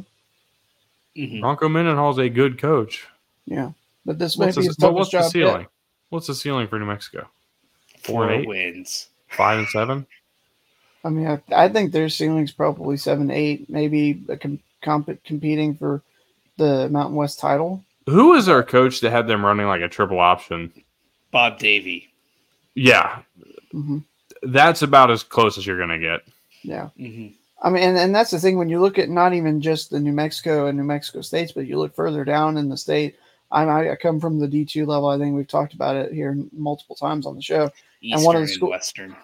[1.18, 1.42] Mhm.
[1.42, 3.06] Bronco Mendenhall's a good coach.
[3.46, 3.72] Yeah,
[4.06, 5.24] but this may What's, be the, his but toughest what's the job.
[5.24, 5.32] yet.
[5.32, 5.68] ceiling?
[6.10, 7.28] What's the ceiling for New Mexico?
[8.00, 8.48] Four Four and eight?
[8.48, 9.08] wins.
[9.30, 10.08] Five and seven?
[11.04, 15.76] I mean, I, I think their ceiling's probably seven, eight, maybe a com- comp- competing
[15.76, 16.02] for
[16.58, 17.84] the Mountain West title.
[18.08, 20.72] Who is our coach that had them running like a triple option?
[21.32, 22.10] Bob Davie.
[22.76, 23.22] Yeah,
[23.72, 24.00] hmm
[24.44, 26.22] that's about as close as you're going to get.
[26.64, 26.90] Yeah.
[26.98, 27.28] hmm
[27.62, 30.00] I mean, and, and that's the thing when you look at not even just the
[30.00, 33.16] New Mexico and New Mexico states, but you look further down in the state.
[33.52, 35.10] I'm, I I come from the D2 level.
[35.10, 37.70] I think we've talked about it here multiple times on the show.
[38.02, 39.16] Eastern And one of the and school- Western.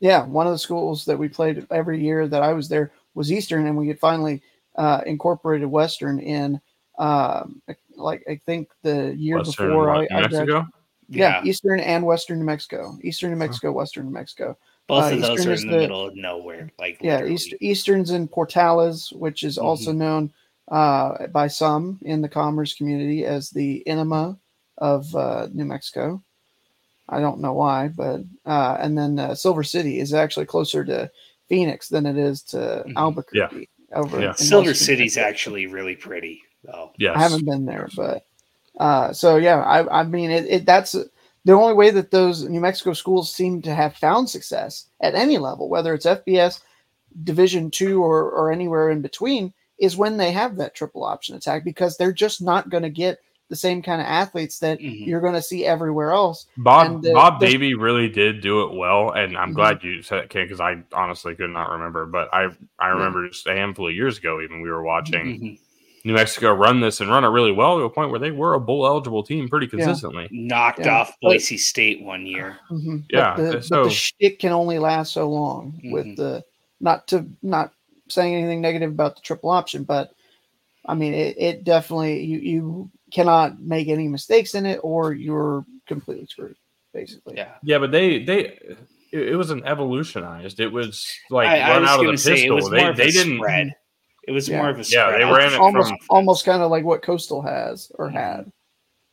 [0.00, 3.32] Yeah, one of the schools that we played every year that I was there was
[3.32, 4.42] Eastern, and we had finally
[4.76, 6.60] uh, incorporated Western in,
[6.98, 7.62] um,
[7.96, 10.48] like I think the year Western before what, I, I graduated.
[10.48, 10.68] Mexico?
[11.08, 12.98] Yeah, Eastern and Western New Mexico.
[13.02, 14.58] Eastern New Mexico, Western New Mexico.
[14.88, 16.70] Both uh, of those Eastern are is in the, the- middle of nowhere.
[16.78, 17.24] Like Yeah.
[17.24, 20.32] East, Eastern's in Portales, which is also known
[20.68, 24.38] uh, by some in the commerce community as the enema
[24.78, 26.22] of uh, New Mexico.
[27.08, 31.10] I don't know why, but uh, and then uh, Silver City is actually closer to
[31.48, 32.92] Phoenix than it is to Mhm.
[32.96, 33.68] Albuquerque.
[33.92, 34.32] Over Yeah.
[34.32, 35.28] Silver western City's Mexico.
[35.28, 36.90] actually really pretty, though.
[36.98, 37.16] Yes.
[37.16, 38.24] I haven't been there, but
[38.80, 40.96] uh, so yeah, I, I mean, it, it that's
[41.46, 45.38] the only way that those New Mexico schools seem to have found success at any
[45.38, 46.60] level, whether it's FBS,
[47.24, 51.64] Division two, or or anywhere in between, is when they have that triple option attack
[51.64, 55.06] because they're just not going to get the same kind of athletes that Mhm.
[55.06, 56.46] you're going to see everywhere else.
[56.56, 59.54] Bob the- Bob the- Davie really did do it well, and I'm Mhm.
[59.54, 62.06] glad you said it, because I honestly could not remember.
[62.06, 62.48] But I
[62.80, 65.58] I remember just a handful of years ago, even we were watching Mhm.
[66.06, 68.54] New Mexico run this and run it really well to a point where they were
[68.54, 69.70] a bowl eligible team pretty Yeah.
[69.84, 70.28] consistently.
[70.30, 72.58] Knocked Yeah, off but- Boise State one year.
[72.70, 73.04] Mhm.
[73.10, 76.16] Yeah, but the, but so- the shtick can only last so long with Mhm.
[76.16, 76.44] the
[76.80, 77.72] not to not
[78.08, 80.12] saying anything negative about the triple option, but
[80.86, 85.64] I mean it, it definitely you you cannot make any mistakes in it or you're
[85.86, 86.56] completely screwed,
[86.94, 87.34] basically.
[87.36, 87.54] Yeah.
[87.64, 88.58] Yeah, but they they
[89.12, 90.60] it, it was an evolutionized.
[90.60, 92.54] It was like I, I run was out of the gonna say it pistol.
[92.56, 93.38] was they more of they a didn't.
[93.38, 93.74] spread.
[94.26, 94.58] It was Yeah.
[94.58, 94.98] more of a spread.
[94.98, 95.20] Yeah, spread.
[95.28, 98.16] they ran it almost from- almost kind of like what Coastal has or Mm-hmm.
[98.16, 98.52] had.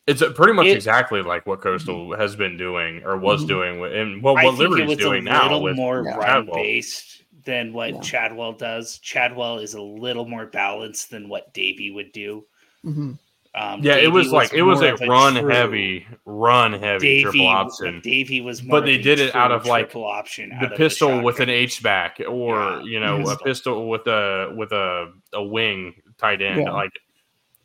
[0.05, 3.47] It's pretty much It- exactly like what Coastal has been doing or was Mhm.
[3.47, 5.75] doing, with, and well, I what think it Liberty's was doing a now little with
[5.77, 6.15] more Yeah.
[6.17, 7.99] run based than what Yeah.
[8.01, 8.97] Chadwell does.
[8.99, 12.45] Chadwell is a little more balanced than what Davie would do.
[12.83, 13.13] hmm
[13.55, 16.99] Um, Yeah, Davie it was like it was more a run true heavy, run heavy
[16.99, 17.99] Davie, triple option.
[18.03, 20.77] Davie was more But they did it out of, like, triple option the out of
[20.77, 21.49] pistol with an.
[21.49, 22.81] H back, or Yeah.
[22.83, 23.37] you know, a Pistol.
[23.45, 26.61] pistol with a with a a wing tight end.
[26.61, 26.71] Yeah.
[26.71, 26.99] Like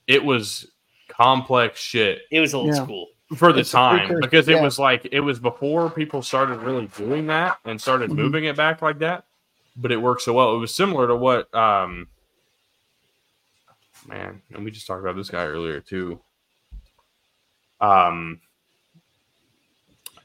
[0.07, 0.71] it was
[1.09, 2.75] complex shit It was old Yeah.
[2.75, 3.09] school.
[3.37, 6.87] for the It's time precursor, because it was like it was before people started really
[6.99, 8.17] doing that and started Mhm.
[8.17, 9.25] moving it back like that.
[9.77, 10.55] But it worked so well.
[10.55, 12.09] It was similar to what um
[14.09, 16.21] man, and we just talked about this guy earlier too.
[17.81, 18.41] Um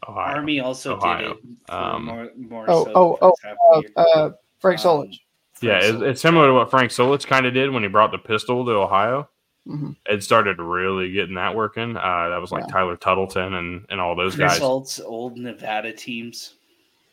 [0.07, 0.35] Ohio.
[0.35, 1.35] Army also Ohio.
[1.35, 4.03] did it Um, more, more Oh, so oh, the oh, first half of the Uh,
[4.25, 5.19] uh, Frank Um, Solich.
[5.61, 6.09] Yeah, Frank it's, Solich.
[6.09, 8.71] it's similar to what Frank Solich kind of did when he brought the pistol to
[8.71, 9.29] Ohio.
[9.65, 11.95] hmm It started really getting that working.
[11.95, 12.73] Uh, that was like Yeah.
[12.73, 14.61] Tyler Tettleton and, and all those Chris guys.
[14.61, 16.55] Ault's old Nevada teams.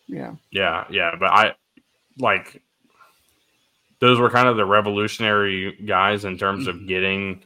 [0.09, 0.35] Yeah.
[0.51, 1.55] Yeah, yeah, but I
[2.19, 2.61] like
[4.01, 6.79] those were kind of the revolutionary guys in terms Mm-hmm.
[6.83, 7.45] of getting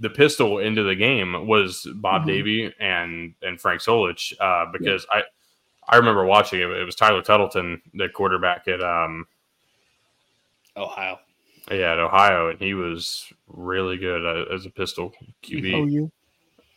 [0.00, 2.26] the pistol into the game was Bob Mhm.
[2.26, 5.22] Davie and and Frank Solich uh, because I
[5.88, 6.70] I remember watching it.
[6.70, 9.26] It was Tyler Tettleton, the quarterback at um
[10.76, 11.18] Ohio.
[11.70, 15.12] yeah at Ohio, and he was really good uh, as a pistol
[15.42, 15.72] QB.
[15.74, 16.10] OU.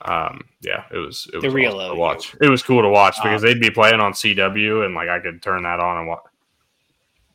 [0.06, 2.90] um yeah it was it was The real awesome to watch it was cool to
[2.90, 5.98] watch because Um, they'd be playing on cw and like i could turn that on
[6.00, 6.24] and watch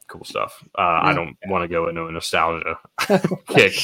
[0.08, 2.78] cool stuff uh i don't want to go into a nostalgia
[3.48, 3.74] kick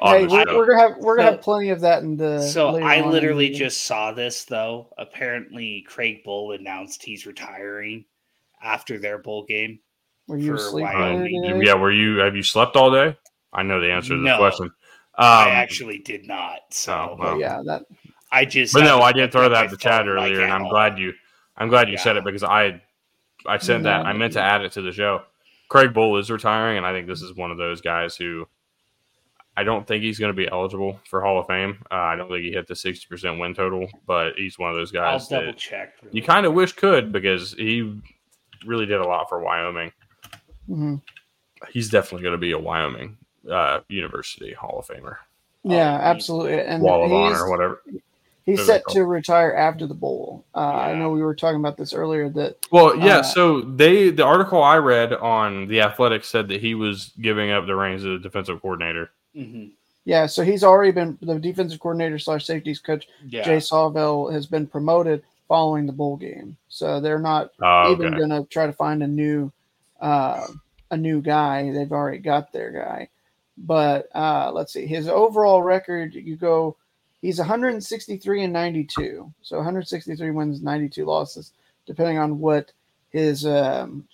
[0.00, 2.42] on Hey, we're, we're gonna have we're gonna So- have plenty of that in the.
[2.42, 4.92] So I literally just saw this though.
[4.98, 8.04] Apparently, Craig Bohl announced he's retiring
[8.60, 9.78] after their bowl game.
[10.26, 11.20] Were you for asleep Wyoming.
[11.20, 11.66] earlier Uh, today?
[11.66, 13.16] yeah were you have you slept all day
[13.52, 14.38] i know the answer to this No.
[14.38, 14.72] question um
[15.16, 16.60] I actually did not.
[16.70, 17.38] So oh, well.
[17.38, 17.82] yeah, that
[18.32, 18.72] I just.
[18.74, 20.52] but no i did looked throw that my in the chat phone, like, earlier and
[20.52, 20.70] i'm all.
[20.70, 21.12] glad you
[21.56, 22.82] i'm glad you said it because i
[23.46, 25.22] i said that i meant to add it to the show
[25.68, 28.46] craig bohl is retiring and i think this is one of those guys who
[29.56, 31.78] I don't think he's going to be eligible for Hall of Fame.
[31.88, 34.92] Uh, I don't think he hit the 60% win total, but he's one of those
[34.92, 35.94] I'll guys double that check.
[36.10, 38.00] you kind of wish could because he
[38.66, 39.92] really did a lot for Wyoming.
[40.68, 41.00] mhm.
[41.70, 43.16] He's definitely going to be a Wyoming
[43.48, 45.18] uh, University Hall of Famer.
[45.62, 46.60] Yeah, Oh, absolutely.
[46.60, 47.80] And Wall of Honor whatever.
[48.46, 50.44] He's set to retire after the bowl.
[50.54, 52.28] Uh, I know we were talking about this earlier.
[52.28, 53.18] That Well, yeah.
[53.18, 57.50] Uh, so they the article I read on the Athletic said that he was giving
[57.50, 59.10] up the reins of the defensive coordinator.
[59.34, 59.70] Mhm.
[60.04, 63.08] yeah, so he's already been the defensive coordinator slash safeties coach.
[63.26, 63.42] Yeah.
[63.44, 68.18] Jay Sawvel has been promoted following the bowl game, so they're not Oh, even okay.
[68.18, 69.50] going to try to find a new
[70.00, 70.46] uh,
[70.90, 71.72] a new guy.
[71.72, 73.08] They've already got their guy.
[73.56, 76.14] But uh, let's see his overall record.
[76.14, 76.76] You go,
[77.24, 79.32] he's 163 and 92.
[79.42, 81.52] So 163 wins, 92 losses,
[81.86, 82.70] depending on what
[83.10, 84.06] his um,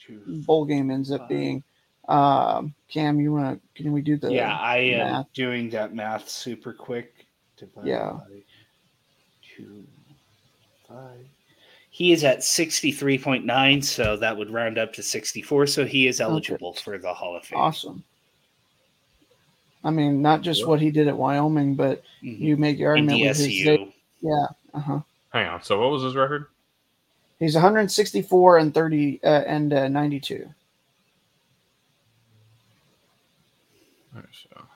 [0.47, 1.63] bowl game ends up being.
[2.09, 3.83] Um, Cam, you want to?
[3.83, 4.33] Can we do the?
[4.33, 5.33] yeah, I am math?
[5.35, 7.27] doing that math super quick.
[7.85, 8.19] Yeah.
[9.57, 9.85] two,
[10.89, 11.27] five.
[11.91, 15.67] He is at 63.9, so that would round up to 64.
[15.67, 17.59] So he is eligible for the Hall of Fame.
[17.59, 18.05] Awesome.
[19.83, 22.39] I mean, not just what he did at Wyoming, but Mhm.
[22.39, 23.47] you make your argument with his.
[23.49, 23.93] SCU.
[24.21, 24.47] Yeah.
[24.75, 25.01] Uh huh.
[25.33, 25.63] Hang on.
[25.63, 26.47] So what was his record?
[27.39, 30.47] He's 164 and 30 uh, and uh, 92.
[34.15, 34.67] Alright, so-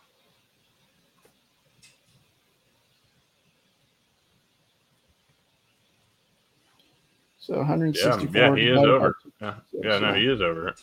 [7.39, 8.40] So Yeah, 164.
[8.40, 9.16] yeah, he is over.
[9.22, 9.32] two.
[9.40, 10.76] Yeah, yeah, no, he is over it.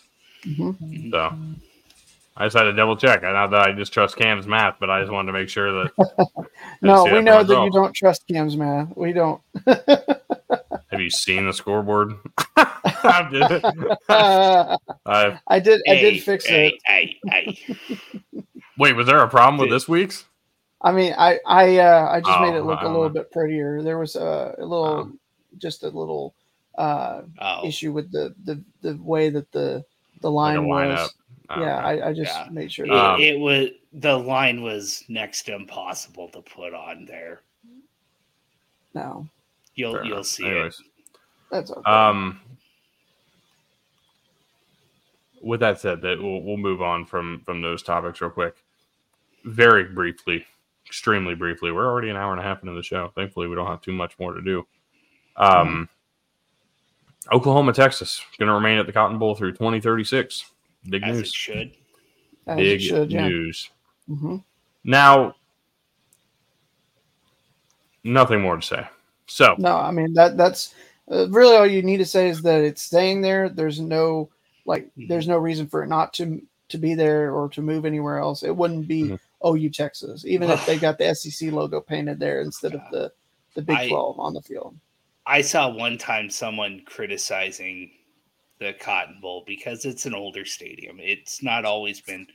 [0.44, 1.12] Mhm.
[1.12, 1.36] So
[2.38, 3.24] I just had to double check.
[3.24, 5.84] I know that I just trust Cam's math, but I just wanted to make sure
[5.84, 5.92] that.
[6.82, 8.96] No, we that know that you don't trust Cam's math.
[8.96, 9.42] We don't.
[9.66, 12.14] Have you seen the scoreboard?
[12.58, 13.64] I did.
[15.06, 15.82] I I did.
[15.90, 16.82] I Hey, did fix hey, it.
[16.86, 17.60] Hey, hey.
[18.78, 18.94] wait.
[18.96, 20.26] Was there a problem with this week's?
[20.82, 23.10] I mean, I I uh, I just Oh, made it look a little know.
[23.10, 23.82] bit prettier.
[23.84, 25.12] There was a, a little, Oh.
[25.58, 26.34] just a little
[26.78, 29.84] uh, Oh, issue with the, the the way that the
[30.22, 31.00] the Like line was.
[31.00, 31.10] lineup.
[31.60, 31.78] Yeah.
[31.78, 32.48] I, I just Yeah.
[32.52, 32.86] made sure.
[32.86, 37.42] it, Um, it was the line was next to impossible to put on there.
[38.94, 39.28] no,
[39.76, 40.26] You'll Fair you'll enough.
[40.28, 40.76] see it.
[41.52, 41.82] That's okay.
[41.92, 42.40] um,
[45.42, 48.56] with that said, that we'll, we'll move on from from those topics real quick.
[49.46, 50.46] Very briefly,
[50.86, 51.72] extremely briefly.
[51.72, 53.12] We're already an hour and a half into the show.
[53.16, 54.66] Thankfully, we don't have too much more to do.
[55.38, 55.90] Um,
[57.32, 60.51] Oklahoma, Texas, going to remain at the Cotton Bowl through 2036.
[60.90, 61.34] Big As it news.
[61.34, 61.72] should.
[62.48, 63.28] As it Big should, yeah.
[63.28, 63.70] news.
[64.08, 64.38] hmm
[64.84, 65.36] Now,
[68.04, 68.88] nothing more to say.
[69.28, 70.74] So, No, I mean that that's
[71.12, 73.50] uh, really all you need to say is that it's staying there.
[73.50, 74.30] There's no
[74.66, 75.08] like, Mm-hmm.
[75.08, 78.44] there's no reason for it not to to be there or to move anywhere else.
[78.44, 79.20] It wouldn't be Mhm.
[79.46, 83.12] OU Texas, even if they got the SEC logo painted there instead of the
[83.56, 84.76] the Big I- Twelve on the field.
[85.26, 87.92] I saw one time someone criticizing
[88.62, 90.98] the Cotton Bowl because it's an older stadium.
[91.00, 92.28] It's not always been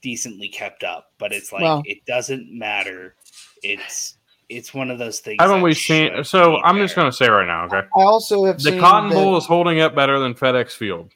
[0.00, 3.16] decently kept up, but it's like Well- it doesn't matter.
[3.62, 4.16] It's
[4.48, 5.38] it's one of those things.
[5.40, 6.22] haven't we seen?
[6.24, 7.86] So, I'm just going to say right now, okay?
[7.96, 11.10] I also have The seen Cotton that- Bowl is holding up better than FedEx Field.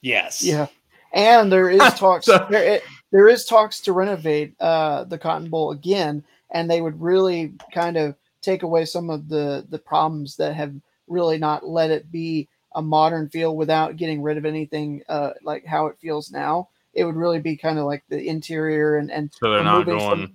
[0.00, 0.66] yes, Yeah,
[1.12, 2.26] and there is talks.
[2.26, 2.82] So- there, it,
[3.12, 7.96] there is talks to renovate uh, the Cotton Bowl again, and they would really kind
[7.96, 10.74] of take away some of the the problems that have
[11.06, 15.64] really not let it be a modern feel without getting rid of anything uh, like
[15.64, 16.68] how it feels now.
[16.94, 20.00] It would really be kind of like the interior and and So they're not removing
[20.00, 20.34] some- going.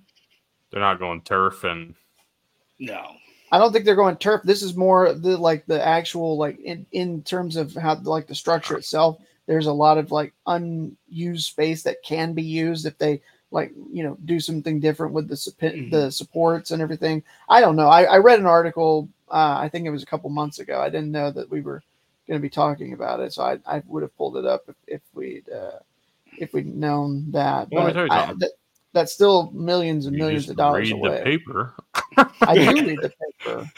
[0.70, 1.94] They're not going turf and
[2.78, 3.12] no,
[3.52, 4.42] I don't think they're going turf.
[4.44, 8.34] This is more the like the actual like in in terms of how like the
[8.34, 9.18] structure itself.
[9.46, 13.22] There's a lot of like unused space that can be used if they
[13.52, 15.90] like you know do something different with the sup- Mhm.
[15.90, 17.22] the supports and everything.
[17.48, 17.88] I don't know.
[17.88, 19.08] I, I read an article.
[19.30, 20.80] Uh, I think it was a couple months ago.
[20.80, 21.82] I didn't know that we were
[22.28, 24.76] going to be talking about it, so I, I would have pulled it up if,
[24.86, 25.78] if we'd uh,
[26.38, 27.68] if we'd known that.
[27.70, 28.52] Well, But tell I- that,
[28.92, 31.18] that's still millions and you millions of dollars read away.
[31.18, 31.74] the paper.
[32.42, 33.12] I do read the
[33.44, 33.70] paper.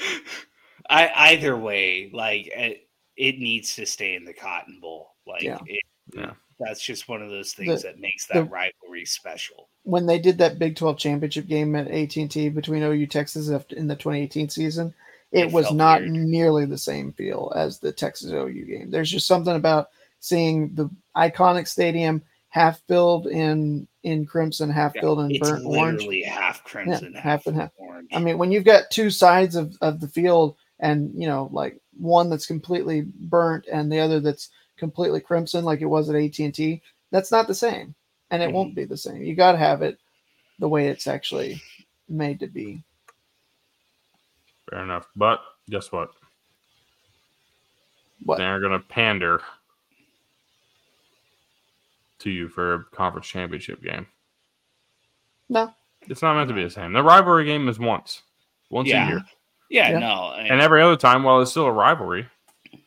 [0.91, 5.15] I either way, like it, it needs to stay in the Cotton Bowl.
[5.27, 5.59] Like Yeah.
[5.67, 5.83] it,
[6.15, 6.33] Yeah.
[6.59, 9.69] that's just one of those things The- that makes the- that rivalry special.
[9.83, 13.97] when they did that Big 12 championship game at AT&T between OU Texas in the
[13.97, 14.95] 2018 season,
[15.33, 16.13] it, It was not weird.
[16.13, 18.91] nearly the same feel as the Texas OU game.
[18.91, 19.89] There's just something about
[20.21, 25.99] seeing the iconic stadium half filled in in crimson, half Yeah, filled in burnt orange.
[25.99, 27.71] literally half crimson, half half, and half.
[27.77, 28.09] orange.
[28.13, 31.79] I mean, when you've got two sides of, of the field and, you know, like
[31.99, 34.49] one that's completely burnt and the other that's
[34.79, 36.81] completely crimson like it was at AT&T,
[37.11, 37.95] that's not the same.
[38.31, 38.53] And it Mhm.
[38.55, 39.23] won't be the same.
[39.23, 39.99] You got to have it
[40.59, 41.61] the way it's actually
[42.09, 42.83] made to be.
[44.71, 45.07] Fair enough.
[45.17, 45.41] But
[45.71, 46.11] guess what?
[48.25, 48.39] What?
[48.39, 49.41] They're going to pander
[52.21, 54.07] to you for a conference championship game.
[55.49, 55.73] No.
[56.03, 56.93] It's not meant to be the same.
[56.93, 58.23] The rivalry game is once,
[58.71, 59.07] once Yeah.
[59.07, 59.21] a year,
[59.71, 59.99] Yeah, Yeah.
[59.99, 60.33] no.
[60.37, 62.27] and- and every other time, while it's still a rivalry,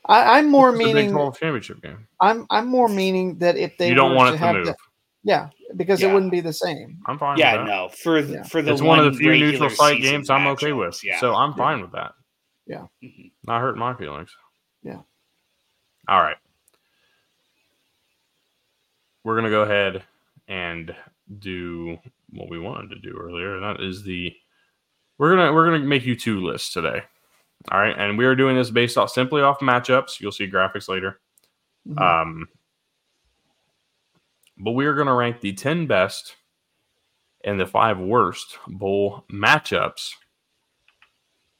[0.06, 1.12] I, I'm more it's the Big meaning.
[1.12, 2.08] 12 championship game.
[2.20, 4.66] I'm I'm more meaning that if they you don't want to it to have move.
[4.66, 4.76] the-
[5.24, 6.10] yeah, because Yeah.
[6.10, 7.00] it wouldn't be the same.
[7.06, 7.38] I'm fine.
[7.38, 7.72] yeah, with that.
[7.74, 7.90] no.
[7.90, 8.44] For Yeah.
[8.44, 11.04] for the It's one of the one few neutral site games I'm okay with.
[11.04, 11.20] Yeah.
[11.20, 12.14] So I'm fine with that.
[12.70, 13.32] Mhm.
[13.46, 14.34] Not hurting my feelings.
[14.84, 15.02] Yeah.
[16.08, 16.38] All right.
[19.24, 20.04] We're gonna go ahead
[20.48, 20.96] and
[21.40, 21.98] do
[22.32, 24.36] what we wanted to do earlier, and that is the
[25.18, 27.04] we're gonna we're gonna make you two lists today.
[27.72, 30.20] All right, and we are doing this based off simply off matchups.
[30.20, 31.20] You'll see graphics later.
[31.88, 32.02] Mhm.
[32.02, 32.50] Um,
[34.58, 36.36] but we are going to rank the 10 best
[37.44, 40.12] and the five worst bowl matchups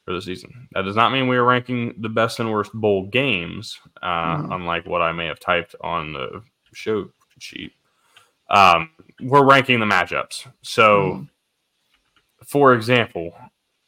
[0.04, 0.68] for the season.
[0.72, 4.54] That does not mean we are ranking the best and worst bowl games, uh, Mhm.
[4.54, 6.42] unlike what I may have typed on the
[6.72, 7.72] show sheet.
[8.50, 8.90] Um,
[9.20, 10.46] we're ranking the matchups.
[10.62, 11.28] So, Mhm.
[12.46, 13.34] for example,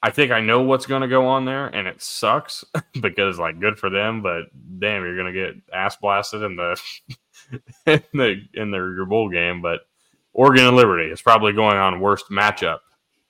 [0.02, 2.64] I think I know what's going to go on there, and it sucks
[3.00, 4.44] because, like, good for them, but
[4.78, 6.80] damn, you're going to get ass blasted in the
[7.86, 9.62] in the in their your bowl game.
[9.62, 9.80] But
[10.32, 12.78] Oregon and Liberty is probably going on worst matchup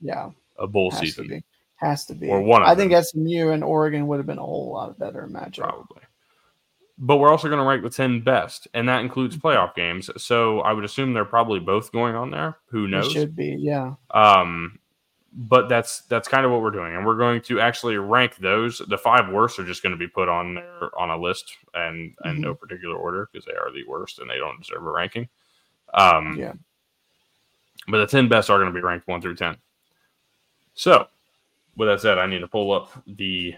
[0.04, 1.42] yeah, a bowl has season, to.
[1.76, 2.28] Has to be.
[2.28, 2.92] Or one of I think.
[2.94, 5.58] SMU and Oregon would have been a whole lot better matchup.
[5.58, 6.02] probably.
[6.96, 10.10] But we're also going to rank the ten best, and that includes playoff games.
[10.18, 12.58] So I would assume they're probably both going on there.
[12.66, 13.10] Who It knows?
[13.10, 13.56] should be.
[13.58, 13.94] Yeah.
[14.10, 14.78] Um,
[15.36, 18.78] but that's that's kind of what we're doing, and we're going to actually rank those.
[18.88, 22.14] The five worst are just going to be put on there on a list, and
[22.24, 25.28] in no particular order because they are the worst and they don't deserve a ranking.
[25.92, 26.52] Um, Yeah.
[27.88, 29.56] But the ten best are going to be ranked one through ten.
[30.74, 31.08] So,
[31.76, 33.54] with that said, I need to pull up the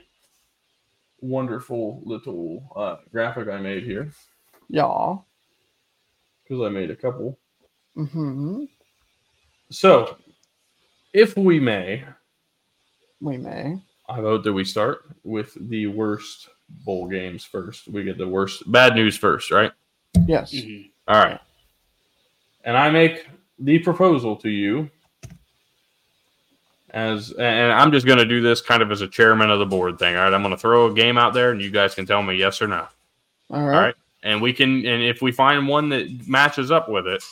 [1.21, 4.11] wonderful little uh, graphic I made here
[4.69, 5.17] Yeah.
[6.43, 7.39] because I made a couple.
[7.97, 8.65] mm-hmm
[9.71, 10.17] So,
[11.17, 12.05] if we may,
[13.21, 13.79] We may.
[14.09, 16.49] I vote that we start with the worst
[16.85, 17.89] bowl games first.
[17.89, 19.73] We get the worst bad news first, right?
[20.27, 20.53] Yes.
[20.53, 20.91] Mhm.
[21.09, 21.41] All right.
[22.65, 23.27] And I make
[23.59, 24.91] the proposal to you
[26.91, 29.67] as and I'm just going to do this kind of as a chairman of the
[29.67, 30.33] board thing, all right?
[30.35, 32.61] I'm going to throw a game out there and you guys can tell me yes
[32.61, 32.87] or no.
[33.51, 33.79] All All right.
[33.87, 33.95] right.
[34.23, 37.23] And we can and if we find one that matches up with it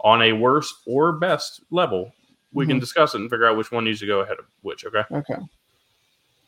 [0.00, 2.12] on a worst or best level,
[2.52, 4.84] we can discuss it and figure out which one needs to go ahead of which,
[4.84, 5.04] okay?
[5.12, 5.36] Okay.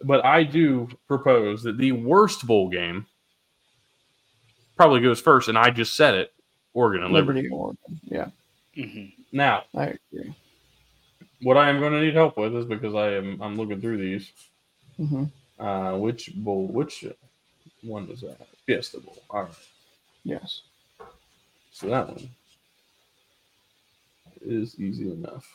[0.04, 3.06] but I do propose that the worst bowl game
[4.76, 6.32] probably goes first, and I just said it:
[6.74, 7.42] Oregon and Liberty.
[7.42, 8.00] Liberty, Oregon.
[8.04, 8.28] Yeah.
[8.76, 9.12] Mhm.
[9.32, 10.34] Now, I agree.
[11.42, 13.98] what I am going to need help with is because I am I'm looking through
[13.98, 14.32] these.
[14.96, 15.24] hmm
[15.58, 16.66] Uh, which bowl?
[16.66, 17.04] Which
[17.82, 18.38] one is that?
[18.66, 19.22] Fiesta Bowl.
[19.30, 19.52] All right,
[20.24, 20.62] Yes.
[21.72, 22.28] so that one
[24.44, 25.46] is easy enough.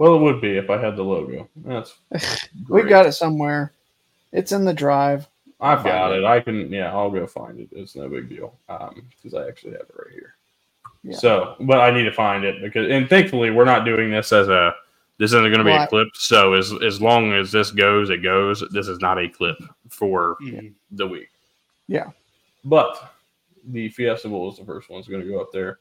[0.00, 1.46] Well, it would be if I had the logo.
[1.56, 1.94] That's
[2.70, 3.70] We got it somewhere.
[4.32, 5.28] It's in the drive.
[5.60, 6.24] I've got find it.
[6.24, 7.68] I can, yeah, I'll go find it.
[7.70, 8.54] It's no big deal.
[8.70, 10.36] Um, because I actually have it right here.
[11.02, 11.18] Yeah.
[11.18, 14.48] So, but I need to find it because, and thankfully, we're not doing this as
[14.48, 14.74] a.
[15.18, 16.08] This isn't going to be Well, a clip.
[16.14, 18.64] So as as long as this goes, it goes.
[18.72, 19.58] This is not a clip
[19.90, 20.72] for Mhm.
[20.92, 21.28] the week.
[21.88, 22.08] Yeah.
[22.64, 23.12] But
[23.66, 25.02] the Fiesta Bowl is the first one.
[25.02, 25.78] Going to go up there.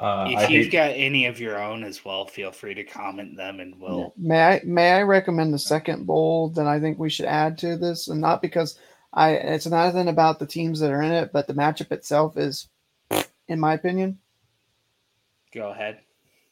[0.00, 2.84] Uh, I If you've hate, got any of your own as well, feel free to
[2.84, 4.14] comment them and we'll.
[4.16, 7.76] May I may I recommend the second bowl that I think we should add to
[7.76, 8.78] this, and not because
[9.12, 12.68] I it's nothing about the teams that are in it, but the matchup itself is,
[13.46, 14.18] in my opinion,
[15.52, 16.00] Go ahead.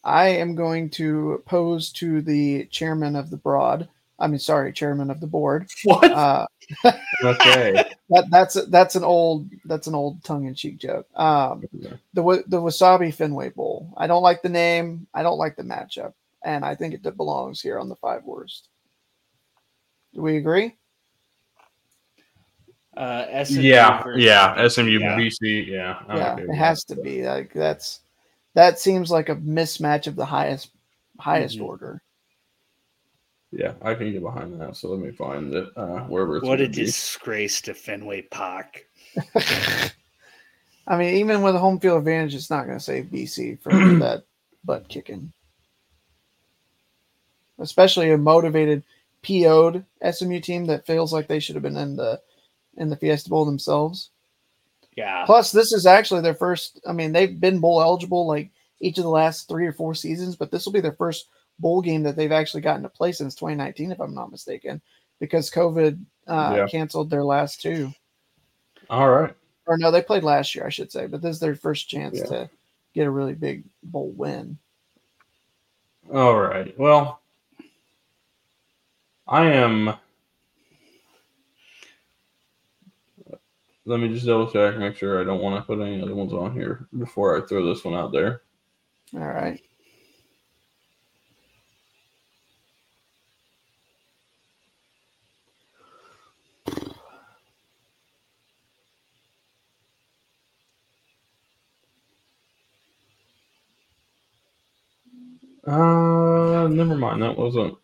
[0.02, 3.88] I am going to pose to the chairman of the broad.
[4.18, 5.68] I mean, sorry, chairman of the board.
[5.84, 6.10] what?
[6.10, 6.46] Uh,
[7.24, 7.84] okay.
[8.10, 11.06] That that's that's an old that's an old tongue in cheek joke.
[11.14, 11.64] Um,
[12.14, 13.92] the the Wasabi Fenway Bowl.
[13.96, 15.06] I don't like the name.
[15.12, 16.14] I don't like the matchup,
[16.44, 18.68] and I think it belongs here on the five worst.
[20.14, 20.74] Do we agree?
[22.96, 24.66] Uh, SMU yeah, versus- yeah.
[24.68, 25.16] SMU, Yeah.
[25.16, 25.98] BC, yeah.
[26.08, 26.96] Yeah, it with has that.
[26.96, 27.24] to be.
[27.24, 28.00] Like that's
[28.54, 30.70] that seems like a mismatch of the highest
[31.20, 31.64] highest Mhm.
[31.64, 32.02] order.
[33.50, 34.76] Yeah, I can get behind that.
[34.76, 36.72] So let me find it uh, wherever it's What a be.
[36.84, 38.84] disgrace to Fenway Park.
[40.86, 43.98] I mean, even with a home field advantage, it's not going to save BC from
[44.00, 44.24] that
[44.64, 45.32] butt kicking.
[47.58, 48.82] Especially a motivated,
[49.22, 52.20] PO'd SMU team that feels like they should have been in the
[52.76, 54.10] in the Fiesta Bowl themselves.
[54.96, 55.24] Yeah.
[55.26, 56.80] Plus, this is actually their first.
[56.86, 58.50] I mean, they've been bowl eligible like
[58.80, 61.26] each of the last three or four seasons, but this will be their first
[61.58, 64.80] bowl game that they've actually gotten to play since 2019, if I'm not mistaken,
[65.20, 66.66] because COVID uh, Yeah.
[66.66, 67.92] canceled their last two
[68.90, 69.34] All right.
[69.66, 72.18] or no, they played last year, I should say, but this is their first chance
[72.18, 72.26] Yeah.
[72.26, 72.50] to
[72.94, 74.58] get a really big bowl win.
[76.12, 76.76] All right.
[76.78, 77.20] Well,
[79.26, 79.94] I am.
[83.84, 86.32] Let me just double check, make sure I don't want to put any other ones
[86.32, 88.42] on here before I throw this one out there.
[89.14, 89.60] All right.
[105.66, 107.22] Uh, never mind.
[107.22, 107.74] That wasn't.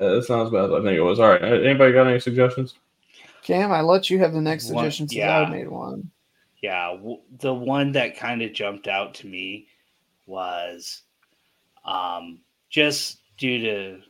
[0.00, 1.20] Uh, that's not as bad as I think it was.
[1.20, 1.42] All right.
[1.42, 2.74] uh, Anybody got any suggestions?
[3.42, 5.40] Cam, I let you have the next One- suggestion since yeah.
[5.40, 6.10] I made one.
[6.62, 9.66] Yeah, w- the one that kind of jumped out to me
[10.26, 11.02] was
[11.84, 12.40] um,
[12.70, 14.00] just due to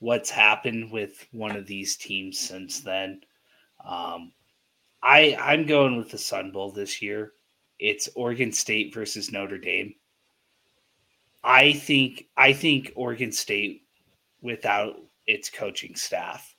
[0.00, 3.20] what's happened with one of these teams since then.
[3.84, 4.32] Um,
[5.04, 7.32] I I'm going with the Sun Bowl this year.
[7.78, 9.94] It's Oregon State versus Notre Dame.
[11.44, 13.82] I think I think Oregon State
[14.42, 14.96] without
[15.26, 16.54] its coaching staff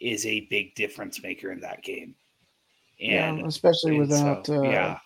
[0.00, 2.14] is a big difference maker in that game.
[3.00, 4.98] And yeah, especially and so, without uh, yeah,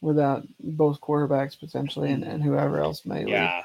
[0.00, 3.28] without both quarterbacks potentially and, and whoever else may leave.
[3.28, 3.64] yeah,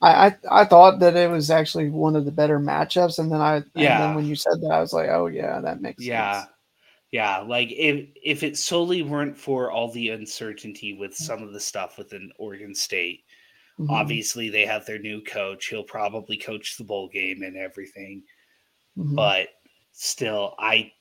[0.00, 3.40] I, I I thought that it was actually one of the better matchups, and then
[3.40, 3.98] I and Yeah.
[3.98, 6.48] then when you said that, I was like, oh yeah, that makes yeah, sense.
[7.12, 7.38] yeah.
[7.38, 11.98] Like if if it solely weren't for all the uncertainty with some of the stuff
[11.98, 13.24] within Oregon State,
[13.78, 13.90] Mhm.
[13.90, 15.66] obviously they have their new coach.
[15.68, 18.24] He'll probably coach the bowl game and everything.
[18.98, 19.16] Mhm.
[19.16, 19.50] but
[19.92, 20.92] still I,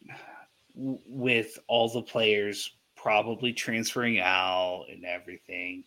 [0.75, 5.83] with all the players probably transferring out and everything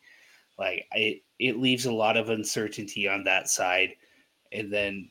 [0.58, 3.96] like it it leaves a lot of uncertainty on that side
[4.52, 5.10] and then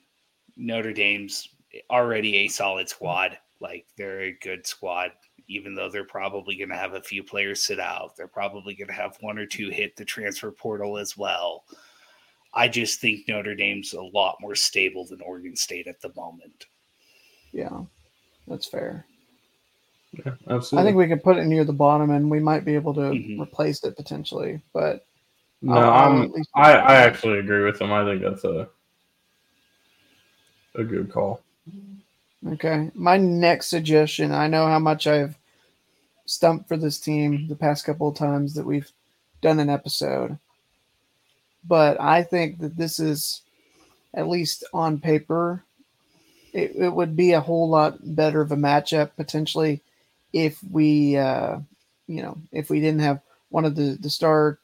[0.57, 1.49] notre dame's
[1.91, 5.11] already a solid squad like they're a good squad
[5.53, 8.87] even though they're probably going to have a few players sit out they're probably going
[8.87, 11.63] to have one or two hit the transfer portal as well
[12.53, 16.65] i just think notre dame's a lot more stable than oregon state at the moment
[17.55, 17.81] yeah,
[18.47, 19.05] that's fair.
[20.25, 20.79] Yeah, absolutely.
[20.79, 23.01] I think we could put it near the bottom, and we might be able to
[23.01, 23.39] Mhm.
[23.39, 24.59] replace it potentially.
[24.73, 25.05] But
[25.61, 26.33] no, I'll- I'll I'm.
[26.55, 27.91] I, I actually agree with him.
[27.93, 28.67] I think that's a
[30.73, 31.41] a good call.
[32.53, 32.89] Okay.
[32.95, 35.37] My next suggestion, I know how much I've
[36.25, 38.91] stumped for this team the past couple of times that we've
[39.41, 40.37] done an episode.
[41.65, 43.41] But I think that this is,
[44.13, 45.63] at least on paper,
[46.53, 49.81] it, it would be a whole lot better of a matchup potentially
[50.33, 51.59] if we, uh,
[52.07, 54.59] you know, if we didn't have one of the, the star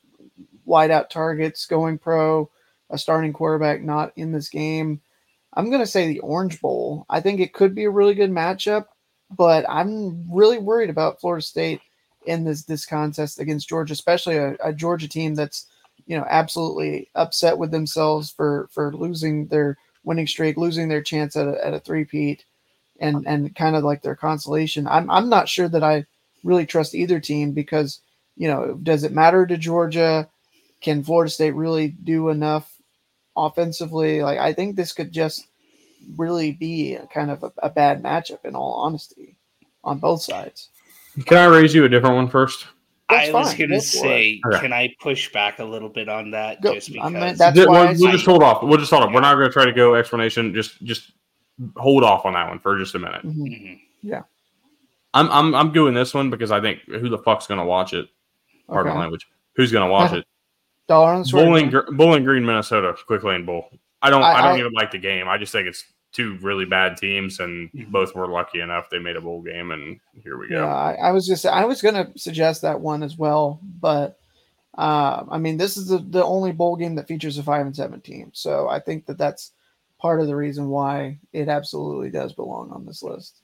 [0.67, 2.49] wideout targets going pro,
[2.89, 5.01] a starting quarterback not in this game.
[5.53, 7.05] I'm going to say the Orange Bowl.
[7.09, 8.85] I think it could be a really good matchup,
[9.35, 11.81] but I'm really worried about Florida State
[12.25, 15.67] in this this contest against Georgia, especially a, a Georgia team that's
[16.05, 21.35] you know absolutely upset with themselves for for losing their winning streak, losing their chance
[21.35, 22.45] at a, at a three-peat,
[22.99, 24.87] and and kind of like their consolation.
[24.87, 26.05] I'm I'm not sure that I
[26.43, 28.01] really trust either team because
[28.35, 30.29] you know does it matter to Georgia?
[30.81, 32.73] Can Florida State really do enough
[33.35, 34.21] offensively?
[34.21, 35.47] Like I think this could just
[36.17, 39.35] really be a kind of a, a bad matchup in all honesty
[39.83, 40.69] on both sides.
[41.25, 42.65] Can I raise you a different one first?
[43.09, 44.59] That's I was going to for say, Okay.
[44.59, 46.61] can I push back a little bit on that?
[46.61, 48.61] Go- Just I because mean, that's Ju- why we'll, we'll just hold off.
[48.61, 49.11] We'll just hold off.
[49.13, 50.53] We're not going to try to go explanation.
[50.53, 51.11] Just just
[51.75, 53.23] hold off on that one for just a minute.
[53.25, 53.79] Mhm.
[54.05, 54.25] Mhm.
[55.15, 57.93] I'm I'm I'm doing this one because I think who the fuck's going to watch
[57.93, 58.07] it?
[58.67, 58.95] Pardon Okay.
[58.95, 59.27] my language.
[59.55, 60.25] Who's going to watch it?
[60.87, 61.29] Dollar on the.
[61.31, 63.69] Bowling Gr- Bowling Green, Minnesota, Quick Lane Bowl.
[64.01, 65.27] I don't I, I- don't I- even like the game.
[65.27, 67.91] I just think it's two really bad teams, and Mhm.
[67.91, 70.63] both were lucky enough they made a bowl game, and here we go.
[70.63, 74.17] Yeah, I, I was just I was gonna suggest that one as well, but
[74.77, 77.75] uh, I mean this is the, the only bowl game that features a five and
[77.75, 79.51] seven team, so I think that that's
[79.99, 83.41] part of the reason why it absolutely does belong on this list.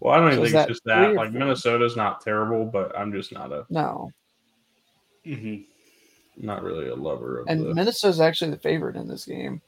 [0.00, 1.14] Well, I don't even So think it's just that.
[1.14, 1.38] Like four?
[1.38, 4.10] Minnesota's not terrible, but I'm just not a No,
[5.26, 5.64] Mhm.
[6.36, 7.74] Not really a lover of and the.
[7.74, 9.60] Minnesota's actually the favorite in this game,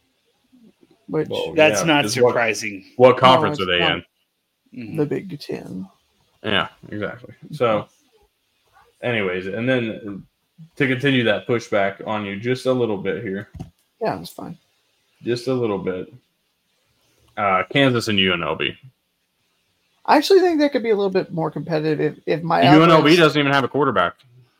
[1.06, 2.84] which Well, That's Yeah, not just what- surprising.
[2.96, 3.92] What conference it's are they not.
[4.72, 4.94] in?
[4.94, 4.96] Mhm.
[4.96, 5.86] the Big Ten.
[6.42, 7.34] Yeah, exactly.
[7.52, 7.86] So,
[9.02, 10.26] anyways, and then
[10.76, 13.48] to continue that pushback on you just a little bit here,
[14.00, 14.58] Yeah, it's fine.
[15.22, 16.12] just a little bit.
[17.36, 18.76] Uh, Kansas and UNLV.
[20.06, 22.98] I actually think that could be a little bit more competitive if if my UNLV
[22.98, 24.14] average- doesn't even have a quarterback.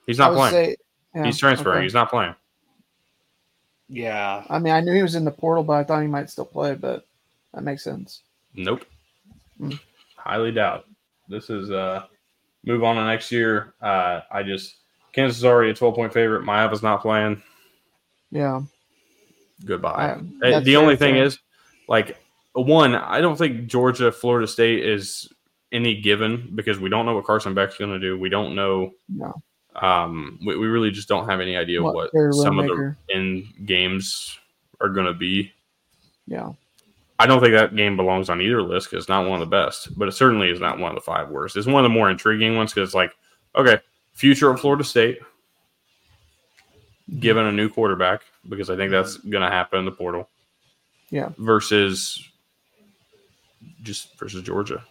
[0.06, 0.52] He's I not would playing.
[0.70, 0.76] say-
[1.14, 1.76] yeah, He's transferring.
[1.78, 1.82] okay.
[1.84, 2.34] He's not playing.
[3.88, 4.44] Yeah.
[4.48, 6.44] I mean, I knew he was in the portal, but I thought he might still
[6.44, 6.74] play.
[6.74, 7.06] But
[7.52, 8.22] that makes sense.
[8.54, 8.84] Nope.
[9.58, 9.72] Hmm.
[10.16, 10.86] Highly doubt.
[11.28, 12.04] This is uh
[12.64, 13.74] move on to next year.
[13.80, 14.76] Uh I just
[15.12, 16.42] Kansas is already a 12 point favorite.
[16.44, 17.42] Miami's not playing.
[18.30, 18.62] Yeah.
[19.64, 20.18] Goodbye.
[20.42, 21.24] Uh, the only very thing fair.
[21.24, 21.38] is,
[21.88, 22.18] like,
[22.54, 25.28] one, I don't think Georgia, Florida State is
[25.70, 28.18] any given because we don't know what Carson Beck's going to do.
[28.18, 28.90] We don't know.
[29.08, 29.40] No.
[29.76, 33.46] Um, we, we really just don't have any idea What what, some of the end
[33.66, 34.38] games
[34.80, 35.52] are going to be.
[36.26, 36.52] Yeah.
[37.18, 39.56] I don't think that game belongs on either list because it's not one of the
[39.56, 41.56] best, but it certainly is not one of the five worst.
[41.56, 43.12] It's one of the more intriguing ones because, it's like,
[43.56, 43.78] okay,
[44.12, 45.18] future of Florida State,
[47.20, 50.28] given a new quarterback, because I think that's going to happen in the portal.
[51.10, 51.30] Yeah.
[51.38, 52.28] Versus
[53.82, 54.82] just versus Georgia,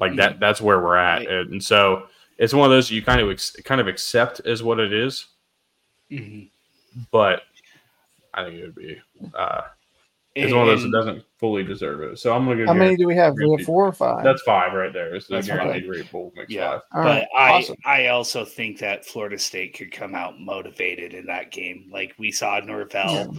[0.00, 0.40] like that.
[0.40, 1.28] That's where we're at, Right.
[1.28, 2.08] and so
[2.38, 5.26] it's one of those you kind of ex- kind of accept as what it is,
[6.10, 6.48] Mhm.
[7.10, 7.42] but
[8.34, 9.00] I think it would be.
[9.34, 9.62] Uh,
[10.34, 12.18] it's one of those that doesn't fully deserve it.
[12.18, 12.66] So I'm gonna go.
[12.66, 13.34] How many do we have?
[13.34, 14.22] We have four or five.
[14.22, 15.14] That's five right there.
[15.16, 15.90] It's the That's guaranteed five.
[15.90, 16.70] rate bowl makes Yeah.
[16.70, 16.80] five.
[16.94, 17.28] All but right.
[17.36, 17.76] I awesome.
[17.84, 21.88] I also think that Florida State could come out motivated in that game.
[21.90, 23.36] Like we saw Norvell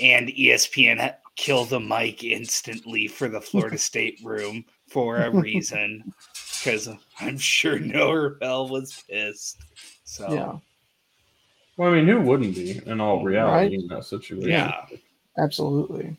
[0.00, 6.02] and E ESPN kill the mic instantly for the Florida State room for a reason.
[6.62, 6.88] Because
[7.20, 9.58] I'm sure Norvell was pissed.
[10.04, 10.58] So Yeah.
[11.76, 13.82] Well, I mean, who wouldn't be in all reality Right.
[13.82, 14.48] in that situation?
[14.48, 14.84] yeah.
[15.38, 16.16] Absolutely.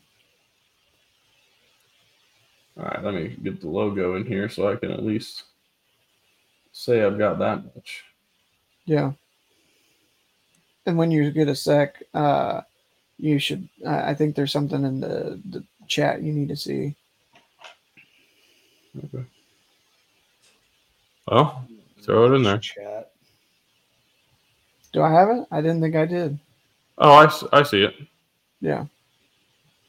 [2.76, 5.44] All right, let me get the logo in here so I can at least
[6.72, 8.02] say I've got that much.
[8.86, 9.12] Yeah.
[10.86, 12.62] And when you get a sec, uh,
[13.18, 13.68] you should.
[13.86, 16.96] I I think there's something in the, the chat you need to see.
[19.04, 19.24] Okay.
[21.30, 21.66] Well,
[22.02, 22.58] throw it in there.
[22.58, 23.12] Chat.
[24.92, 25.46] Do I have it?
[25.50, 26.38] I didn't think I did.
[26.98, 27.94] Oh, I, I see it.
[28.60, 28.86] Yeah.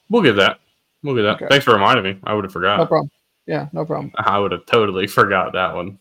[0.09, 0.59] We'll get that.
[1.03, 1.35] We'll get that.
[1.35, 1.47] Okay.
[1.49, 2.19] Thanks for reminding me.
[2.23, 2.77] I would have forgot.
[2.77, 3.11] No problem.
[3.45, 3.67] Yeah.
[3.73, 4.11] No problem.
[4.17, 5.99] I would have totally forgot that one.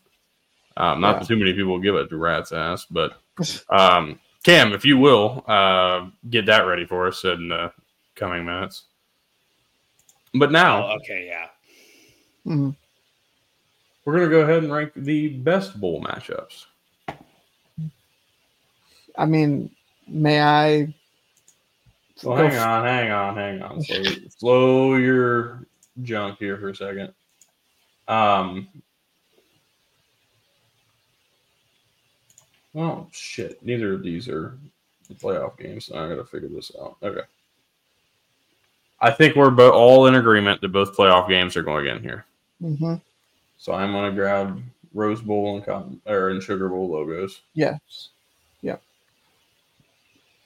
[0.76, 1.26] Um, not Yeah.
[1.26, 3.18] too many people give it to rat's ass, but
[3.70, 7.72] um, Cam, if you will, uh, get that ready for us in the
[8.14, 8.84] coming minutes.
[10.34, 11.48] But now Oh, okay, yeah.
[12.46, 12.74] Mhm.
[14.04, 16.66] We're going to go ahead and rank the best bowl matchups.
[19.16, 19.70] I mean,
[20.08, 20.94] may I?
[22.22, 23.82] Well, go hang f- on, hang on, hang on.
[23.82, 24.04] Slow,
[24.38, 25.66] slow your
[26.02, 27.12] junk here for a second.
[28.08, 28.68] Um.
[32.74, 33.62] Oh shit!
[33.62, 34.56] Neither of these are
[35.14, 35.86] playoff games.
[35.86, 36.96] So I got to figure this out.
[37.02, 37.20] Okay.
[39.00, 42.24] I think we're bo- all in agreement that both playoff games are going in here.
[42.62, 43.00] Mhm.
[43.62, 44.60] So I'm gonna grab
[44.92, 47.42] Rose Bowl and Cotton or and Sugar Bowl logos.
[47.54, 48.08] Yes.
[48.60, 48.82] Yep.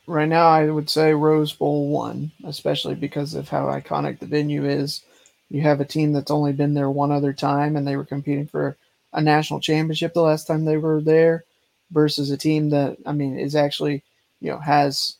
[0.06, 4.66] Right now, I would say Rose Bowl one, especially because of how iconic the venue
[4.66, 5.02] is.
[5.48, 8.48] You have a team that's only been there one other time, and they were competing
[8.48, 8.76] for
[9.14, 11.44] a national championship the last time they were there,
[11.93, 14.02] versus a team that I mean is actually,
[14.40, 15.16] you know, has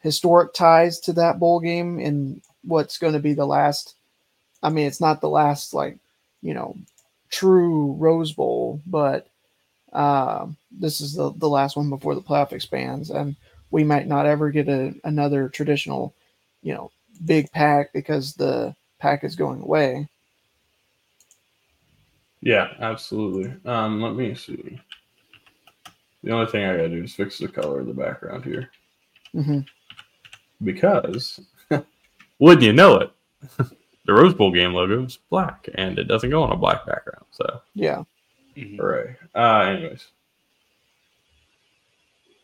[0.00, 3.94] historic ties to that bowl game in what's going to be the last.
[4.64, 5.96] I mean, it's not the last like,
[6.42, 6.76] you know,
[7.30, 9.28] true Rose Bowl, but
[9.92, 13.36] um, this is the, the last one before the playoff expands, and
[13.70, 16.14] we might not ever get a, another traditional,
[16.62, 16.90] you know,
[17.24, 20.08] big pack because the pack is going away.
[22.42, 23.54] Yeah, absolutely.
[23.64, 24.80] Um, let me see.
[26.22, 28.70] The only thing I gotta do is fix the color of the background here
[29.32, 29.60] hmm
[30.64, 31.40] because
[32.38, 33.10] wouldn't you know it,
[34.06, 37.24] the Rose Bowl game logo is black and it doesn't go on a black background.
[37.32, 38.04] So Yeah,
[38.56, 38.76] Mhm.
[38.78, 39.16] hooray!
[39.34, 40.06] Uh, anyways,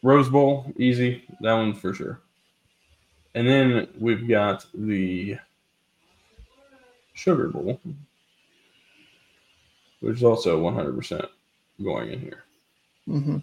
[0.03, 2.21] Rose Bowl easy that one for sure.
[3.35, 5.39] And then we've got the
[7.15, 7.81] Sugar Bowl,
[10.01, 11.27] which is also 100%
[11.83, 12.45] going in here.
[13.09, 13.39] Mm-hmm.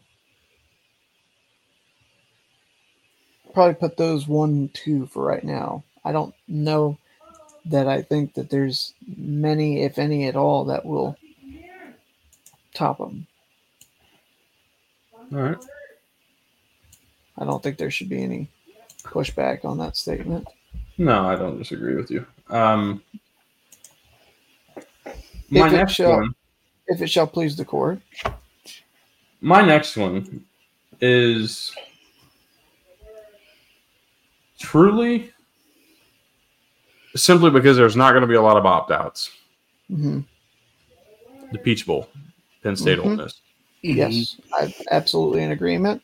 [3.54, 5.84] probably put those one two for right now.
[6.06, 6.98] I don't know
[7.70, 11.18] that I think that there's many, if any, at all that will
[12.74, 13.28] top them.
[15.32, 15.58] All right.
[17.38, 18.50] I don't think there should be any
[19.04, 20.48] pushback on that statement.
[20.98, 22.26] No, I don't disagree with you.
[22.50, 23.02] Um,
[25.50, 26.36] my If next shall- one,
[26.88, 28.00] If it shall please the court.
[29.42, 30.44] my next one
[31.00, 31.72] is
[34.60, 35.32] truly
[37.24, 39.32] simply because there's not going to be a lot of opt outs.
[39.88, 40.22] hmm
[41.52, 42.10] The Peach Bowl,
[42.64, 43.18] Penn State Ole Mhm.
[43.18, 43.42] Miss.
[43.82, 46.02] Yes, I'm absolutely in agreement.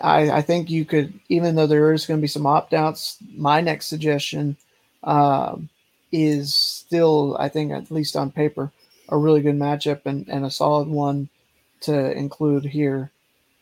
[0.00, 3.16] I, I think you could, even though there is going to be some opt outs,
[3.34, 4.56] my next suggestion
[5.02, 5.68] um,
[6.12, 8.70] is still, I think, at least on paper,
[9.08, 11.28] a really good matchup and, and a solid one
[11.80, 13.10] to include here.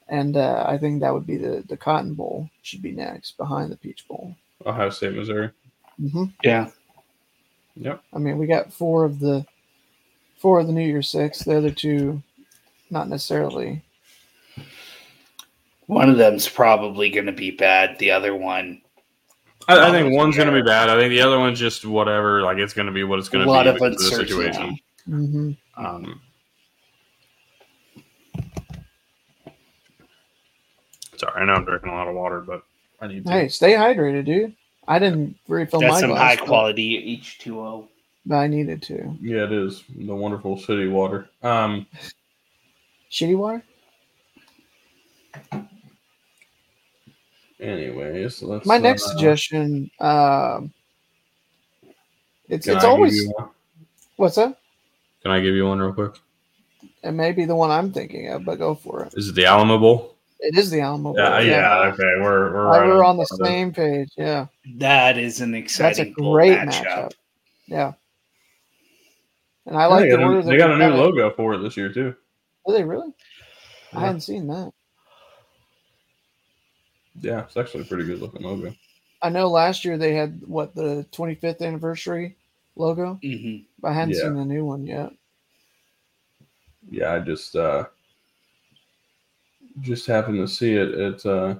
[0.08, 3.70] And uh, I think that would be the the Cotton Bowl should be next behind
[3.70, 4.34] the Peach Bowl.
[4.64, 5.50] Ohio State, Missouri.
[5.98, 6.70] hmm Yeah.
[7.76, 8.02] Yep.
[8.14, 9.44] I mean, we got four of the
[10.38, 11.40] four of the New Year's Six.
[11.40, 12.22] The other two,
[12.90, 13.82] not necessarily.
[15.86, 17.98] One of them's probably going to be bad.
[17.98, 18.80] The other one,
[19.68, 20.88] I, I think one's going to be bad.
[20.88, 22.42] I think the other one's just whatever.
[22.42, 23.50] Like it's going to be what it's going to be.
[23.50, 24.82] A lot of because the uncertainty.
[25.04, 26.20] hmm Um,
[31.18, 32.62] sorry, I know I'm drinking a lot of water, but
[33.00, 33.30] I need to.
[33.30, 34.54] Hey, stay hydrated, dude.
[34.88, 37.88] I didn't refill That's my some glass, high but- quality H2O.
[38.26, 39.16] but I needed to.
[39.20, 41.28] Yeah, it is the wonderful city water.
[41.42, 41.86] Um,
[43.10, 43.62] Shitty water.
[47.60, 48.66] anyways, let's.
[48.66, 49.90] My next uh, suggestion.
[50.00, 50.72] Um,
[52.48, 53.48] it's can it's I give always you one?
[54.16, 54.58] what's that?
[55.22, 56.14] Can I give you one real quick?
[57.02, 59.14] It may be the one I'm thinking of, but go for it.
[59.16, 60.15] Is it the Alamo Bowl?
[60.40, 61.12] It is the Alamo.
[61.14, 61.92] Bowl, Yeah, yeah.
[61.92, 64.10] Okay, we're we're, right we're on the top same page.
[64.16, 64.46] Yeah,
[64.76, 66.04] That is an exciting.
[66.04, 66.84] that's a great matchup.
[66.84, 67.12] matchup.
[67.66, 67.92] Yeah,
[69.66, 70.42] and I Yeah, like they the got, order.
[70.42, 70.96] they got a new it.
[70.96, 72.14] logo for it this year too.
[72.66, 73.12] Are they really?
[73.92, 74.06] I Yeah.
[74.06, 74.72] hadn't seen that.
[77.20, 78.74] Yeah, it's actually a pretty good looking logo.
[79.22, 82.36] I know last year they had what the 25th anniversary
[82.76, 83.18] logo.
[83.22, 84.22] hmm But I hadn't Yeah.
[84.22, 85.12] seen the new one yet.
[86.90, 87.86] Yeah, I just uh
[89.80, 90.88] just happened to see it.
[90.90, 91.56] It's uh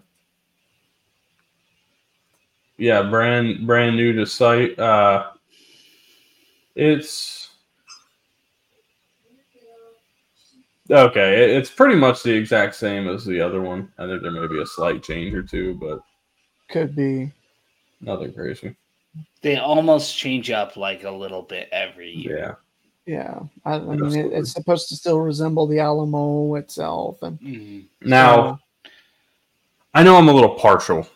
[2.78, 4.78] yeah, brand brand new to site.
[4.78, 5.30] Uh
[6.74, 7.50] it's
[10.90, 11.56] okay.
[11.56, 13.90] It's pretty much the exact same as the other one.
[13.98, 16.00] I think there may be a slight change or two, but
[16.68, 17.32] Could be.
[18.00, 18.76] nothing crazy.
[19.40, 22.58] They almost change up like a little bit every year.
[23.06, 23.14] Yeah.
[23.14, 27.84] Yeah, I, I mean, it, it's supposed to still resemble the Alamo itself, and Mhm.
[28.02, 28.58] Now,
[29.94, 31.08] I know I'm a little partial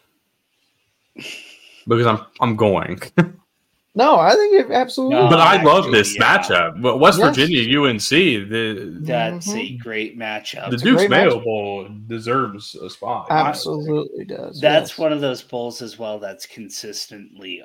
[1.87, 3.01] because I'm I'm going.
[3.97, 5.17] no, I think it absolutely.
[5.17, 6.39] No, but I love this yeah.
[6.39, 6.81] matchup.
[6.81, 7.37] But West Yes.
[7.37, 8.09] Virginia, UNC,
[8.49, 9.79] the That's a Mhm.
[9.81, 10.71] great matchup.
[10.71, 11.45] the a Duke's great Mayo matchup.
[11.45, 13.27] Bowl deserves a spot.
[13.31, 14.61] absolutely does.
[14.61, 14.99] That's yes.
[14.99, 17.62] one of those bowls as well that's consistently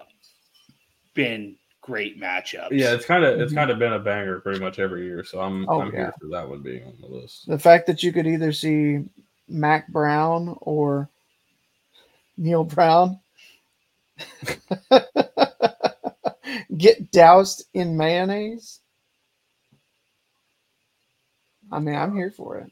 [1.13, 2.69] been great matchups.
[2.71, 3.55] Yeah, it's kind of it's Mhm.
[3.55, 5.23] kind of been a banger pretty much every year.
[5.23, 6.11] So I'm Oh, I'm yeah.
[6.11, 7.47] here for that one being on the list.
[7.47, 9.05] the fact that you could either see
[9.49, 11.09] Mack Brown or
[12.37, 13.19] Neal Brown
[16.77, 18.81] get doused in mayonnaise.
[21.71, 22.71] I mean, I'm here for it.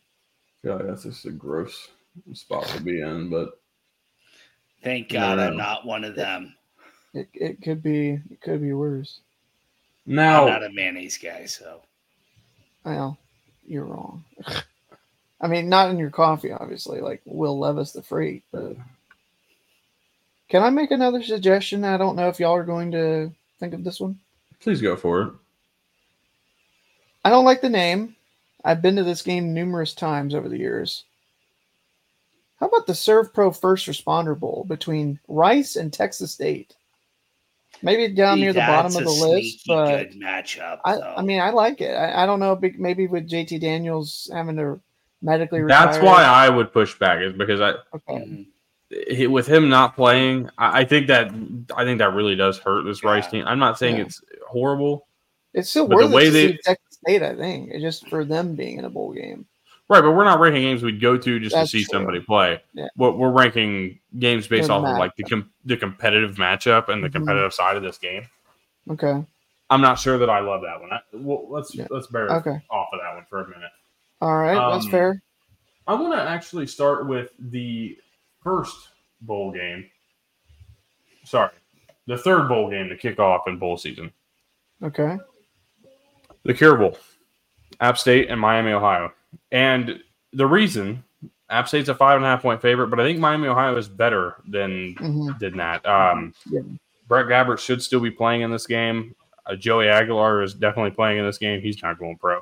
[0.63, 1.89] Yeah, that's just a gross
[2.33, 3.51] spot to be in, but
[4.83, 5.45] Thank God No.
[5.47, 6.55] I'm not one of them.
[7.13, 9.19] It, it could be it could be worse.
[10.45, 11.81] I'm not a mayonnaise guy, so
[12.83, 13.17] Well,
[13.65, 14.23] you're wrong.
[15.41, 18.77] I mean, not in your coffee, obviously, like Will Levis the freak, but
[20.49, 21.83] can I make another suggestion?
[21.83, 24.19] I don't know if y'all are going to think of this one.
[24.59, 25.33] please go for it.
[27.25, 28.15] I don't like the name.
[28.63, 31.05] I've been to this game numerous times over the years.
[32.59, 36.75] How about the SERVPRO First Responder Bowl between Rice and Texas State?
[37.83, 40.79] Maybe down near the bottom That's of the list, but good matchup.
[40.85, 41.91] I, I, mean, I like it.
[41.93, 44.79] I, I don't know, maybe with JT Daniels having to
[45.21, 48.47] medically That's why I would push back is because I Okay.
[49.09, 51.31] He- with him not playing, I, I think that
[51.75, 53.43] I think that really does hurt this Rice team.
[53.47, 54.03] I'm not saying Yeah.
[54.03, 55.07] it's horrible,
[55.53, 57.81] It's still But the worth it way to they- see Texas State, I think, It's
[57.81, 59.45] just for them being in a bowl game.
[59.89, 60.01] Right?
[60.01, 61.91] But we're not ranking games we'd go to just That's to see true.
[61.99, 62.61] somebody play.
[62.73, 62.87] Yeah.
[62.97, 67.03] We're, we're ranking games based The off of like the com- the competitive matchup and
[67.03, 67.13] the Mhm.
[67.13, 68.27] competitive side of this game.
[68.89, 69.23] Okay.
[69.69, 70.91] I'm not sure that I love that one.
[70.91, 71.87] I, well, let's Yeah.
[71.89, 72.59] let's bear Okay.
[72.69, 73.71] off of that one for a minute.
[74.21, 74.55] All right.
[74.73, 75.21] that's Um, fair.
[75.87, 77.97] I want to actually start with the
[78.43, 78.89] first
[79.21, 79.89] bowl game.
[81.25, 81.49] Sorry,
[82.07, 84.11] the third bowl game to kick off in bowl season.
[84.81, 85.17] Okay.
[86.43, 86.97] The Cure Bowl,
[87.79, 89.13] App State and Miami, Ohio.
[89.51, 89.99] And
[90.31, 91.03] the reason
[91.49, 93.87] App State's a five and a half point favorite, but I think Miami, Ohio is
[93.87, 95.85] better than hmm than that.
[95.85, 96.61] Um, Yeah.
[97.07, 99.13] Brett Gabbert should still be playing in this game.
[99.45, 101.61] Uh, Joey Aguilar is definitely playing in this game.
[101.61, 102.39] He's not going pro.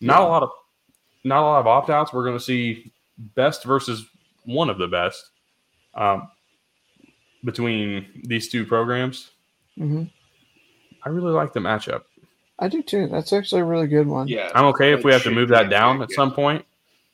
[0.00, 0.50] Not a lot of
[1.24, 2.12] not a lot of opt outs.
[2.12, 2.92] We're going to see
[3.34, 4.06] best versus
[4.44, 5.30] one of the best
[5.94, 6.28] um,
[7.44, 9.30] between these two programs.
[9.76, 10.04] hmm
[11.04, 12.02] I really like the matchup.
[12.58, 13.08] I do too.
[13.08, 14.28] That's actually a really good one.
[14.28, 16.64] Yeah, I'm okay if we have to move that down at some point.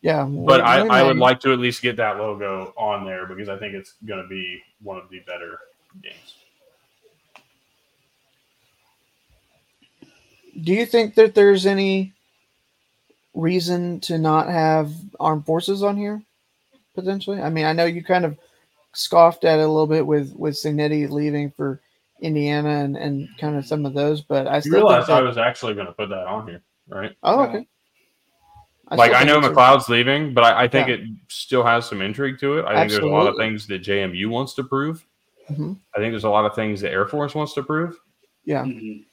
[0.01, 0.25] Yeah.
[0.25, 3.57] But I, I would like to at least get that logo on there because I
[3.59, 5.59] think it's going to be one of the better
[6.03, 6.35] games.
[10.63, 12.13] Do you think that there's any
[13.35, 16.23] reason to not have armed forces on here?
[16.95, 17.41] potentially?
[17.41, 18.39] I mean, I know you kind of
[18.93, 21.81] scoffed at it a little bit with with Cignetti leaving for
[22.23, 25.37] Indiana and and kind of some of those, but I still realize think I was
[25.39, 27.13] actually going to put that on here, right?
[27.23, 27.67] oh okay.
[28.93, 30.95] like I know a- McCloud's leaving, but I, I think Yeah.
[30.97, 32.65] it still has some intrigue to it.
[32.67, 35.05] I think there's a lot of things that JMU wants to prove.
[35.51, 35.79] Mhm.
[35.97, 37.99] I think there's a lot of things that Air Force wants to prove.
[38.45, 39.05] Yeah, Mhm.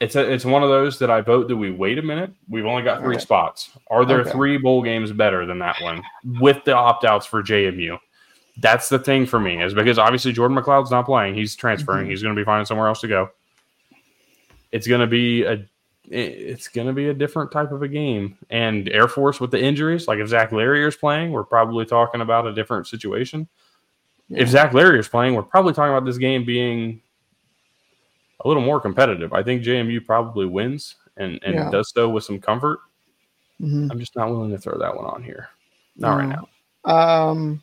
[0.00, 2.32] It's a, it's one of those that I vote that we wait a minute.
[2.48, 3.22] We've only got three Okay.
[3.22, 3.70] spots.
[3.90, 4.30] Are there Okay.
[4.32, 6.02] three bowl games better than that one
[6.40, 7.96] with the opt outs for JMU?
[8.58, 11.34] That's the thing for me is because obviously Jordan McCloud's not playing.
[11.34, 12.06] He's transferring.
[12.06, 12.10] Mhm.
[12.10, 13.30] He's going to be finding somewhere else to go.
[14.72, 15.64] It's going to be a
[16.10, 18.36] it's going to be a different type of a game.
[18.50, 22.46] And Air Force with the injuries, like if Zac Larrier's playing, we're probably talking about
[22.46, 23.48] a different situation.
[24.28, 24.46] If Yeah.
[24.46, 27.00] Zac Larrier's playing, we're probably talking about this game being
[28.44, 29.32] a little more competitive.
[29.32, 31.70] I think JMU probably wins and, and Yeah.
[31.70, 32.80] does so with some comfort.
[33.60, 33.90] Mhm.
[33.90, 35.48] I'm just not willing to throw that one on here.
[35.96, 36.48] Not right now.
[36.84, 37.62] Um,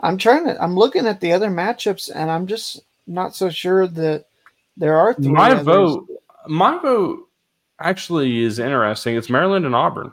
[0.00, 0.62] I'm trying to.
[0.62, 4.26] I'm looking at the other matchups, and I'm just not so sure that
[4.76, 5.28] there are three.
[5.28, 5.64] My others.
[5.64, 6.08] vote,
[6.48, 7.28] my vote
[7.80, 9.16] actually is interesting.
[9.16, 10.12] It's Maryland and Auburn.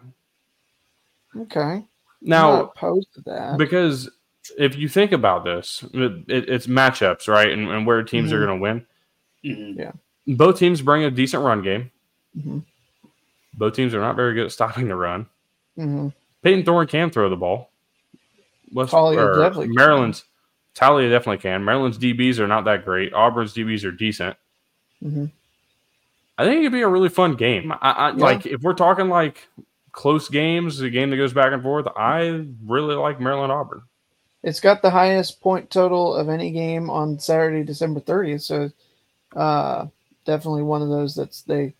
[1.35, 1.59] Okay.
[1.61, 1.87] I'm
[2.21, 3.57] Now, not opposed to that.
[3.57, 4.09] because
[4.57, 7.49] if you think about this, it, it- it's matchups, right?
[7.51, 8.45] And, and where teams are Mhm.
[8.45, 8.85] going to win.
[9.77, 10.37] Mhm.
[10.37, 11.91] Both teams bring a decent run game.
[12.37, 12.63] Mhm.
[13.55, 15.25] Both teams are not very good at stopping the run.
[15.75, 16.09] hmm
[16.43, 17.69] Payton Thorne can throw the ball.
[18.73, 19.75] West, Taulia definitely can.
[19.75, 20.23] Maryland's
[20.75, 21.63] Taulia definitely can.
[21.63, 23.13] Maryland's DBs are not that great.
[23.13, 24.35] Auburn's DBs are decent.
[25.01, 25.25] hmm
[26.37, 27.71] I think it'd be a really fun game.
[27.71, 28.15] I, I Yeah.
[28.15, 29.47] like if we're talking like
[29.91, 31.87] close games, a game that goes back and forth.
[31.95, 33.83] I really like Maryland Auburn.
[34.41, 38.41] It's got the highest point total of any game on Saturday, December 30th.
[38.41, 38.71] So,
[39.39, 39.87] uh,
[40.25, 41.73] definitely one of those that's they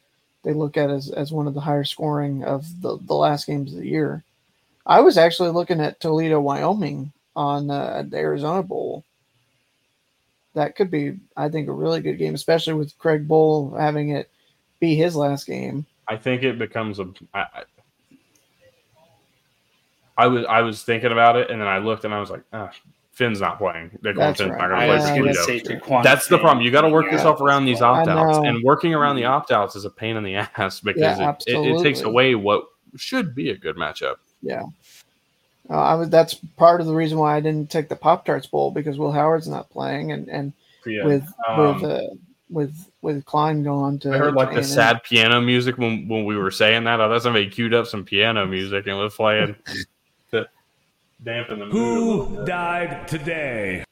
[0.44, 3.74] they look at as, as one of the higher scoring of the, the last games
[3.74, 4.24] of the year.
[4.86, 9.04] I was actually looking at Toledo, Wyoming on uh, the Arizona Bowl.
[10.56, 14.30] That could be, I think, a really good game, especially with Craig Bohl having it
[14.80, 15.86] be his last game.
[16.08, 17.12] I think it becomes a.
[17.34, 17.64] I, I-
[20.16, 22.44] I was I was thinking about it and then I looked and I was like,
[22.54, 22.70] ah,
[23.14, 23.98] Finn's not playing.
[24.04, 24.60] Dequan That's Finn's right.
[24.60, 26.04] not going to play Gonna Toledo.
[26.04, 26.64] That's the problem.
[26.64, 29.52] You got to work coming yourself around these opt outs, and working around the opt
[29.52, 32.66] outs is a pain in the ass because Yeah, it, it, it takes away what
[32.96, 34.18] should be a good matchup.
[34.44, 34.64] Yeah.
[35.70, 38.46] Uh, I was that's part of the reason why I didn't take the Pop Tarts
[38.48, 40.54] Bowl because Will Howard's not playing and and
[40.86, 41.06] Yeah.
[41.06, 42.02] with Um, with uh,
[42.50, 44.64] with with Klein gone to I heard like the A&M.
[44.64, 47.00] sad piano music when, when we were saying that.
[47.02, 49.56] I thought somebody queued up some piano music and was playing
[50.32, 50.48] to
[51.24, 51.74] dampen the mood.
[52.38, 53.84] Who died today?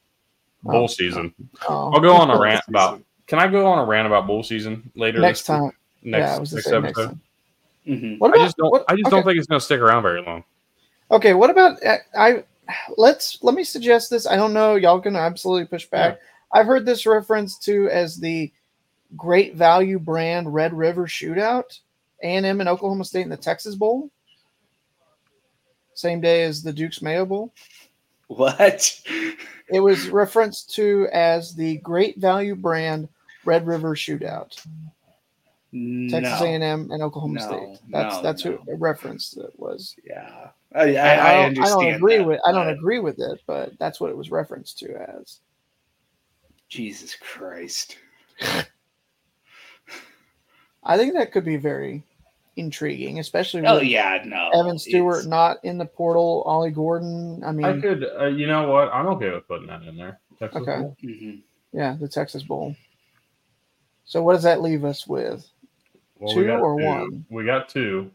[0.62, 1.34] Bowl season.
[1.68, 1.90] Oh.
[1.92, 3.02] I'll go on a rant about.
[3.26, 5.72] Can I go on a rant about bowl season later next this- time.
[6.04, 7.06] Next, yeah, I was next say episode.
[7.08, 7.16] next
[7.86, 7.96] time.
[7.96, 8.18] Mhm.
[8.18, 8.70] What I just don't.
[8.70, 9.16] what, I just okay.
[9.16, 10.44] don't think it's going to stick around very long.
[11.10, 12.44] Okay, what about uh, I?
[12.96, 14.26] Let's let me suggest this.
[14.26, 14.76] I don't know.
[14.76, 16.18] Y'all can absolutely push back.
[16.52, 18.52] I've heard this referenced to as the
[19.16, 21.80] Great Value Brand Red River Shootout,
[22.22, 24.10] A and M and Oklahoma State in the Texas Bowl,
[25.94, 27.52] same day as the Duke's Mayo Bowl.
[28.28, 29.00] What?
[29.68, 33.08] It was referenced to as the Great Value Brand
[33.46, 34.62] Red River Shootout,
[35.72, 36.46] Texas no.
[36.46, 37.78] A and M and Oklahoma No, State.
[37.90, 38.58] That's no, that's no.
[38.66, 39.96] who referenced it was.
[40.04, 41.64] Yeah, I, I, I, I, don't, understand.
[41.64, 42.40] I don't agree that, with.
[42.46, 45.38] I don't agree with it, but that's what it was referenced to as.
[46.68, 47.96] Jesus Christ.
[50.84, 52.02] I think that could be very
[52.56, 54.50] intriguing, especially with Oh yeah, no.
[54.54, 56.42] Evan Stewart it's- not in the portal.
[56.44, 57.42] Ollie Gordon.
[57.44, 58.04] I mean, I could.
[58.20, 58.92] Uh, you know what?
[58.92, 60.20] I'm okay with putting that in there.
[60.38, 60.80] Texas Okay.
[60.80, 60.96] Bowl.
[61.02, 61.42] Mhm.
[61.72, 62.74] yeah, the Texas Bowl.
[64.04, 65.48] So what does that leave us with?
[66.22, 66.84] Well, Two or two.
[66.86, 67.26] one?
[67.30, 68.08] We got two.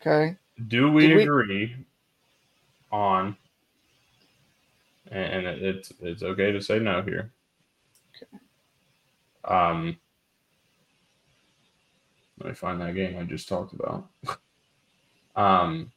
[0.00, 0.36] Okay,
[0.68, 1.76] Do we Did we- agree
[2.92, 3.36] on?
[5.10, 7.32] And and it's it's okay to say no here.
[8.16, 8.38] Okay.
[9.44, 9.96] Um.
[12.38, 14.06] Let me find that game I just talked about.
[15.36, 15.90] um.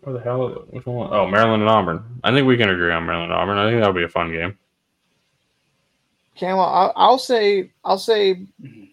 [0.00, 0.48] Where the hell?
[0.70, 1.08] Which one?
[1.12, 2.02] Oh, Maryland and Auburn.
[2.24, 3.58] I think we can agree on Maryland and Auburn.
[3.58, 4.58] I think that'll be a fun game.
[6.34, 8.88] Cam, I'll, I'll say, I'll say, Mhm.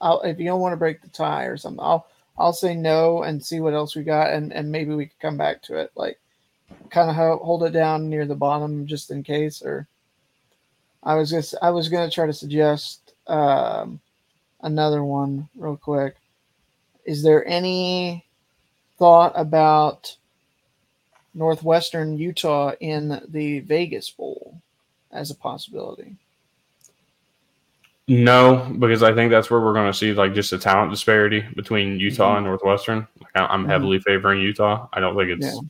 [0.00, 2.06] I'll, if you don't want to break the tie or something, I'll,
[2.36, 5.36] I'll say no and see what else we got, and and maybe we can come
[5.36, 5.90] back to it.
[5.96, 6.18] Like,
[6.90, 9.62] kind of hold it down near the bottom just in case.
[9.62, 9.86] Or,
[11.02, 14.00] I was just, I was gonna try to suggest um,
[14.62, 16.16] another one real quick.
[17.06, 18.24] Is there any
[18.98, 20.16] thought about
[21.34, 24.60] Northwestern Utah in the Vegas Bowl
[25.12, 26.16] as a possibility?
[28.06, 31.42] No, because I think that's where we're going to see like just a talent disparity
[31.56, 33.06] between Utah and Northwestern.
[33.20, 33.68] Like, I- I'm Mhm.
[33.70, 34.88] heavily favoring Utah.
[34.92, 35.46] I don't think it's.
[35.46, 35.60] Yeah.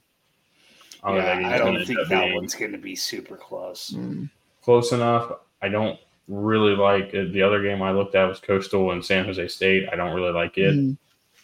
[1.04, 3.90] I don't Yeah, think, I don't think that being one's going to be super close.
[3.94, 4.30] Mm.
[4.62, 5.30] close enough.
[5.60, 7.32] I don't really like it.
[7.34, 9.86] The other game I looked at was Coastal and San Jose State.
[9.92, 10.74] I don't really like it.
[10.74, 10.96] Mm.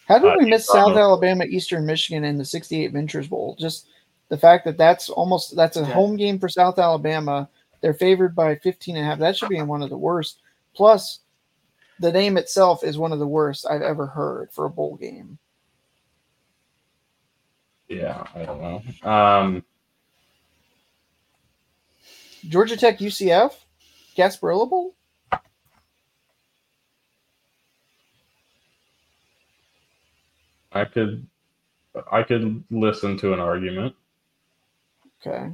[0.07, 3.55] How did Uh, we miss Utah- South Alabama, Eastern Michigan, in the '68 Ventures Bowl?
[3.59, 3.87] Just
[4.29, 5.85] the fact that that's almost that's a Yeah.
[5.93, 7.47] home game for South Alabama.
[7.81, 9.19] They're favored by 15 and a half.
[9.19, 10.39] That should be in one of the worst.
[10.75, 11.19] Plus,
[11.99, 15.37] the name itself is one of the worst I've ever heard for a bowl game.
[17.87, 19.09] Yeah, I don't know.
[19.09, 19.63] Um,
[22.47, 23.53] Georgia Tech, UCF,
[24.17, 24.95] Gasparilla Bowl.
[30.73, 31.27] I could,
[32.11, 33.93] I could listen to an argument.
[35.25, 35.53] Okay.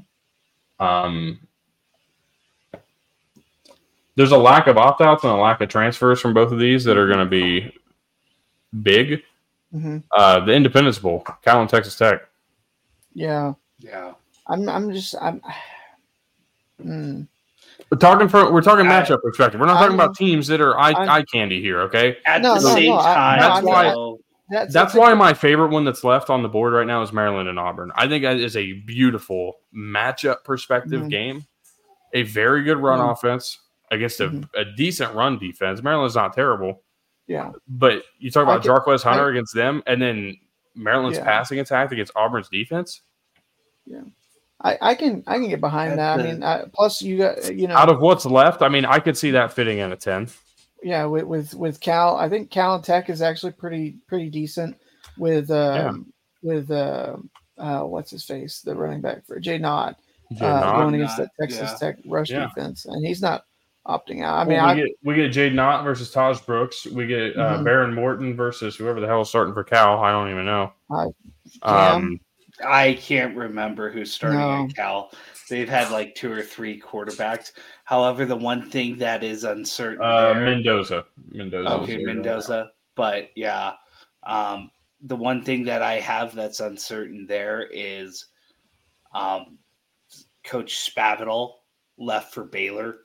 [0.80, 1.40] Um,
[4.18, 6.84] there's a lack of opt outs and a lack of transfers from both of these
[6.84, 7.72] that are going to be
[8.82, 9.22] big.
[9.72, 12.22] hmm Uh, the Independence Bowl, Cal and Texas Tech.
[13.14, 13.54] Yeah.
[13.80, 14.14] Yeah.
[14.48, 14.68] I'm.
[14.68, 15.16] I'm just.
[15.22, 15.42] I'm.
[16.84, 17.28] Mm.
[17.90, 19.60] We're talking for we're talking I- matchup perspective.
[19.60, 21.82] We're not talking I'm- about teams that are eye, I'm- eye candy here.
[21.82, 24.20] Okay, At No, the no, same no, I- time, That's why- though,
[24.50, 27.50] That's that's why my favorite one that's left on the board right now is Maryland
[27.50, 27.92] and Auburn.
[27.96, 31.10] I think that is a beautiful matchup perspective Mhm.
[31.10, 31.46] game.
[32.14, 33.12] A very good run Mhm.
[33.12, 33.58] offense
[33.92, 34.50] against a, Mhm.
[34.56, 35.82] a decent run defense.
[35.82, 36.84] Maryland's not terrible,
[37.28, 37.52] Yeah.
[37.68, 40.36] but you talk about could- Jarquez Hunter I- against them, and then
[40.76, 41.26] Maryland's Yeah.
[41.26, 43.02] passing attack against Auburn's defense.
[43.86, 44.02] Yeah.
[44.62, 45.24] I, I can.
[45.28, 46.18] I can get behind that.
[46.18, 47.56] That's I a- mean, I, plus you got.
[47.56, 47.76] You know.
[47.76, 50.28] Out of what's left, I mean, I could see that fitting in a ten.
[50.84, 54.78] yeah with, with with cal i think cal and tech is actually pretty pretty decent
[55.18, 56.06] with um
[56.44, 57.16] with uh
[57.58, 59.96] uh what's his face the running back for Jaydn Ott
[60.34, 61.78] uh, Jay going against the texas yeah.
[61.80, 62.46] Tech rush Yeah.
[62.46, 63.46] defense, and he's not
[63.88, 64.36] opting out.
[64.40, 66.86] I mean, Well, I, we get we get Jaydn Ott versus Tahj Brooks.
[66.86, 67.64] We get uh, Mhm.
[67.64, 70.00] Behren Morton versus whoever the hell is starting for Cal.
[70.04, 70.74] I don't even know.
[70.92, 71.08] I-
[71.62, 72.20] um,
[72.66, 74.66] I can't remember who's starting No.
[74.66, 75.12] at Cal.
[75.50, 77.52] They've had like two or three quarterbacks.
[77.86, 81.06] However, the one thing that is uncertain uh, there- Mendoza.
[81.32, 81.70] Mendoza.
[81.84, 82.72] Okay, Mendoza.
[82.96, 83.74] But yeah,
[84.24, 88.26] um, the one thing that I have that's uncertain there is
[89.14, 89.58] um,
[90.44, 91.54] Coach Spavital
[91.98, 92.96] left for Baylor.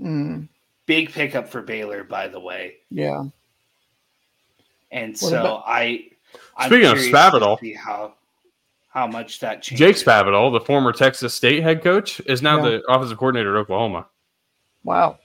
[0.00, 0.48] Mm,
[0.86, 2.76] Big pickup for Baylor, by the way.
[2.90, 3.22] yeah,
[4.90, 6.06] And What so about- I.
[6.56, 8.14] I'm Speaking of Spavital- see how
[8.88, 9.78] how much that changes.
[9.78, 12.70] Jake Spavital, the former Texas State head coach, is now Yeah.
[12.70, 14.06] the offensive coordinator at Oklahoma.
[14.84, 15.18] wow,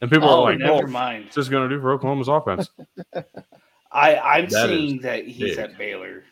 [0.00, 1.24] And people Oh, are like, never "Well, mind.
[1.26, 2.68] what's this going to do for Oklahoma's offense?"
[3.92, 5.58] I I'm That seeing that he's big.
[5.58, 6.24] at Baylor.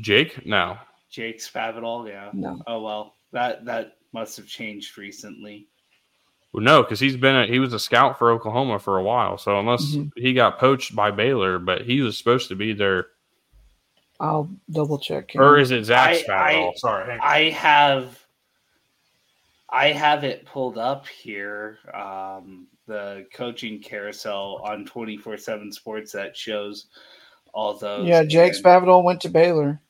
[0.00, 0.78] Jake, no.
[1.10, 2.30] Jake Spavital, yeah.
[2.32, 5.66] no, Oh well, that that must have changed recently.
[6.52, 9.36] Well, no, because he's been a, he was a scout for Oklahoma for a while.
[9.38, 10.10] So unless Mhm.
[10.16, 13.08] he got poached by Baylor, but he was supposed to be there,
[14.20, 15.30] I'll double check.
[15.32, 15.42] here.
[15.42, 16.68] or is it Zach I- Spavital?
[16.70, 17.26] I- Sorry, hang on.
[17.26, 18.24] I have
[19.70, 21.78] I have it pulled up here.
[21.92, 26.86] Um, the coaching carousel on twenty four seven sports that shows
[27.52, 28.08] all those.
[28.08, 29.80] yeah, Jake and- Spavital went to Baylor.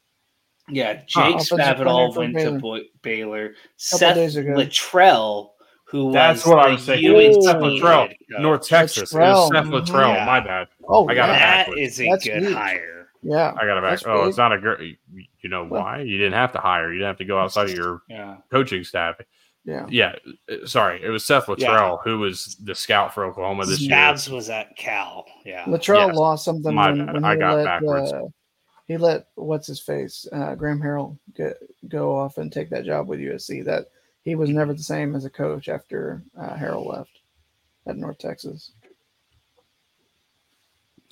[0.68, 2.51] Yeah, Jake Offensive Spavital went Baylor.
[2.56, 3.55] to Bo- Baylor.
[3.76, 4.51] Seth days ago.
[4.51, 5.51] Littrell,
[5.90, 7.06] who That's was what I the was saying.
[7.35, 8.15] UNC Seth Littrell.
[8.40, 9.12] North Texas.
[9.12, 9.65] It was Seth.
[9.66, 10.15] Littrell.
[10.15, 10.24] Yeah.
[10.27, 10.69] My bad.
[10.86, 11.81] Oh, I got it yeah, That backwards.
[11.81, 12.55] is a That's good huge.
[12.55, 13.09] hire.
[13.23, 14.06] yeah, I got it back.
[14.06, 14.28] Oh, big.
[14.28, 14.98] it's not a great.
[15.40, 16.01] You know Well- why?
[16.02, 16.93] You didn't have to hire.
[16.93, 18.36] You didn't have to go outside of your Yeah.
[18.51, 19.16] coaching staff.
[19.65, 19.86] yeah.
[19.90, 20.15] Yeah,
[20.51, 23.89] uh, sorry, it was Seth Littrell who was the scout for Oklahoma this year.
[23.90, 25.24] Stabs was at Cal.
[25.44, 25.65] Yeah.
[25.65, 26.16] Littrell Yes.
[26.16, 28.12] lost something My when, when I he got let backwards.
[28.12, 28.23] uh,
[28.86, 31.59] he let what's his face uh, Graham Harrell get,
[31.89, 33.62] go off and take that job with USC.
[33.65, 33.86] That
[34.24, 37.20] he was never the same as a coach after uh, Harrell left
[37.86, 38.73] at North Texas.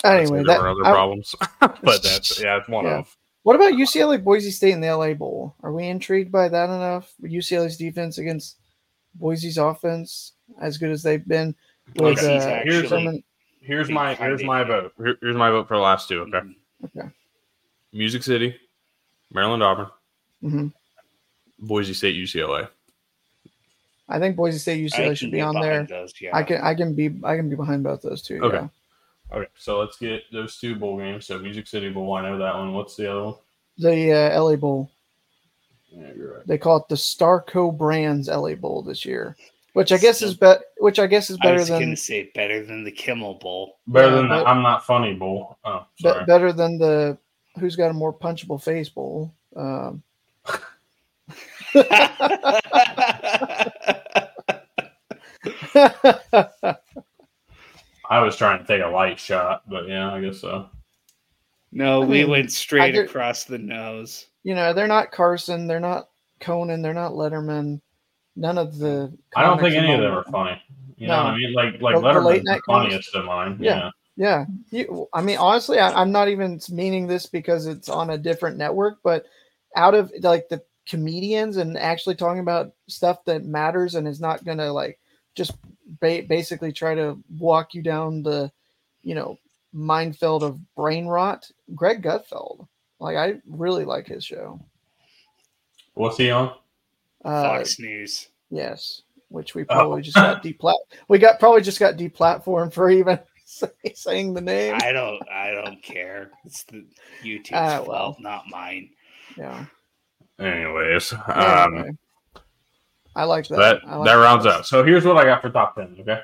[0.05, 2.99] Anyway, there that, were other I- problems, but that's yeah, it's one Yeah.
[2.99, 3.17] of.
[3.45, 5.55] what about UCLA Boise State in the LA Bowl?
[5.63, 7.13] Are we intrigued by that enough?
[7.23, 8.59] UCLA's defense against
[9.15, 11.55] Boise's offense, as good as they've been.
[11.89, 13.25] With, Boise's uh, actually- Sherman-
[13.61, 14.93] Here's my here's my vote.
[14.97, 16.21] Here- here's my vote for the last two.
[16.23, 16.41] Okay,
[16.95, 17.13] Mhm.
[17.93, 18.55] Music City,
[19.33, 19.89] Maryland Auburn,
[20.43, 20.73] mhm.
[21.59, 22.69] Boise State UCLA.
[24.09, 25.85] I think Boise State I UCLA should be get on there.
[25.85, 26.37] Those, yeah.
[26.37, 28.41] I can I can be I can be behind both those two.
[28.43, 28.57] Okay.
[28.57, 28.69] Yeah.
[29.33, 31.27] Okay, so let's get those two bowl games.
[31.27, 32.73] So Music City Bowl, I know that one.
[32.75, 33.35] What's the other one?
[33.79, 34.89] The uh, LA Bowl.
[35.91, 36.47] Yeah, you're right.
[36.47, 39.37] They call it the Starco Brands LA Bowl this year,
[39.73, 41.97] which I guess is bet which I guess is I better was than going to
[41.97, 43.79] say better than the Kimmel Bowl.
[43.89, 45.59] Better Yeah, than the I'm Not Funny Bowl.
[45.65, 47.19] Oh, be- better than the
[47.59, 49.35] Who's Got a More Punchable Face Bowl.
[49.57, 50.03] Um,
[58.09, 60.69] I was trying to take a light shot, but yeah, I guess so.
[61.73, 64.27] No, I we mean, went straight get- across the nose.
[64.45, 66.09] You know, they're not Carson, they're not
[66.41, 67.81] Conan, they're not Letterman.
[68.37, 69.13] None of the.
[69.35, 70.61] I don't think any of them are funny.
[70.97, 71.25] You know No.
[71.25, 71.53] what I mean?
[71.53, 72.91] Like like The- the Letterman's late the night comics?
[72.91, 73.59] funniest of mine.
[73.61, 73.77] Yeah.
[73.77, 73.91] Yeah.
[74.19, 78.17] Yeah, you, I mean, honestly, I, I'm not even meaning this because it's on a
[78.17, 79.27] different network, but
[79.77, 84.43] out of like the comedians and actually talking about stuff that matters and is not
[84.43, 84.99] gonna like
[85.37, 85.53] just
[86.01, 88.51] ba- basically try to walk you down the,
[89.03, 89.39] you know,
[89.73, 91.49] minefield of brain rot.
[91.75, 92.67] Greg Gutfeld,
[92.99, 94.59] like I really like his show.
[95.95, 96.53] What's he on?
[97.25, 98.29] Uh, Fox News.
[98.51, 99.67] Yes, which we Oh.
[99.67, 100.75] probably just got deplat.
[101.09, 104.75] We got probably just got deplatformed for even say, saying the name.
[104.83, 105.23] I don't.
[105.29, 106.31] I don't care.
[106.45, 106.85] It's the
[107.23, 108.13] YouTube's Ah, well.
[108.13, 108.91] fault, not mine.
[109.37, 109.67] yeah.
[110.39, 111.91] Anyways, Yeah, um, anyway.
[113.17, 113.57] I like that.
[113.57, 114.67] that like that rounds out.
[114.67, 115.97] So here's what I got for top ten.
[116.01, 116.21] Okay,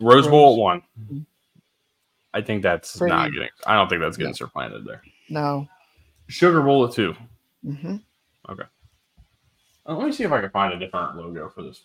[0.00, 1.26] Rose Bowl at one.
[2.34, 3.48] I think that's Pretty- not getting.
[3.66, 4.36] I don't think that's getting No.
[4.36, 5.02] supplanted there.
[5.30, 5.68] No.
[6.28, 7.14] Sugar Bowl at two.
[7.64, 7.96] hmm
[8.48, 8.54] Uh,
[9.94, 11.84] let me see if I can find a different logo for this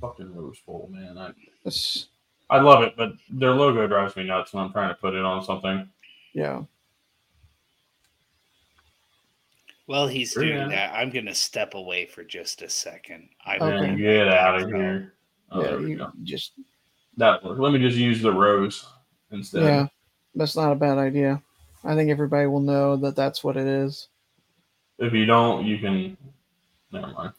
[0.00, 1.16] fucking Rose Bowl, man.
[1.16, 1.32] I
[1.64, 2.08] It's,
[2.50, 5.24] I love it, but their logo drives me nuts when I'm trying to put it
[5.24, 5.88] on something.
[6.34, 6.62] yeah.
[9.88, 10.72] Well, he's Pretty doing good.
[10.76, 10.92] that.
[10.94, 13.30] I'm going to step away for just a second.
[13.44, 13.64] I Okay.
[13.70, 15.14] Man, will get out of here.
[15.50, 15.66] Oh, yeah.
[15.68, 16.12] there we You go.
[16.24, 16.52] just
[17.16, 18.86] That let me just use the rose
[19.32, 19.62] instead.
[19.62, 19.86] yeah.
[20.34, 21.42] That's not a bad idea.
[21.84, 24.08] I think everybody will know that that's what it is.
[24.98, 26.16] If you don't, you can.
[26.92, 27.32] Never mind.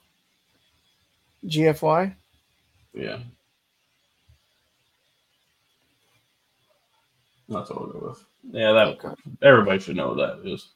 [1.45, 2.15] GFY.
[2.93, 3.19] Yeah.
[7.47, 8.23] That's what we'll go with.
[8.51, 9.09] Yeah, that Okay.
[9.43, 10.69] everybody should know what that is.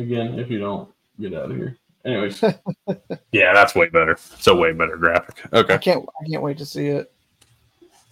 [0.00, 0.88] Again, if you don't,
[1.20, 1.76] get out of here.
[2.04, 2.42] Anyways.
[3.32, 4.12] yeah, that's way better.
[4.12, 5.44] It's a way better graphic.
[5.52, 5.56] Okay.
[5.56, 5.78] I Okay.
[5.78, 6.06] can't.
[6.20, 7.12] I can't wait to see it.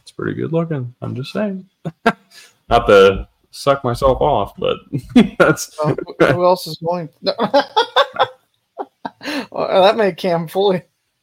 [0.03, 0.95] It's pretty good looking.
[1.01, 1.69] I'm just saying.
[2.69, 4.77] Not to suck myself off, but
[5.39, 7.09] that's Oh, who- who else is going?
[7.23, 7.33] No.
[9.51, 10.83] well, that made Cam fully.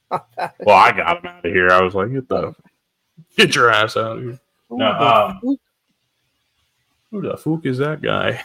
[0.09, 0.21] well,
[0.69, 1.69] I got him out of here.
[1.69, 2.55] I was like, get the
[3.37, 4.39] get your ass out of here.
[4.69, 5.59] Who No, the um, fuck?
[7.11, 8.43] Who the fuck is that guy?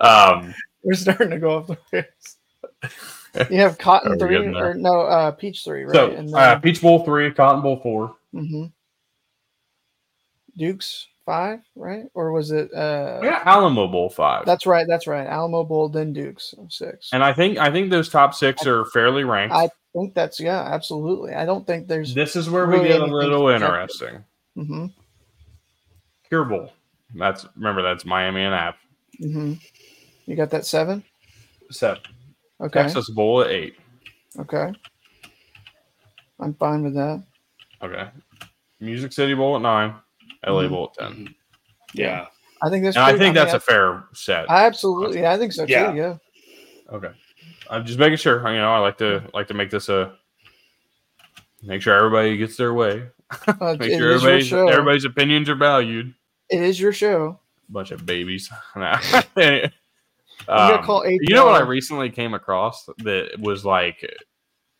[0.00, 3.48] Um, We're starting to go off the rails.
[3.50, 5.94] You have Cotton three or no uh, Peach three, right?
[5.94, 8.16] so and uh, Peach Bowl three, Cotton Bowl four.
[8.32, 8.66] hmm
[10.56, 12.04] Dukes five, right?
[12.14, 12.72] Or was it?
[12.74, 14.44] Uh, Yeah, Alamo Bowl five.
[14.46, 14.84] That's right.
[14.88, 15.26] That's right.
[15.26, 17.10] Alamo Bowl, then Dukes six.
[17.12, 19.54] and I think I think those top six are fairly ranked.
[19.54, 21.34] I think that's yeah, absolutely.
[21.34, 22.14] I don't think there's.
[22.14, 24.24] this is where really we get a little interesting.
[24.56, 24.86] hmm
[26.28, 26.72] Cure Bowl.
[27.14, 28.76] That's remember that's Miami and App.
[29.18, 29.54] hmm
[30.30, 31.02] You got that seven?
[31.72, 32.00] Seven.
[32.60, 32.82] Okay.
[32.82, 33.74] Texas Bowl at eight.
[34.38, 34.72] Okay.
[36.38, 37.24] I'm fine with that.
[37.82, 38.08] Okay.
[38.78, 39.96] Music City Bowl at nine.
[40.46, 40.70] LA Mhm.
[40.70, 41.34] Bowl at 10
[41.94, 42.26] Yeah.
[42.62, 42.96] I think that's.
[42.96, 44.48] And I think mean, that's a fair set.
[44.48, 45.26] I absolutely.
[45.26, 45.72] I think so too.
[45.72, 45.94] Yeah.
[45.94, 46.16] Yeah.
[46.92, 47.10] Okay.
[47.68, 48.38] I'm just making sure.
[48.52, 50.16] You know, I like to like to make this a
[51.60, 53.08] make sure everybody gets their way.
[53.48, 56.14] Uh, Make sure everybody's everybody's opinions are valued.
[56.48, 57.40] It is your show.
[57.68, 58.48] Bunch of babies.
[60.48, 60.54] Nah.
[60.54, 64.08] Um, I'm gonna call you know what I recently came across that was like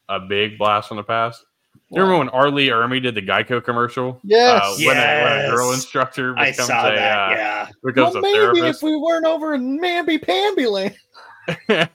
[0.08, 1.44] a big blast from the past?
[1.92, 2.50] You remember when R.
[2.50, 4.20] Lee Ermey did the Geico commercial?
[4.24, 4.62] Yes.
[4.62, 5.76] Uh, when, a, when a girl Yes.
[5.76, 7.28] instructor I becomes saw a that.
[7.30, 7.68] uh, yeah.
[7.84, 8.78] becomes well, a maybe therapist.
[8.78, 10.96] if we weren't over in Mamby Pamby land.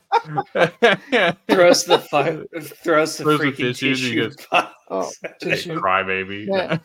[1.48, 4.30] Throws the fu- throws the Throws the freaking tissues, you tissue.
[4.30, 4.72] just- box.
[4.88, 5.10] Oh,
[5.42, 5.80] tissue.
[5.80, 6.46] Crybaby.
[6.48, 6.78] Yeah.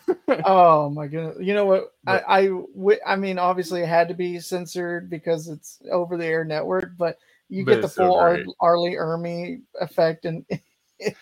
[0.47, 1.37] oh my goodness!
[1.39, 1.93] You know what?
[2.07, 6.43] I, I, I mean, obviously, it had to be censored because it's over the air
[6.47, 6.93] network.
[6.97, 7.19] But
[7.51, 8.79] you But get the it's so full Ar- R.
[8.79, 10.47] Lee Ermey effect and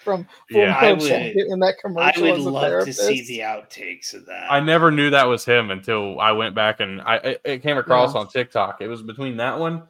[0.05, 0.77] from Full Yeah.
[0.81, 2.25] I would- in that commercial.
[2.25, 4.47] I would as a love to see the outtakes of that.
[4.53, 7.77] I never knew that was him until I went back and I it, it came
[7.77, 8.21] across Yeah.
[8.21, 8.81] on TikTok.
[8.83, 9.83] It was between that one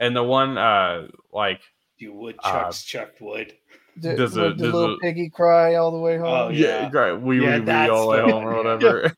[0.00, 1.60] and the one uh like
[1.98, 3.52] you woodchucks Uh, Chuck Wood.
[3.98, 6.26] Did, does a- would the does little a- piggy cry all the way home?
[6.28, 6.90] Oh, yeah, yeah.
[6.90, 7.20] great.
[7.20, 9.14] We Yeah, we we all the way home or one, whatever.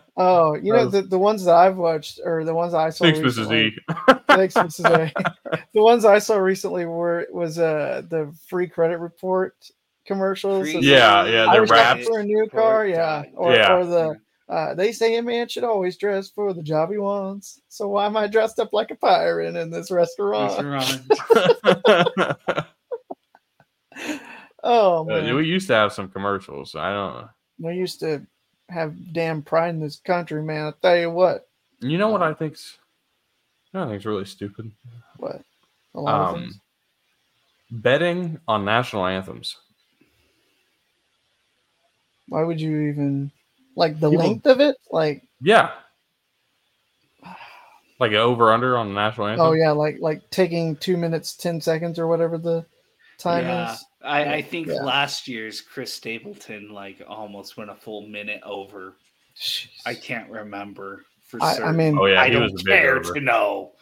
[0.20, 3.04] Oh, you know the, the ones that I've watched or the ones I saw.
[3.04, 3.24] Thanks, Mrs.
[3.24, 3.78] recently- E.
[4.26, 4.84] Thanks, Mrs.
[4.84, 5.60] A.
[5.72, 9.54] the ones I saw recently were was uh the free credit report
[10.06, 10.72] commercials.
[10.72, 12.04] Free- Yeah, yeah, I the was raps.
[12.06, 13.74] for a new car, yeah, or, Yeah.
[13.76, 17.60] or the uh, they say a man should always dress for the job he wants.
[17.68, 20.64] So why am I dressed up like a pirate in this restaurant?
[20.64, 22.36] Restaurant.
[24.64, 26.74] Oh Uh, we used to have some commercials.
[26.74, 27.28] I don't know.
[27.60, 28.26] we used to
[28.68, 30.66] have damn pride in this country, man.
[30.66, 31.48] I tell you what,
[31.80, 32.76] You know what I think's
[33.72, 34.72] I think's really stupid.
[35.18, 35.42] what
[35.94, 36.60] a lot of Um, things.
[37.70, 39.56] betting on national anthems.
[42.28, 43.30] Why would you even
[43.78, 44.76] like the People- length of it?
[44.90, 45.70] Like, Yeah.
[48.00, 49.44] Like an over under on the national anthem.
[49.46, 52.64] oh yeah, like like taking two minutes ten seconds or whatever the
[53.18, 53.84] time yeah, is.
[54.04, 54.74] I, I think Yeah.
[54.74, 58.94] last year's Chris Stapleton like almost went a full minute over.
[59.84, 61.68] I can't remember for I, certain.
[61.68, 63.14] I mean, Oh yeah, I don't was care over.
[63.14, 63.72] to know.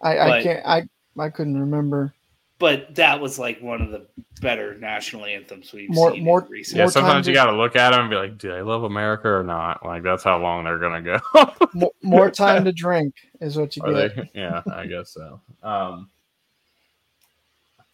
[0.00, 0.66] I, I but- can't.
[0.66, 0.82] I
[1.18, 2.14] I couldn't remember.
[2.58, 4.06] But that was like one of the
[4.40, 7.56] better national anthems we've More- seen more- in recent Yeah, more sometimes you got to
[7.56, 10.38] look at them and be like, "Do they love America or not?" Like that's how
[10.38, 11.18] long they're gonna go.
[11.74, 14.16] More, more time to drink is what you Are get.
[14.16, 14.30] they?
[14.40, 15.40] Yeah, I guess so.
[15.62, 16.08] Um,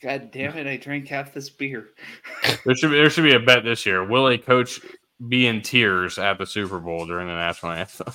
[0.00, 0.66] God damn it!
[0.66, 1.88] I drank half this beer.
[2.64, 4.04] there should be, there should be a bet this year.
[4.04, 4.80] Will a coach
[5.28, 8.12] be in tears at the Super Bowl during the national anthem?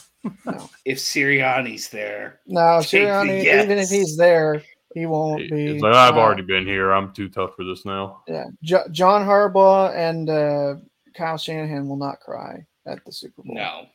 [0.86, 4.62] If Sirianni's there, No, Take the Sirianni, even if he's there,
[4.98, 5.68] he won't be.
[5.74, 6.92] It's like I've uh, already been here.
[6.92, 8.24] I'm too tough for this now.
[8.28, 10.76] Yeah, jo- John Harbaugh and uh,
[11.16, 13.56] Kyle Shanahan will not cry at the Super Bowl.
[13.56, 13.86] no.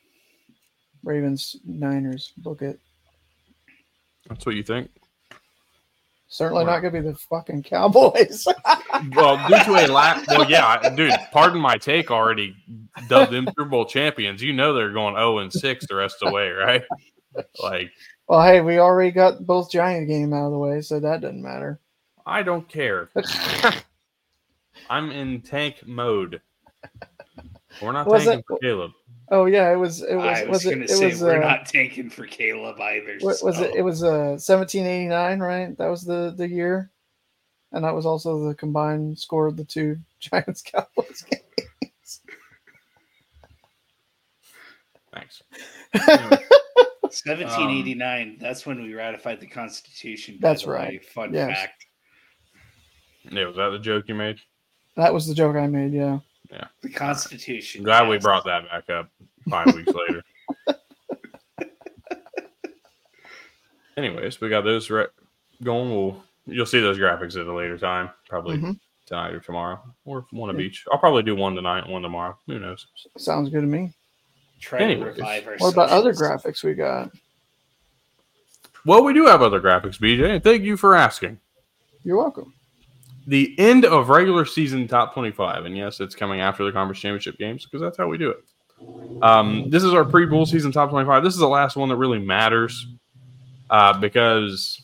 [1.05, 2.79] Ravens, Niners, book it.
[4.29, 4.89] That's what you think?
[6.29, 6.71] Certainly Wow.
[6.75, 8.47] not going to be the fucking Cowboys.
[9.17, 11.13] Well, due to a lack, well, yeah, I- dude.
[11.33, 12.11] Pardon my take.
[12.13, 12.55] Already
[13.09, 14.41] dubbed them Super Bowl champions.
[14.43, 16.83] You know they're going zero and six the rest of the way, right?
[17.61, 17.91] Like
[18.33, 21.43] well, hey, we already got both Giant game out of the way, so that doesn't
[21.43, 21.79] matter.
[22.25, 23.11] I don't care.
[24.89, 26.41] I'm in tank mode.
[27.83, 28.93] We're not Was tanking it- for Caleb.
[29.31, 30.01] Oh yeah, it was.
[30.01, 30.25] It was.
[30.25, 31.21] I was, was going to say was.
[31.21, 33.19] we're uh, not tanking for Caleb either.
[33.21, 33.75] What was it?
[33.75, 35.77] It was uh 1789, right?
[35.77, 36.91] That was the the year,
[37.73, 42.23] and that was also the combined score of the two Giants Cowboys games.
[45.13, 45.43] Thanks.
[47.13, 48.39] 1789.
[48.41, 50.39] that's when we ratified the Constitution.
[50.41, 50.75] That's the way.
[50.77, 51.05] right.
[51.05, 51.57] Fun Yes.
[51.59, 51.87] fact.
[53.31, 54.39] Yeah, was that the joke you made?
[54.97, 55.93] That was the joke I made.
[55.93, 56.19] Yeah.
[56.51, 56.67] Yeah.
[56.83, 57.81] The Constitution.
[57.81, 59.09] I'm glad we brought that back up
[59.49, 60.23] five weeks later.
[63.97, 65.07] Anyways, we got those re-
[65.63, 65.91] going.
[65.91, 68.79] We'll you'll see those graphics at a later time, probably Mhm.
[69.07, 70.67] tonight or tomorrow, or one of Yeah.
[70.67, 70.85] each.
[70.91, 72.37] I'll probably do one tonight, and one tomorrow.
[72.47, 72.87] Who knows?
[73.19, 73.93] Sounds good to me.
[74.63, 75.17] Try Anyways.
[75.17, 77.11] to revive our What about other graphics we got?
[78.87, 81.39] Well, we do have other graphics, BJ, and thank you for asking.
[82.05, 82.55] You're welcome.
[83.27, 87.39] the end of regular season top 25 and yes it's coming after the conference championship
[87.39, 88.43] games because that's how we do it
[89.23, 92.19] um, this is our pre-bowl season top 25 this is the last one that really
[92.19, 92.89] matters
[93.71, 94.83] uh, because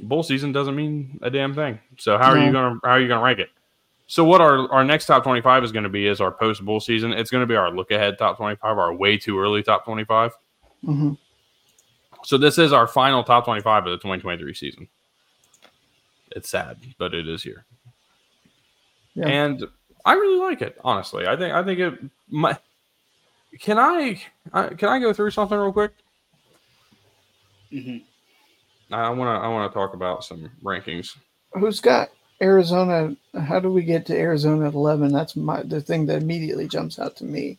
[0.00, 3.08] bowl season doesn't mean a damn thing so how are you gonna how are you
[3.08, 3.48] gonna rank it
[4.06, 6.80] so what our, our next top 25 is going to be is our post bull
[6.80, 9.84] season it's going to be our look ahead top 25 our way too early top
[9.84, 10.32] 25
[10.84, 11.12] hmm
[12.24, 14.88] so this is our final top 25 of the 2023 season
[16.32, 17.64] it's sad but it is here
[19.14, 19.28] Yeah.
[19.28, 19.64] and
[20.04, 20.78] I really like it.
[20.84, 21.94] Honestly, I think I think it.
[22.30, 22.56] My,
[23.58, 24.22] can I,
[24.52, 25.90] I can I go through something real quick?
[27.72, 28.04] Mhm.
[28.92, 31.16] I want to I want to talk about some rankings.
[31.54, 32.10] Who's got
[32.40, 33.16] Arizona?
[33.38, 35.12] How do we get to Arizona at 11?
[35.12, 37.58] That's my the thing that immediately jumps out to me.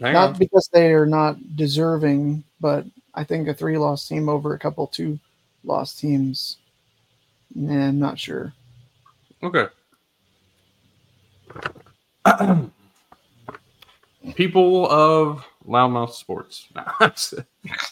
[0.00, 0.38] Hang not on.
[0.38, 2.84] because they are not deserving, but
[3.14, 5.18] I think a three loss team over a couple two
[5.64, 6.58] loss teams.
[7.54, 8.52] Nah, I'm not sure.
[9.42, 9.66] Okay.
[14.34, 16.68] People of Loudmouth Sports.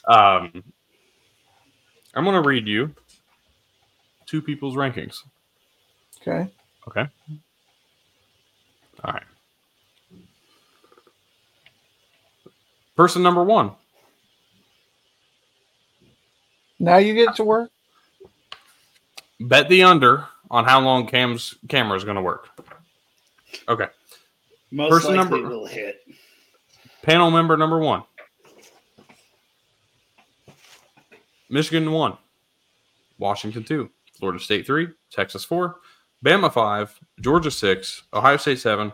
[0.06, 0.64] um,
[2.14, 2.94] I'm going to read you
[4.26, 5.18] two people's rankings.
[6.26, 6.50] Okay.
[6.88, 7.06] Okay.
[9.04, 9.22] All right.
[12.96, 13.72] Person number one.
[16.78, 17.70] Now you get to work.
[19.40, 22.48] Bet the under on how long Cam's camera is going to work.
[23.68, 23.86] Okay.
[24.70, 26.00] Most Person likely number- will hit.
[27.02, 28.02] Panel member number one.
[31.50, 32.16] Michigan one.
[33.18, 33.90] Washington two.
[34.18, 34.88] Florida State three.
[35.10, 35.76] Texas four.
[36.24, 36.98] Bama five.
[37.20, 38.04] Georgia six.
[38.12, 38.92] Ohio State seven.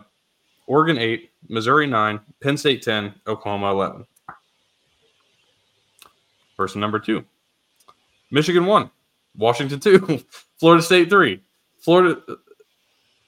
[0.67, 1.31] Oregon eight.
[1.47, 2.19] Missouri nine.
[2.41, 3.13] Penn State ten.
[3.27, 4.05] Oklahoma eleven.
[6.57, 7.23] Person number two.
[8.31, 8.91] Michigan one.
[9.35, 10.23] Washington two.
[10.59, 11.41] Florida State three.
[11.79, 12.21] Florida.
[12.27, 12.35] Uh,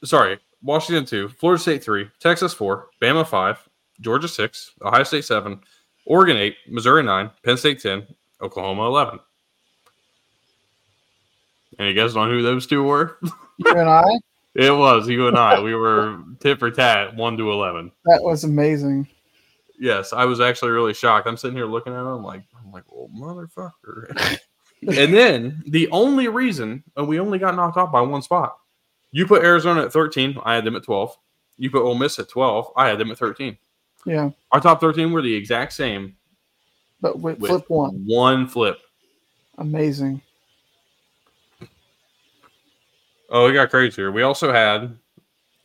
[0.03, 0.39] sorry.
[0.61, 1.29] Washington two.
[1.29, 2.09] Florida State three.
[2.19, 2.89] Texas four.
[3.01, 3.57] Bama five.
[4.01, 5.59] Georgia six, Ohio State seven,
[6.05, 8.05] Oregon eight, Missouri nine, Penn State ten,
[8.41, 9.19] Oklahoma eleven.
[11.79, 13.17] Any guess on who those two were?
[13.57, 14.03] You and I.
[14.55, 15.59] It was you and I.
[15.59, 17.91] We were tit for tat, one to eleven.
[18.05, 19.07] That was amazing.
[19.79, 21.27] Yes, I was actually really shocked.
[21.27, 24.37] I'm sitting here looking at them like, I'm like, well, motherfucker.
[24.81, 28.55] and then the only reason and we only got knocked off by one spot.
[29.11, 30.37] You put Arizona at 13.
[30.43, 31.17] I had them at 12.
[31.57, 32.71] You put Ole Miss at 12.
[32.75, 33.57] I had them at 13.
[34.05, 36.15] Yeah, Our top 13 were the exact same.
[37.01, 38.77] but with, With flip one, One flip.
[39.57, 40.21] amazing.
[43.35, 44.11] Oh, it got crazier.
[44.11, 44.95] We also had,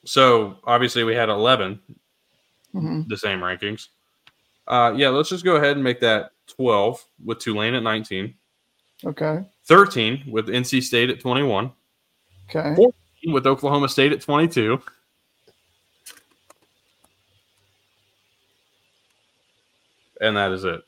[0.07, 1.79] so obviously we had 11,
[2.73, 3.89] hmm the same rankings.
[4.67, 8.35] Uh, yeah, let's just go ahead and make that 12 with Tulane at 19,
[9.05, 11.71] Okay, 13 with NC State at 21,
[12.49, 12.75] okay.
[12.75, 12.95] Four-
[13.27, 14.81] with Oklahoma State at 22.
[20.21, 20.81] And that is it.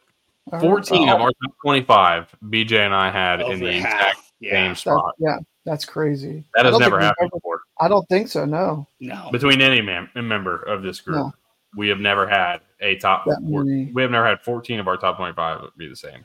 [0.52, 0.61] All right.
[0.62, 3.85] 14 of Oh, our top 25, BJ and I had in the half.
[4.15, 4.51] exact Yeah.
[4.52, 5.15] same that- spot.
[5.19, 6.44] yeah, that's crazy.
[6.54, 7.60] That I has don't never think happened ever- before.
[7.80, 8.44] I don't think so.
[8.44, 9.28] No, No.
[9.32, 11.32] Between any mem- member of this group, No.
[11.76, 13.24] we have never had a top.
[13.26, 13.90] That four- many.
[13.92, 16.24] we have never had 14 of our top 25 be the same.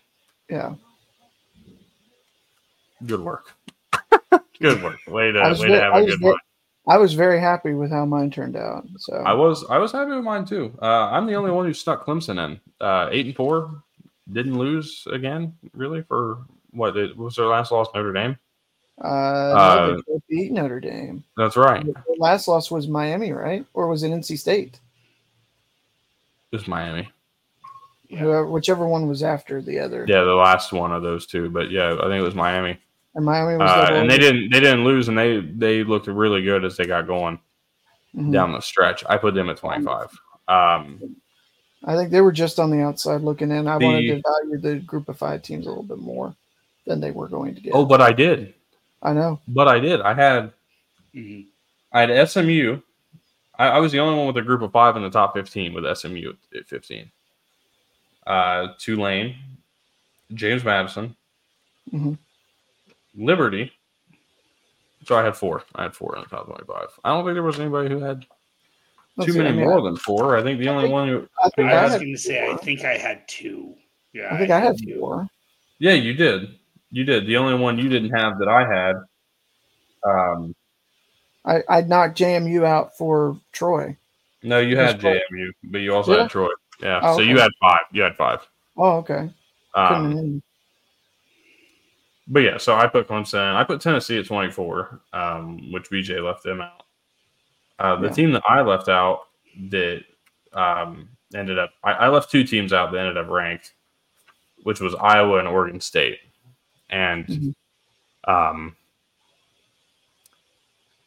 [0.49, 0.73] yeah.
[3.05, 3.51] Good work.
[4.59, 4.97] good work.
[5.07, 6.37] Way to I was way ve- to have I a was good ve- one.
[6.87, 8.85] I was very happy with how mine turned out.
[8.97, 10.77] So I was I was happy with mine too.
[10.81, 12.59] Uh, I'm the only one who stuck Clemson in.
[12.79, 13.83] Uh, eight and four,
[14.31, 15.53] didn't lose again.
[15.73, 18.37] Really for what it was their last loss Notre Dame.
[19.03, 21.23] Uh, Uh, no, they both beat Notre Dame.
[21.37, 21.85] That's right.
[21.85, 23.65] The last loss was Miami, right?
[23.73, 24.79] Or was it NC State?
[26.51, 27.09] It was Miami.
[28.09, 30.05] Whoever, whichever one was after the other.
[30.07, 31.49] Yeah, the last one of those two.
[31.49, 32.79] But yeah, I think it was Miami.
[33.15, 36.43] And Miami was Uh, and they didn't they didn't lose, and they they looked really
[36.43, 37.39] good as they got going
[38.15, 38.31] Mhm.
[38.31, 39.03] down the stretch.
[39.09, 40.07] I put them at 25.
[40.47, 41.15] Um,
[41.83, 43.67] I think they were just on the outside looking in.
[43.67, 46.35] I The- wanted to value the group of five teams a little bit more
[46.85, 47.73] than they were going to get.
[47.73, 48.53] oh, but I did.
[49.05, 49.39] I know.
[49.47, 50.01] But I did.
[50.01, 50.51] I had
[51.13, 51.45] Mhm.
[51.93, 52.81] I had SMU.
[53.57, 55.73] I, I was the only one with a group of five in the top 15
[55.73, 57.09] with SMU at, at 15.
[58.27, 59.35] Uh, Tulane,
[60.33, 61.15] James Madison,
[61.93, 62.17] Mhm.
[63.15, 63.71] Liberty.
[65.05, 65.63] So I had four.
[65.75, 66.87] I had four in the top 25.
[67.03, 68.25] I don't think there was anybody who had
[69.15, 70.35] Let's too see, many I mean, more than four.
[70.35, 71.29] I think the I only think- one who.
[71.41, 73.75] I think I I, was had going to say, I think I had two.
[74.13, 74.99] Yeah, I think I had two.
[74.99, 75.29] four.
[75.77, 76.57] Yeah, you did.
[76.95, 77.27] You did.
[77.27, 78.95] The only one you didn't have that I had.
[80.09, 80.55] Um,
[81.43, 83.97] I, I knocked JMU out for Troy.
[84.43, 85.19] no, you had Troy?
[85.33, 86.47] JMU, but you also Did had Troy.
[86.81, 87.01] Yeah.
[87.03, 87.81] Oh, so you had five.
[87.91, 88.39] You had five.
[88.77, 89.29] Oh, okay.
[89.75, 90.41] Um.
[92.29, 93.55] But yeah, so I put Clemson.
[93.55, 96.83] I put Tennessee at 24, um, which BJ left them out.
[97.77, 98.13] Uh, the Yeah.
[98.13, 99.23] team that I left out
[99.69, 100.01] that
[100.53, 103.73] um, ended up, I, I left two teams out that ended up ranked,
[104.63, 106.19] which was Iowa and Oregon State.
[106.89, 107.53] And Mhm.
[108.27, 108.75] um,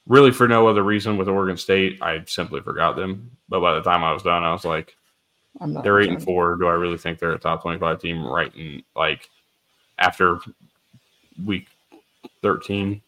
[0.07, 3.31] really, for no other reason with Oregon State, I simply forgot them.
[3.49, 4.97] But by the time I was done, I was like,
[5.61, 5.85] I'm not.
[5.85, 6.57] they're eight and four.
[6.57, 8.25] Do I really think they're a top twenty-five team?
[8.25, 9.29] Right, in like
[9.99, 10.39] after
[11.45, 11.69] week
[12.43, 13.03] thirteen,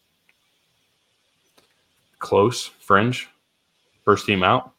[2.19, 3.29] close fringe,
[4.03, 4.73] first team out.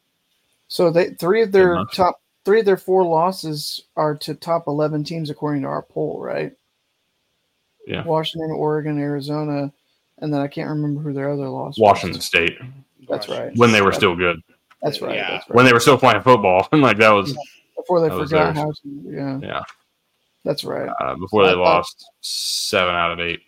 [0.68, 5.04] So they three of their top three of their four losses are to top eleven
[5.04, 6.52] teams according to our poll, right?
[7.86, 8.04] Yeah.
[8.04, 9.72] Washington, Oregon, Arizona,
[10.18, 11.78] and then I can't remember who their other loss.
[11.78, 11.80] was.
[11.80, 12.58] Washington State
[13.08, 13.50] That's right.
[13.56, 14.40] when they were still good,
[14.82, 15.14] That's right.
[15.16, 15.30] Yeah.
[15.32, 15.56] That's right.
[15.56, 17.36] when they were still playing football, and like that was
[17.76, 19.02] Before they forgot how to.
[19.04, 19.62] Yeah, yeah
[20.44, 20.88] that's right.
[21.00, 23.40] uh, before they I thought- lost seven out of eight.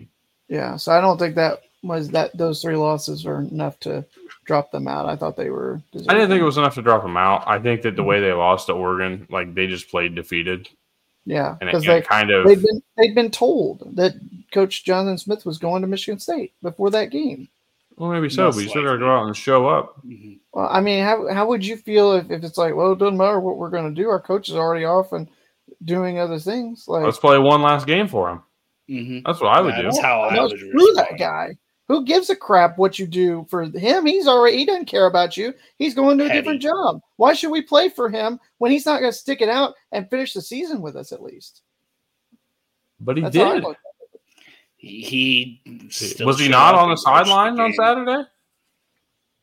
[0.48, 0.77] Yeah.
[0.77, 2.36] So I don't think that was that.
[2.36, 4.05] Those three losses were enough to
[4.44, 5.06] drop them out.
[5.06, 5.81] I thought they were.
[6.09, 7.44] I didn't think it was enough to drop them out.
[7.47, 10.69] I think that the way they lost to Oregon, like they just played defeated,
[11.26, 14.14] Yeah, because they kind of they'd been they'd been told that
[14.52, 17.48] Coach Jonathan Smith was going to Michigan State before that game.
[17.96, 20.02] well maybe so, Most but you still got to go out and show up.
[20.06, 20.38] Mhm.
[20.52, 23.16] Well, I mean, how how would you feel if, if it's like, well, it doesn't
[23.16, 24.09] matter what we're going to do.
[24.09, 25.26] Our coach is already off and
[25.84, 26.86] doing other things.
[26.86, 28.42] Like, Let's play one last game for them.
[28.90, 29.22] Mhm.
[29.24, 29.82] That's what I would do.
[29.84, 31.56] That's how I no, would screw that guy.
[31.94, 34.04] Who gives a crap what you do for him?
[34.04, 35.54] He's already he doesn't care about you.
[35.78, 36.40] He's going to a Petty.
[36.40, 37.00] different job.
[37.18, 40.10] Why should we play for him when he's not going to stick it out and
[40.10, 41.62] finish the season with us at least?
[42.98, 43.62] But he That's did.
[43.62, 43.76] look.
[44.76, 45.62] He
[46.24, 47.72] Was he not on the and coached sideline on.
[47.74, 48.28] Saturday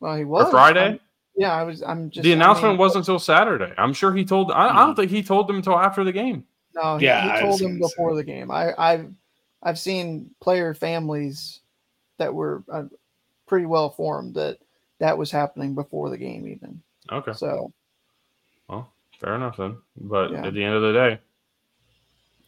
[0.02, 0.80] Well, he was or Friday?
[0.82, 1.00] I'm-
[1.38, 1.82] yeah, I was.
[1.82, 3.74] I'm just the I announcement mean, wasn't until Saturday.
[3.78, 4.52] I'm sure he told.
[4.52, 4.78] I, I Hmm.
[4.80, 6.44] don't think he told them until after the game.
[6.76, 7.94] No, he, Yeah, he told them gonna say.
[7.96, 8.52] before the game.
[8.52, 9.14] I, I've
[9.64, 11.61] I've seen player families
[12.22, 12.84] that were uh,
[13.48, 14.60] pretty well formed that
[15.00, 16.82] that was happening before the game even.
[17.12, 17.74] Okay, So
[18.70, 19.78] well, fair enough then.
[19.98, 20.46] But Yeah.
[20.46, 21.20] at the end of the day,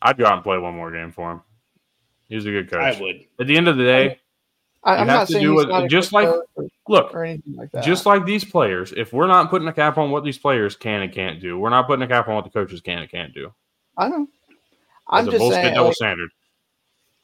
[0.02, 1.42] I'd go out and play one more game for him.
[2.30, 2.98] He's a good coach.
[2.98, 3.26] I would.
[3.40, 4.20] At the end of the day,
[4.84, 6.46] I, I'm have not to saying do he's it- not a just like- or,
[6.88, 7.84] look, or anything like that.
[7.84, 11.02] just like these players, if we're not putting a cap on what these players can
[11.02, 13.34] and can't do, we're not putting a cap on what the coaches can and can't
[13.34, 13.52] do.
[13.98, 14.24] I know.
[14.24, 14.30] It's
[15.10, 15.74] I'm a just saying.
[15.74, 16.30] double like, standard.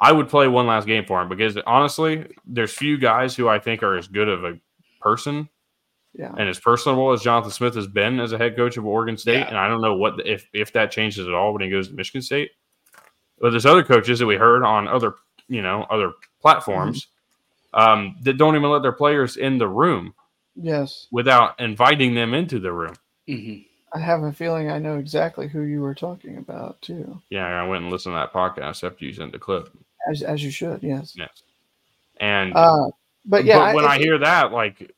[0.01, 3.59] I would play one last game for him because honestly, there's few guys who I
[3.59, 4.59] think are as good of a
[5.01, 5.49] person
[6.13, 6.33] Yeah.
[6.37, 9.39] and as personable as Jonathan Smith has been as a head coach of Oregon State,
[9.39, 9.47] Yeah.
[9.49, 11.93] and I don't know what if if that changes at all when he goes to
[11.93, 12.51] Michigan State.
[13.39, 15.15] But there's other coaches that we heard on other
[15.47, 17.07] you know other platforms
[17.73, 20.13] um, that don't even let their players in the room
[20.55, 21.07] Yes.
[21.11, 22.95] without inviting them into the room.
[23.27, 23.65] Mhm.
[23.93, 27.21] I have a feeling I know exactly who you were talking about too.
[27.29, 29.69] Yeah, I went and listened to that podcast after you sent the clip.
[30.07, 31.13] As as you should, yes.
[31.17, 31.43] Yes,
[32.19, 32.89] and Uh,
[33.25, 34.91] but yeah, when if- I hear that, like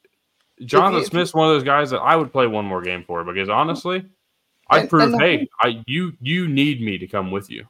[0.66, 3.50] Jonathan Smith's one of those guys that I would play one more game for because
[3.50, 4.06] honestly,
[4.70, 7.68] I'd prove, hey, I you you need me to come with you.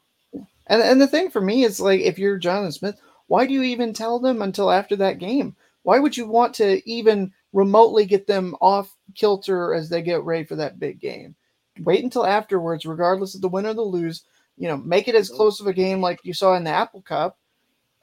[0.67, 3.63] And and the thing for me is like if you're Jonathan Smith, why do you
[3.63, 5.55] even tell them until after that game?
[5.83, 10.43] Why would you want to even remotely get them off kilter as they get ready
[10.43, 11.35] for that big game?
[11.79, 14.23] Wait until afterwards, regardless of the win or the lose.
[14.57, 17.01] You know, make it as close of a game like you saw in the Apple
[17.01, 17.37] Cup,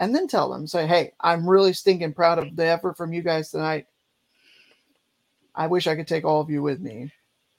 [0.00, 3.22] and then tell them, say, "Hey, I'm really stinking proud of the effort from you
[3.22, 3.86] guys tonight.
[5.54, 7.12] I wish I could take all of you with me."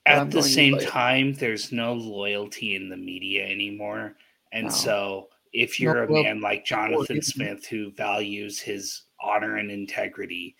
[0.06, 4.16] At the same time, there's no loyalty in the media anymore.
[4.52, 4.70] And No.
[4.70, 9.70] so if you're No, a well, man like Jonathan Smith who values his honor and
[9.70, 10.56] integrity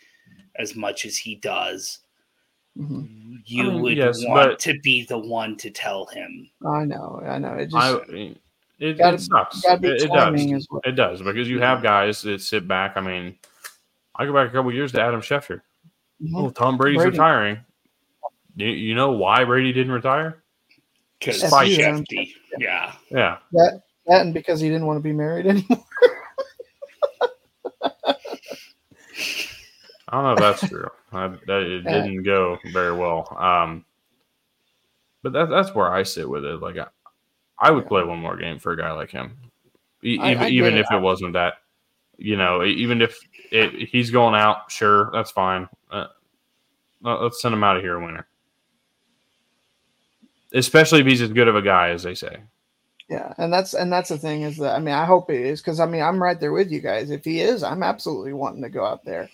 [0.57, 2.01] as much as he does,
[2.79, 3.41] Mhm.
[3.47, 6.49] you mean, would yes, want but- to be the one to tell him.
[6.67, 7.55] I know, I know.
[7.55, 7.97] It just I
[8.79, 9.65] it, gotta- it sucks.
[9.65, 10.69] It, it does.
[10.71, 10.81] well.
[10.85, 12.97] It does because you have guys that sit back.
[12.97, 13.37] I mean,
[14.17, 15.61] I go back a couple years to Adam Schefter.
[16.23, 16.31] Mhm.
[16.37, 17.11] Oh, Tom Brady's Brady.
[17.13, 17.59] retiring.
[18.57, 20.43] You, you know why Brady didn't retire?
[21.19, 22.33] Because That's you, Shefty.
[22.59, 22.93] Yeah.
[23.11, 25.85] Yeah, that that and because he didn't want to be married anymore.
[30.09, 30.89] I don't know if that's true.
[31.13, 33.37] I, that, it didn't go very well.
[33.39, 33.85] Um,
[35.23, 36.61] but that, that's where I sit with it.
[36.61, 36.87] Like, I,
[37.59, 39.37] I would play one more game for a guy like him,
[40.03, 41.55] E- I- even, even if it wasn't that.
[42.17, 43.19] You know, even if
[43.51, 45.69] it, he's going out, sure, that's fine.
[45.91, 46.07] Uh,
[47.03, 48.27] let- let's send him out of here a winner.
[50.53, 52.39] Especially if he's as good of a guy as they say.
[53.09, 55.61] Yeah, and that's and that's the thing is that I mean I hope it is
[55.61, 57.11] because I mean I'm right there with you guys.
[57.11, 59.29] If he is, I'm absolutely wanting to go out there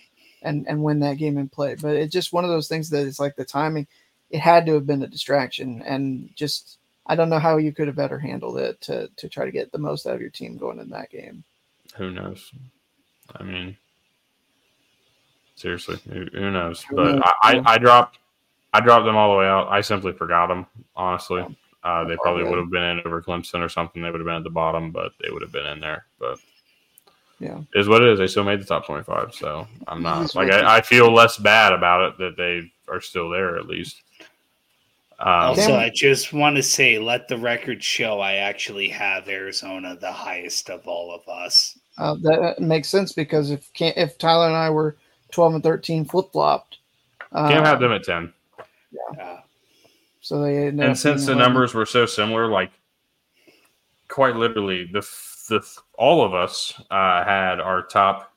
[0.46, 1.74] and and win that game and play.
[1.74, 3.86] But it's just one of those things that it's like the timing.
[4.30, 7.86] It had to have been a distraction, and just I don't know how you could
[7.86, 10.56] have better handled it to to try to get the most out of your team
[10.56, 11.44] going in that game.
[11.96, 12.50] Who knows?
[13.34, 13.76] I mean,
[15.56, 16.84] seriously, who, who knows?
[16.90, 17.20] But?
[17.24, 18.18] I, I, I dropped,
[18.72, 19.68] I dropped them all the way out.
[19.68, 20.66] I simply forgot them.
[20.94, 21.44] Honestly,
[21.82, 24.02] uh, they probably would have been in over Clemson or something.
[24.02, 26.06] They would have been at the bottom, but they would have been in there.
[26.18, 26.38] But
[27.38, 27.60] Yeah.
[27.74, 28.18] is what it is.
[28.18, 31.36] They still made the top twenty-five, so I'm not It's like I, I feel less
[31.36, 34.02] bad about it that they are still there at least.
[35.18, 39.96] Um, Also, I just want to say, let the record show I actually have Arizona
[39.98, 41.78] the highest of all of us.
[41.98, 44.96] Uh, that makes sense because if can if Tyler and I were
[45.32, 46.78] 12 and 13 flip flopped,
[47.32, 48.32] uh, can't have them at ten.
[49.20, 49.38] Uh,
[50.20, 51.38] so they and since the 11.
[51.38, 52.70] numbers were so similar, like
[54.08, 55.60] quite literally, the f- the
[55.98, 58.32] all of us uh, had our top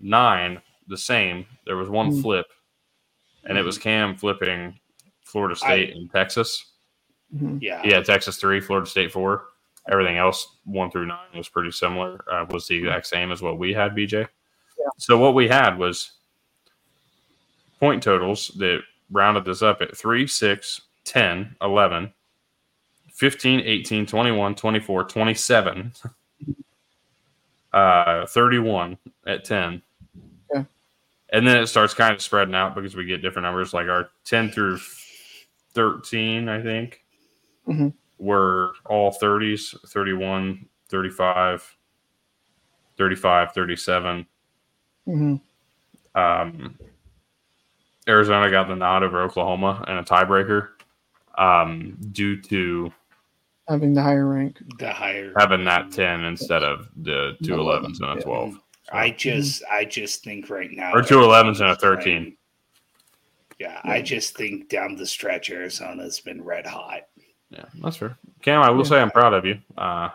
[0.00, 1.46] nine the same.
[1.66, 2.22] There was one Mm.
[2.22, 2.46] flip,
[3.44, 4.78] and it was Cam flipping
[5.24, 6.72] Florida State and Texas.
[7.34, 7.58] Mhm.
[7.60, 7.80] yeah.
[7.84, 9.48] Yeah, Texas three, Florida State four.
[9.90, 12.24] Everything else one through nine was pretty similar.
[12.30, 14.20] Uh, was the exact same as what we had, BJ.
[14.78, 14.86] Yeah.
[14.98, 16.12] So what we had was
[17.80, 22.12] point totals that rounded this up at 3, 6, 10, 11,
[23.12, 25.92] 15, 18, 21, 24, 27,
[27.72, 28.96] uh, 31
[29.26, 29.82] at 10.
[30.54, 30.66] Okay.
[31.30, 34.10] And then it starts kind of spreading out because we get different numbers like our
[34.24, 34.78] 10 through
[35.72, 37.04] 13, I think,
[37.66, 37.92] Mhm.
[38.18, 41.76] were all 30s 31, 35,
[42.96, 44.26] 35, 37.
[45.08, 45.40] Mhm.
[46.14, 46.78] Um,
[48.06, 50.68] Arizona got the nod over Oklahoma and a tiebreaker
[51.36, 52.92] um, due to
[53.68, 54.58] having the higher rank.
[54.78, 55.32] The higher.
[55.38, 58.20] having that 10 instead of the two 11s and a Yeah.
[58.22, 58.60] 12.
[58.92, 62.02] I just, I just think right now, Or two 11s and a Arizona's 13.
[62.22, 62.36] playing-
[63.58, 67.02] Yeah, I just think down the stretch, Arizona's been red hot.
[67.50, 68.18] Yeah, that's fair.
[68.42, 68.88] Cam, I will Yeah.
[68.90, 69.58] say I'm proud of you.
[69.78, 70.10] Uh,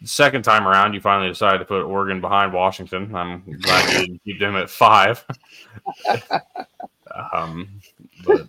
[0.00, 3.14] the second time around, you finally decided to put Oregon behind Washington.
[3.14, 5.24] I'm glad you didn't keep them at five.
[7.32, 7.80] um,
[8.26, 8.48] but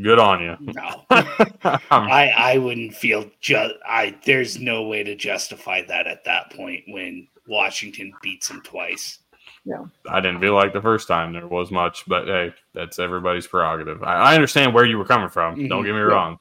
[0.00, 0.56] good on you.
[0.60, 3.74] No, Um, I, I wouldn't feel just.
[3.86, 9.18] I there's no way to justify that at that point when Washington beats them twice.
[9.64, 9.84] Yeah.
[10.08, 14.02] I didn't feel like the first time there was much, but hey, that's everybody's prerogative.
[14.02, 15.56] I, I understand where you were coming from.
[15.56, 15.68] Mhm.
[15.68, 16.04] Don't get me Yeah.
[16.04, 16.38] wrong.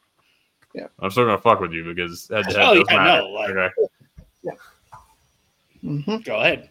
[0.73, 0.87] Yeah.
[0.99, 3.21] I'm still gonna fuck with you because head to head Oh, does yeah, matter.
[3.23, 3.69] no, like- okay.
[5.81, 6.69] hmm Go ahead.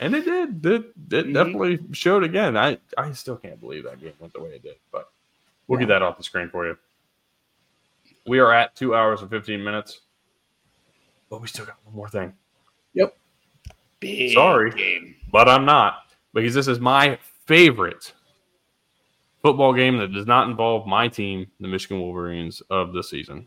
[0.00, 0.64] And it did.
[0.66, 1.34] It, it Mhm.
[1.34, 2.56] definitely showed again.
[2.56, 5.08] I, I still can't believe that game went the way it did, but
[5.68, 6.76] we'll get that off the screen for you.
[8.26, 10.00] We are at two hours and 15 minutes,
[11.30, 12.34] but we still got one more thing.
[12.94, 13.16] Yep.
[14.00, 14.70] Big Sorry.
[14.72, 15.14] game.
[15.30, 16.02] But I'm not
[16.34, 18.12] because this is my favorite
[19.42, 23.46] football game that does not involve my team, the Michigan Wolverines, of the season.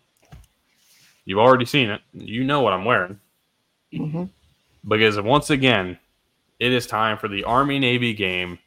[1.26, 2.02] You've already seen it.
[2.14, 3.19] You know what I'm wearing.
[3.95, 4.23] hmm
[4.88, 5.99] because once again,
[6.60, 8.57] it is time for the Army Navy game.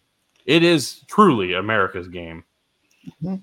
[0.46, 2.44] It is truly America's game.
[3.22, 3.42] Mhm.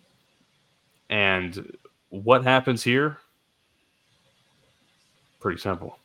[1.10, 1.78] And
[2.10, 3.18] what happens here?
[5.40, 5.98] Pretty simple.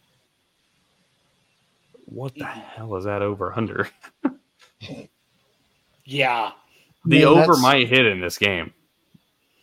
[2.06, 3.88] What the hell is that over under?
[6.08, 6.52] Yeah.
[7.04, 8.72] The Man, over that's- might hit in this game,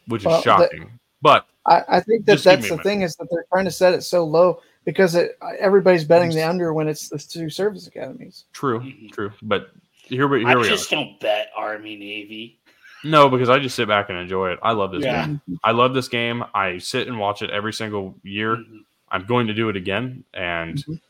[0.08, 1.00] which is Well, the- shocking.
[1.22, 4.02] but I, I think that that's the thing is that they're trying to set it
[4.02, 8.44] so low because it, everybody's betting the under when it's the two service academies.
[8.52, 9.12] true, Mhm.
[9.14, 9.32] true.
[9.42, 9.70] But
[10.04, 10.98] here we I here we just are.
[10.98, 12.60] don't bet Army Navy.
[13.04, 14.60] No, because I just sit back and enjoy it.
[14.64, 15.26] I love this Yeah.
[15.28, 15.42] game.
[15.64, 16.44] I love this game.
[16.54, 18.56] I sit and watch it every single year.
[18.58, 18.86] Mhm.
[19.10, 20.24] I'm going to do it again.
[20.34, 21.02] And Mhm.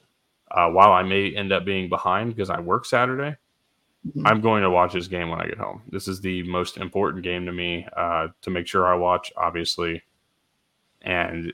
[0.51, 3.35] uh, while I may end up being behind because I work Saturday,
[4.07, 4.23] Mhm.
[4.25, 5.81] I'm going to watch this game when I get home.
[5.89, 10.01] This is the most important game to me uh, to make sure I watch, obviously.
[11.01, 11.53] And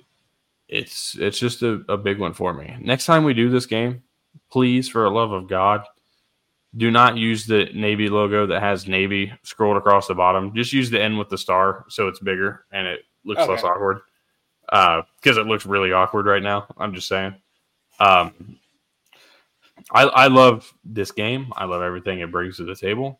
[0.67, 2.75] it's it's just a, a big one for me.
[2.79, 4.03] Next time we do this game,
[4.51, 5.83] please, for the love of God,
[6.77, 10.53] do not use the Navy logo that has Navy scrolled across the bottom.
[10.55, 14.01] Just use the N with the star so it's bigger and it looks less awkward.
[14.67, 16.67] Because it looks really awkward right now.
[16.77, 17.35] I'm just saying.
[17.99, 18.57] Um,
[19.91, 21.51] I, I love this game.
[21.55, 23.19] I love everything it brings to the table.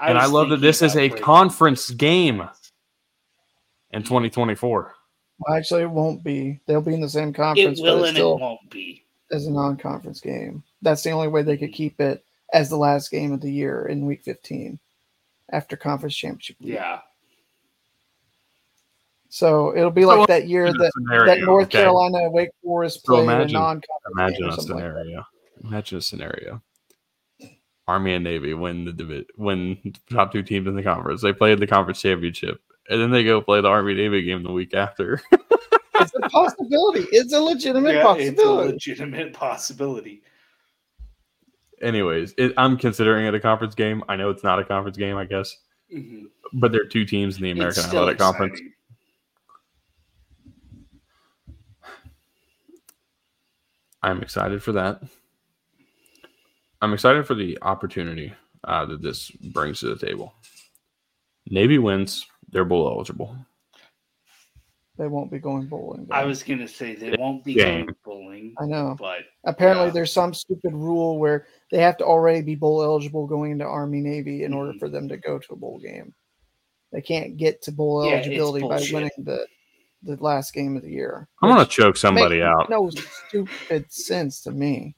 [0.00, 2.42] and I love that this is a breaking- conference game
[3.92, 4.94] in 2024.
[5.38, 6.60] Well, actually, it won't be.
[6.66, 7.78] They'll be in the same conference.
[7.78, 9.04] It conference, will but it's and it won't be.
[9.30, 10.62] as a non-conference game.
[10.82, 13.86] That's the only way they could keep it as the last game of the year
[13.86, 14.78] in Week 15
[15.50, 16.56] after conference championship.
[16.60, 16.74] week.
[16.74, 17.00] Yeah.
[19.28, 21.78] So it'll be So like that year that, scenario, that North okay?
[21.78, 25.24] Carolina Wake Forest So played imagine- a non-conference Imagine game a something like scenario.
[25.64, 26.62] Imagine a scenario.
[27.88, 31.20] Army and Navy win the divi- win the top two teams in the conference.
[31.20, 34.52] They played the conference championship, and then they go play the Army Navy game the
[34.52, 35.20] week after.
[35.94, 37.06] It's a possibility.
[37.12, 40.22] It's a legitimate Yeah, it's a legitimate possibility.
[41.82, 44.02] Anyways, it, I'm considering it a conference game.
[44.08, 45.56] I know it's not a conference game, I guess,
[45.92, 46.26] Mhm.
[46.54, 48.60] but there are two teams in the American It's still Athletic Conference.
[54.02, 55.00] I'm excited for that.
[56.80, 58.32] I'm excited for the opportunity
[58.64, 60.34] uh, that this brings to the table.
[61.48, 63.36] Navy wins, they're bowl eligible.
[64.98, 66.06] They won't be going bowling.
[66.08, 66.14] though.
[66.14, 67.86] I was gonna say they won't be Game.
[67.86, 68.94] going bowling, I know.
[68.98, 69.92] but Apparently, Yeah.
[69.92, 74.00] there's some stupid rule where they have to already be bowl eligible going into Army
[74.00, 74.78] Navy in order Mhm.
[74.78, 76.14] for them to go to a bowl game.
[76.92, 79.46] They can't get to bowl Yeah, eligibility by winning the
[80.04, 81.28] the last game of the year.
[81.42, 82.68] I'm going to choke somebody makes out.
[82.68, 84.96] No stupid sense to me.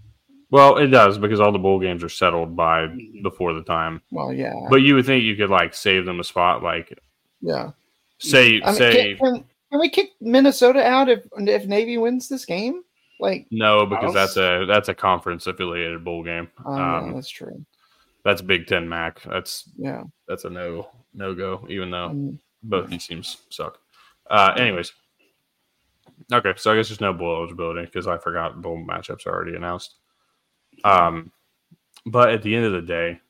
[0.50, 3.22] Well, it does because all the bowl games are settled by Mhm.
[3.22, 4.00] before the time.
[4.10, 6.96] Well, yeah, But you would think you could like save them a spot, like
[7.42, 7.72] yeah.
[8.18, 12.28] say I mean, say can, can, can we kick Minnesota out if if Navy wins
[12.28, 12.82] this game?
[13.20, 16.48] Like, no because I'll that's a that's a conference affiliated bowl game.
[16.66, 17.64] yeah, Um, that's true.
[18.24, 19.22] that's Big Ten MAC.
[19.22, 20.02] That's Yeah.
[20.28, 21.64] that's a no no go.
[21.68, 23.78] Even though Um, both these teams suck.
[24.28, 24.92] Uh, anyways,
[26.32, 29.54] okay, so I guess there's no bowl eligibility because I forgot bowl matchups are already
[29.56, 29.94] announced.
[30.82, 31.30] Um,
[32.06, 33.20] but at the end of the day,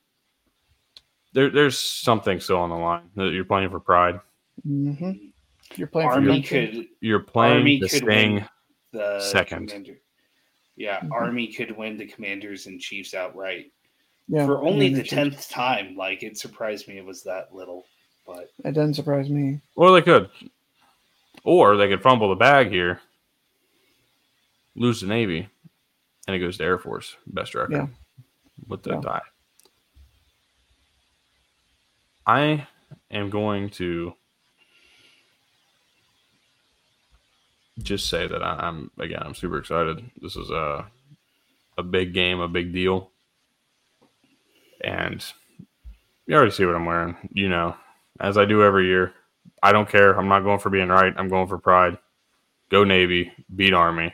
[1.33, 4.19] there there's something still on the line that you're playing for pride.
[4.67, 5.31] mhm.
[5.75, 6.67] You're playing for Army country.
[6.71, 8.35] could You're playing Army the could sting.
[8.35, 8.49] win
[8.95, 9.67] the Second.
[9.69, 9.97] Commander.
[10.77, 11.11] Yeah, Mhm.
[11.11, 13.71] Army could win the Commander-in-Chief's outright
[14.27, 15.95] Yeah, for only the tenth time.
[15.95, 17.85] Like it surprised me it was that little,
[18.25, 19.59] but It doesn't surprise me.
[19.75, 20.29] Or they could,
[21.43, 23.01] or they could fumble the bag here,
[24.75, 25.47] lose the Navy,
[26.27, 27.87] and it goes to Air Force best record Yeah.
[28.67, 29.01] with the Yeah.
[29.01, 29.21] tie.
[32.27, 32.67] I
[33.11, 34.15] am going to
[37.79, 39.21] just say that I- I'm again.
[39.23, 40.03] I'm super excited.
[40.21, 40.89] This is a
[41.77, 43.11] a big game, a big deal,
[44.81, 45.23] and
[46.25, 47.17] you already see what I'm wearing.
[47.33, 47.75] You know,
[48.19, 49.13] as I do every year.
[49.63, 50.13] I don't care.
[50.17, 51.13] I'm not going for being right.
[51.17, 51.97] I'm going for pride.
[52.69, 53.31] Go Navy.
[53.55, 54.13] Beat Army.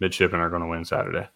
[0.00, 1.28] Midshipmen are going to win Saturday.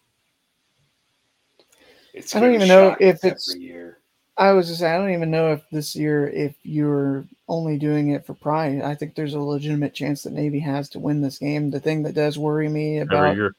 [2.13, 3.99] it's I don't even know if it's- every year.
[4.41, 8.09] I was just saying, I don't even know if this year, if you're only doing
[8.09, 8.81] it for pride.
[8.81, 11.69] I think there's a legitimate chance that Navy has to win this game.
[11.69, 13.55] The thing that does worry me about Every year,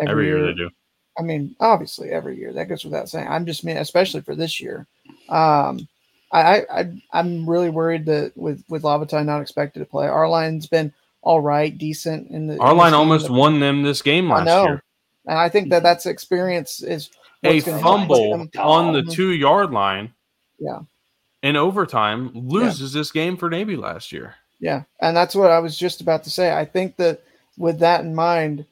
[0.00, 0.70] every year they do.
[1.16, 3.28] I mean, obviously every year that goes without saying.
[3.28, 4.88] I'm just mean, especially for this year.
[5.28, 5.86] Um,
[6.32, 10.28] I, I, I I'm really worried that with with Lavatai not expected to play, our
[10.28, 12.58] line's been all right, decent in the.
[12.58, 14.64] Our line almost won them this game I last know.
[14.64, 14.82] year.
[15.26, 17.10] and I think that that's experience is
[17.44, 19.12] A what's gonna help fumble on the Mhm.
[19.12, 20.12] two yard line.
[20.64, 20.80] Yeah.
[21.42, 24.34] In overtime, loses this game for Navy last year.
[24.60, 26.56] Yeah, and that's what I was just about to say.
[26.56, 27.22] I think that
[27.58, 28.64] with that in mind,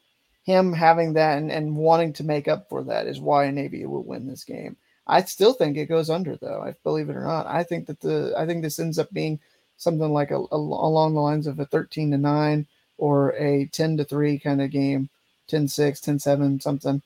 [0.44, 4.02] him having that and, and wanting to make up for that is why Navy will
[4.02, 4.76] win this game.
[5.06, 6.62] I still think it goes under though.
[6.62, 7.46] I believe it or not.
[7.46, 9.38] I think that the I think this ends up being
[9.76, 13.96] something like a, a- along the lines of a 13 to 9 or a 10
[13.98, 15.10] to 3 kind of game,
[15.48, 17.02] 10 6, 10 7, something.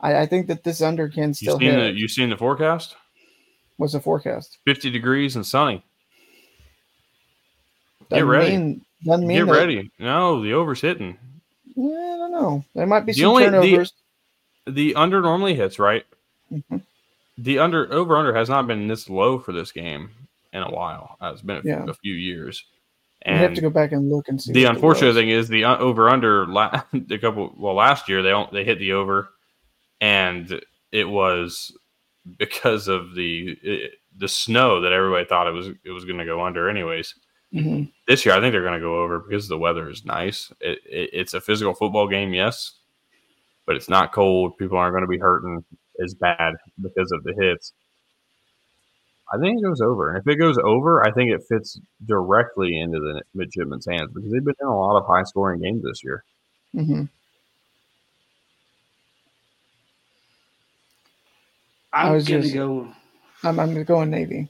[0.00, 1.94] I, I think that this under can You still seen the hit.
[1.94, 2.96] you seen the forecast?
[3.76, 4.58] What's the forecast?
[4.64, 5.84] Fifty degrees and sunny.
[8.10, 8.56] Get Doesn't ready.
[8.56, 9.90] Mean, doesn't mean Get that- ready.
[9.98, 11.18] No, the over's hitting.
[11.74, 12.64] Yeah, I don't know.
[12.74, 13.92] There might be The some only- turnovers.
[14.66, 16.04] The under normally hits, right?
[16.52, 16.82] Mhm.
[17.38, 20.10] The under over under has not been this low for this game
[20.52, 21.16] in a while.
[21.20, 21.84] Uh, It's been a, few- Yeah.
[21.86, 22.64] a few years.
[23.26, 24.52] We have to go back and look and see.
[24.52, 28.62] the unfortunate thing is the over under la- a couple well last year they they
[28.64, 29.30] hit the over
[30.00, 30.60] and
[30.92, 31.76] it was
[32.38, 36.24] because of the it, the snow that everybody thought it was it was going to
[36.24, 37.14] go under anyways
[37.54, 37.92] Mhm.
[38.08, 40.78] this year i think they're going to go over because the weather is nice it,
[40.84, 42.72] it, it's a physical football game yes
[43.66, 45.64] but it's not cold people aren't going to be hurting
[46.02, 47.72] as bad because of the hits
[49.32, 50.10] I think it goes over.
[50.10, 54.30] And if it goes over, I think it fits directly into the midshipmen's hands because
[54.30, 56.22] they've been in a lot of high scoring games this year.
[61.96, 62.04] Mhm.
[62.04, 62.92] I I'm was gonna just- go.
[63.42, 64.48] I'm, I'm going Navy.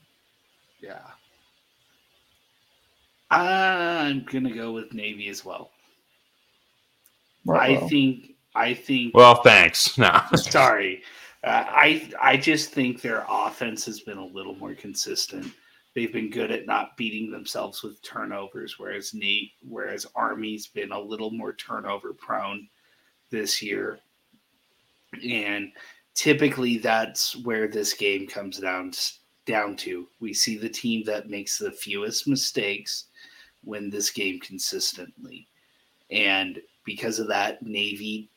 [0.80, 1.00] Yeah.
[3.30, 5.70] I'm gonna go with Navy as well.
[7.48, 7.88] I Ruh-roh.
[7.88, 8.32] think.
[8.54, 9.14] I think.
[9.14, 9.98] Well, thanks.
[9.98, 10.20] No.
[10.34, 11.02] sorry.
[11.44, 15.52] Uh, I I just think their offense has been a little more consistent.
[15.94, 21.00] They've been good at not beating themselves with turnovers, whereas Nate, whereas Army's been a
[21.00, 22.68] little more turnover prone
[23.30, 23.98] this year.
[25.26, 25.72] And
[26.16, 28.92] typically, that's where this game comes down
[29.44, 30.08] down to.
[30.18, 33.04] We see the team that makes the fewest mistakes
[33.64, 35.46] win this game consistently,
[36.10, 38.28] and because of that, Navy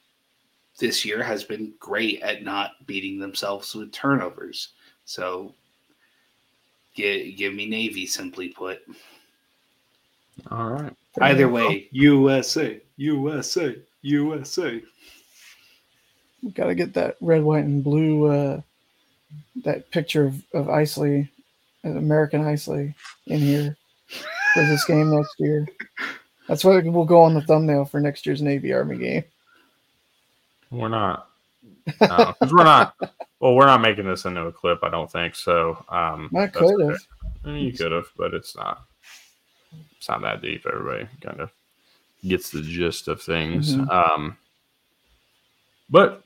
[0.77, 4.69] this year has been great at not beating themselves with turnovers.
[5.05, 5.53] So
[6.95, 8.79] give, give me Navy, simply put.
[10.49, 10.93] All right.
[11.21, 14.81] Either way, USA, USA, USA.
[16.43, 18.25] We got to get that red, white, and blue.
[18.25, 18.61] Uh,
[19.63, 21.29] that picture of, of Isley,
[21.83, 22.95] American Isley,
[23.27, 23.77] in here
[24.53, 25.67] for this game next year.
[26.47, 29.23] That's what we'll go on the thumbnail for next year's Navy Army game.
[30.71, 31.29] We're not.
[32.01, 32.95] No, we're not.
[33.39, 34.79] Well, we're not making this into a clip.
[34.83, 35.83] I don't think so.
[35.89, 36.99] Um, I could have.
[37.45, 38.83] I mean, you could have, but it's not.
[39.97, 40.65] It's not that deep.
[40.65, 41.51] Everybody kind of
[42.27, 43.75] gets the gist of things.
[43.75, 43.89] Mhm.
[43.89, 44.37] Um,
[45.89, 46.23] but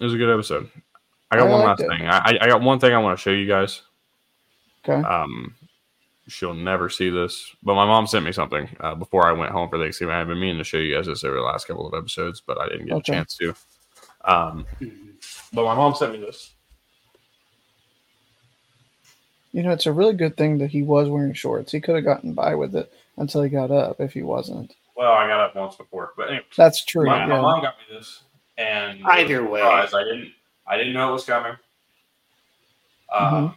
[0.00, 0.70] it was a good episode.
[1.30, 1.88] I got I one last it.
[1.88, 2.06] thing.
[2.08, 3.82] I, I got one thing I want to show you guys.
[4.88, 5.06] Okay.
[5.06, 5.54] Um,
[6.28, 9.68] she'll never see this, but my mom sent me something uh, before I went home
[9.68, 10.14] for Thanksgiving.
[10.14, 12.58] I've been meaning to show you guys this over the last couple of episodes, but
[12.60, 13.12] I didn't get Okay.
[13.12, 13.54] a chance to.
[14.24, 14.66] Um,
[15.52, 16.52] but my mom sent me this.
[19.52, 21.72] You know, it's a really good thing that he was wearing shorts.
[21.72, 24.74] He could have gotten by with it until he got up if he wasn't.
[24.96, 27.06] Well, I got up once before, but anyway, That's true.
[27.06, 28.22] my, my mom got me this,
[28.58, 29.62] and Either way.
[29.62, 30.32] I didn't,
[30.66, 31.56] I didn't know it was coming.
[33.10, 33.54] Um, Mhm.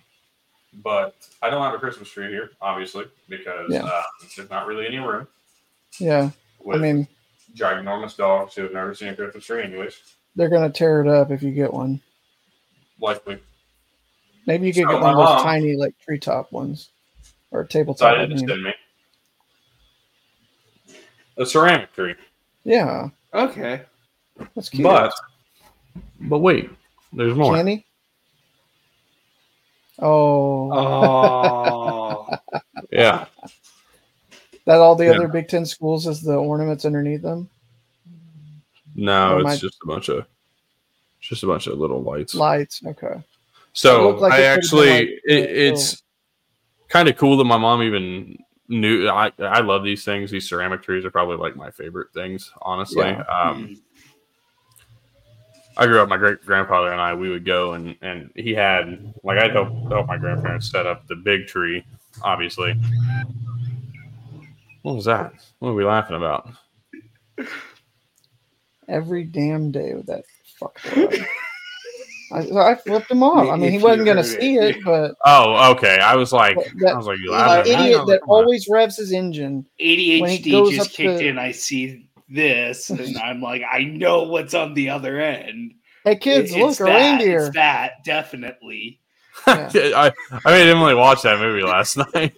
[0.82, 3.84] but I don't have a Christmas tree here, obviously, because Yeah.
[3.84, 4.04] uh,
[4.38, 5.28] there's not really any room.
[6.00, 6.30] Yeah.
[6.32, 7.08] I With mean,
[7.54, 10.00] ginormous dogs who have never seen a Christmas tree, anyways.
[10.36, 12.00] they're going to tear it up if you get one.
[13.00, 13.40] Likely.
[14.48, 16.90] Maybe you could So get one of those tiny, like, treetop ones
[17.52, 18.08] or tabletop.
[18.08, 18.74] I Decided to send me
[21.38, 22.16] a ceramic tree,
[22.64, 23.10] Yeah.
[23.34, 23.82] Okay.
[24.56, 24.84] That's cute.
[24.84, 25.14] but
[26.22, 26.70] but wait,
[27.14, 27.56] there's more.
[27.56, 27.86] Canny?
[30.00, 30.72] Oh.
[30.72, 32.28] Oh.
[32.92, 33.26] Yeah,
[34.66, 35.12] that all the Yeah.
[35.12, 37.50] other Big Ten schools is the ornaments underneath them?
[38.96, 40.26] no, Or it's my- just a bunch of
[41.22, 42.36] just a bunch of little lights.
[42.36, 42.82] Lights.
[42.86, 43.24] Okay.
[43.72, 46.04] So like I it actually, like, it, it's
[46.90, 48.38] kind of cool that my mom even
[48.68, 49.08] knew.
[49.08, 50.30] I I love these things.
[50.32, 53.06] These ceramic trees are probably like my favorite things, honestly.
[53.06, 53.22] Yeah.
[53.24, 53.82] Um,
[55.82, 56.10] I grew up.
[56.10, 59.70] My great grandfather and I, we would go and and he had like I'd help
[59.92, 61.84] help my grandparents set up the big tree.
[62.24, 62.76] Obviously,
[64.84, 65.34] what was that?
[65.60, 66.50] What are we laughing about?
[68.88, 70.24] every damn day with that
[70.60, 70.82] Fuck.
[70.84, 71.28] that.
[72.34, 73.50] I, so I flipped him off.
[73.50, 74.78] I mean, he wasn't going to see it.
[74.78, 76.00] it, but Oh, okay.
[76.00, 77.74] I was like, that- I was like, you laughing?
[77.74, 77.84] at me?
[77.84, 78.44] I idiot that like, come on.
[78.44, 79.66] always revs his engine.
[79.82, 81.38] ADHD just kicked to- in.
[81.40, 85.74] I see this, and I'm like, I know what's on the other end.
[86.04, 87.46] Hey kids, It- look it's a that, reindeer.
[87.48, 89.00] It's that definitely.
[89.48, 89.70] Yeah.
[89.76, 90.12] I,
[90.46, 92.34] I made Emily watch that movie last night.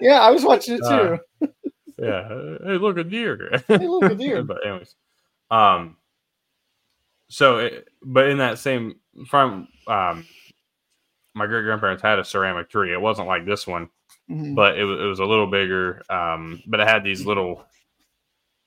[0.00, 1.18] yeah, I was watching it too.
[1.42, 1.46] Uh,
[1.98, 2.28] yeah.
[2.64, 3.62] Hey, look a deer.
[3.68, 4.42] Hey, look a deer.
[4.42, 4.94] but anyways,
[5.50, 5.96] um,
[7.28, 8.96] so it, but in that same
[9.26, 10.24] from um,
[11.34, 12.92] my great grandparents had a ceramic tree.
[12.92, 13.90] It wasn't like this one,
[14.30, 14.54] Mhm.
[14.54, 16.02] but it was it was a little bigger.
[16.08, 17.64] Um, but it had these little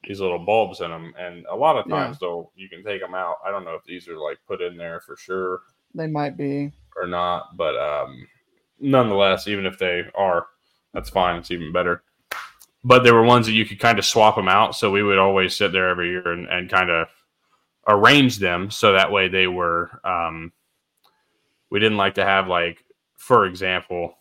[0.03, 1.95] these little bulbs in them, and a lot of Yeah.
[2.05, 3.35] times though you can take them out.
[3.45, 5.61] I don't know if these are like put in there for sure
[5.93, 6.71] They might be.
[6.95, 8.27] or not, but um,
[8.80, 10.47] nonetheless, even if they are,
[10.93, 11.38] that's fine.
[11.38, 12.03] It's even better.
[12.83, 15.19] But there were ones that you could kind of swap them out, so we would
[15.19, 17.07] always sit there every year and, and kind of
[17.88, 19.99] arrange them so that way they were.
[20.03, 20.51] Um,
[21.69, 22.83] we didn't like to have like,
[23.17, 24.17] for example,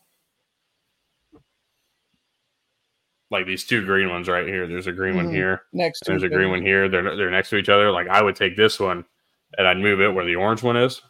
[3.31, 4.67] like these two green ones right here.
[4.67, 5.35] There's a green one Mhm.
[5.35, 5.63] here.
[5.73, 6.89] Next to There's a green one here.
[6.89, 7.91] They're they're next to each other.
[7.91, 9.05] Like I would take this one
[9.59, 11.01] and I'd move it where the orange one is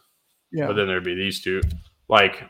[0.51, 0.67] Yeah.
[0.67, 1.61] but then there'd be these two.
[2.09, 2.43] Like,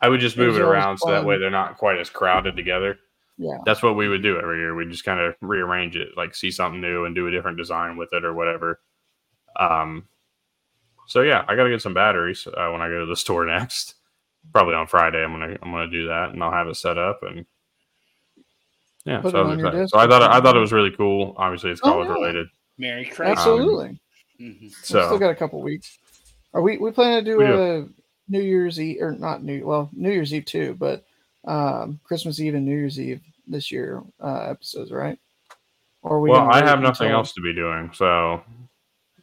[0.00, 2.98] I would just move it around so that way they're not quite as crowded together.
[3.36, 3.58] yeah.
[3.66, 4.74] That's what we would do every year.
[4.74, 7.96] We'd just kind of rearrange it, like see something new and do a different design
[7.96, 8.80] with it or whatever.
[9.58, 10.06] Um,
[11.08, 13.44] so yeah, I got to get some batteries uh, when I go to the store
[13.56, 13.94] next.
[14.52, 15.24] Probably on Friday.
[15.24, 17.46] I'm gonna I'm gonna do that and I'll have it set up and
[19.04, 19.20] yeah.
[19.20, 19.78] Put so, it I on your excited.
[19.84, 21.34] desk so I thought it, I thought it was really cool.
[21.36, 22.14] Obviously, it's Oh, college yeah.
[22.14, 22.46] related.
[22.78, 23.38] Merry Christmas.
[23.38, 24.00] Absolutely.
[24.40, 24.60] Mhm.
[24.62, 25.98] we still got a couple weeks.
[26.52, 27.86] Are we we plan to do We a
[28.28, 31.04] New Year's Eve or not New well New Year's Eve too, but
[31.44, 35.18] um Christmas Eve and New Year's Eve this year uh episodes, right?
[36.02, 38.42] Or we well, I have nothing until- else to be doing, so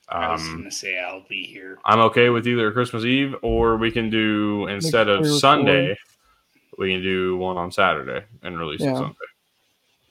[0.09, 1.77] I was um, gonna say I'll be here.
[1.85, 5.39] I'm okay with either Christmas Eve or we can do instead of pre-record.
[5.39, 5.97] Sunday,
[6.77, 8.91] we can do one on Saturday and release Yeah.
[8.91, 9.15] it Sunday.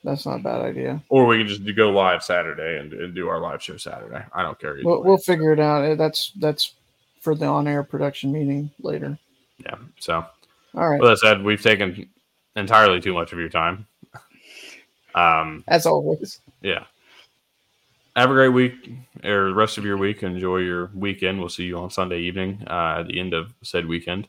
[0.03, 1.03] That's not a bad idea.
[1.11, 4.25] Or we can just go live Saturday and, and do our live show Saturday.
[4.33, 4.79] I don't care.
[4.83, 5.85] We'll, we'll figure it out.
[5.85, 6.75] Uh, That's that's
[7.21, 9.19] for the on-air production meeting later.
[9.63, 9.75] yeah.
[9.99, 10.25] So,
[10.75, 10.99] All right.
[11.01, 12.09] with that said, we've taken
[12.57, 13.87] entirely too much of your time.
[15.15, 16.41] Um, As always.
[16.63, 16.85] yeah.
[18.17, 18.91] Have a great week
[19.23, 20.23] or the rest of your week.
[20.23, 21.39] Enjoy your weekend.
[21.41, 24.29] We'll see you on Sunday evening uh, at the end of said weekend,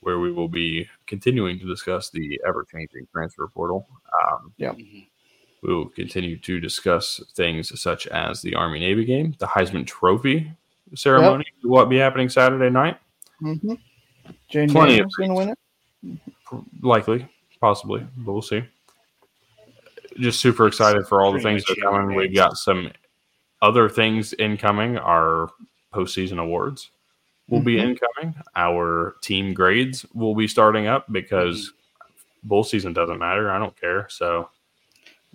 [0.00, 3.86] where we will be continuing to discuss the ever changing transfer portal.
[4.24, 5.06] Um, Mhm.
[5.62, 10.50] we will continue to discuss things such as the Army Navy game, the Heisman Trophy
[10.94, 12.98] ceremony, what be happening Saturday night,
[13.42, 13.74] Mm-hmm.
[14.48, 15.58] Jane Plenty of gonna win it.
[16.82, 17.26] likely,
[17.60, 18.62] possibly, but we'll see.
[20.18, 22.16] Just super excited for all the Pretty things that much are coming.
[22.16, 22.90] We've got some
[23.62, 24.98] other things incoming.
[24.98, 25.50] Our
[25.94, 26.90] postseason awards
[27.50, 27.98] will be Mhm.
[27.98, 28.34] incoming.
[28.56, 31.72] Our team grades will be starting up because
[32.44, 33.50] bowl season doesn't matter.
[33.50, 34.06] I don't care.
[34.08, 34.48] So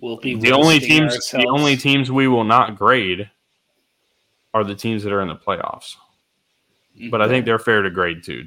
[0.00, 3.30] We'll be the only roasting teams the only teams we will not grade
[4.52, 5.96] are the teams that are in the playoffs.
[7.10, 8.46] But I think they're fair to grade too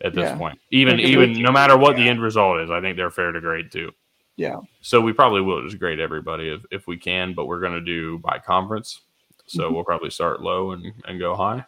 [0.00, 0.36] at this Yeah.
[0.36, 0.58] point.
[0.70, 3.70] Even even no matter what the end result is, I think they're fair to grade
[3.72, 3.92] too.
[4.36, 4.56] Yeah.
[4.80, 8.18] So we probably will just grade everybody if, if we can, but we're gonna do
[8.18, 9.00] by conference.
[9.46, 9.74] So Mhm.
[9.74, 11.64] we'll probably start low and, and go high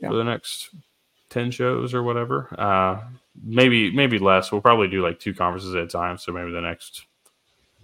[0.00, 0.08] Yeah.
[0.08, 0.70] for the next
[1.28, 2.48] ten shows or whatever.
[2.58, 3.02] Uh
[3.42, 4.50] maybe maybe less.
[4.52, 6.18] We'll probably do like two conferences at a time.
[6.18, 7.04] So maybe the next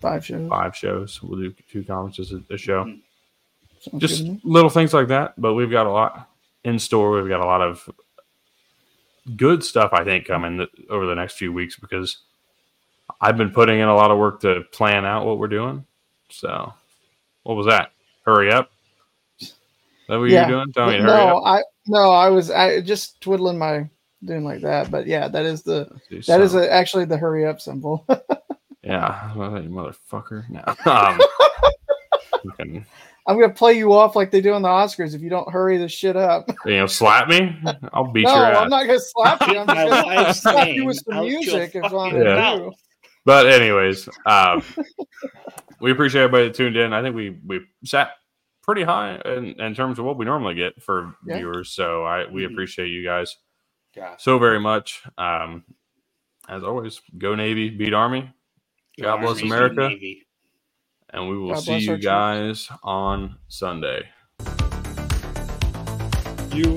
[0.01, 0.49] Five shows.
[0.51, 2.85] five shows we'll do two conferences a, a show.
[3.81, 4.41] Sounds just good to me.
[4.45, 5.35] little things like that.
[5.41, 6.29] But we've got a lot
[6.65, 7.13] in store.
[7.13, 7.89] We've got a lot of
[9.37, 12.19] good stuff, I think, coming th- over the next few weeks because
[13.21, 15.85] I've been putting in a lot of work to plan out what we're doing.
[16.29, 16.75] So,
[17.45, 17.93] what was that?
[18.25, 18.71] Hurry up!
[20.07, 20.49] Is that what Yeah.
[20.49, 20.73] you're doing?
[20.73, 21.43] Tell me to hurry no, up.
[21.45, 23.89] I no, I was I just twiddling my
[24.25, 24.89] doing like that.
[24.89, 28.07] But yeah, that is the Let's do that is a, actually the hurry up symbol.
[28.85, 30.49] yeah, well, you motherfucker.
[30.49, 30.63] No.
[30.89, 31.19] Um,
[32.45, 32.87] fucking,
[33.27, 35.77] I'm gonna play you off like they do on the Oscars if you don't hurry
[35.77, 36.49] this shit up.
[36.65, 37.59] you know, slap me.
[37.93, 38.57] I'll beat no, your ass.
[38.59, 39.59] I'm not gonna slap you.
[39.59, 39.75] I'm My
[40.23, 42.23] just gonna slap you with some music if I'm Yeah.
[42.23, 42.73] gonna do.
[43.25, 44.63] But anyways, um,
[45.81, 46.93] we appreciate everybody that tuned in.
[46.93, 48.13] I think we we sat
[48.67, 51.35] pretty high in, in terms of what we normally get for Yeah.
[51.35, 51.71] viewers.
[51.73, 52.47] So I we Mhm.
[52.47, 53.37] appreciate you guys
[53.95, 54.21] Gosh.
[54.21, 55.03] so very much.
[55.19, 55.65] Um,
[56.49, 58.33] as always, go Navy, beat Army,
[59.01, 59.97] God bless Army, America.
[61.13, 62.05] And we will God see you our troops.
[62.05, 64.09] guys on Sunday.
[66.53, 66.77] You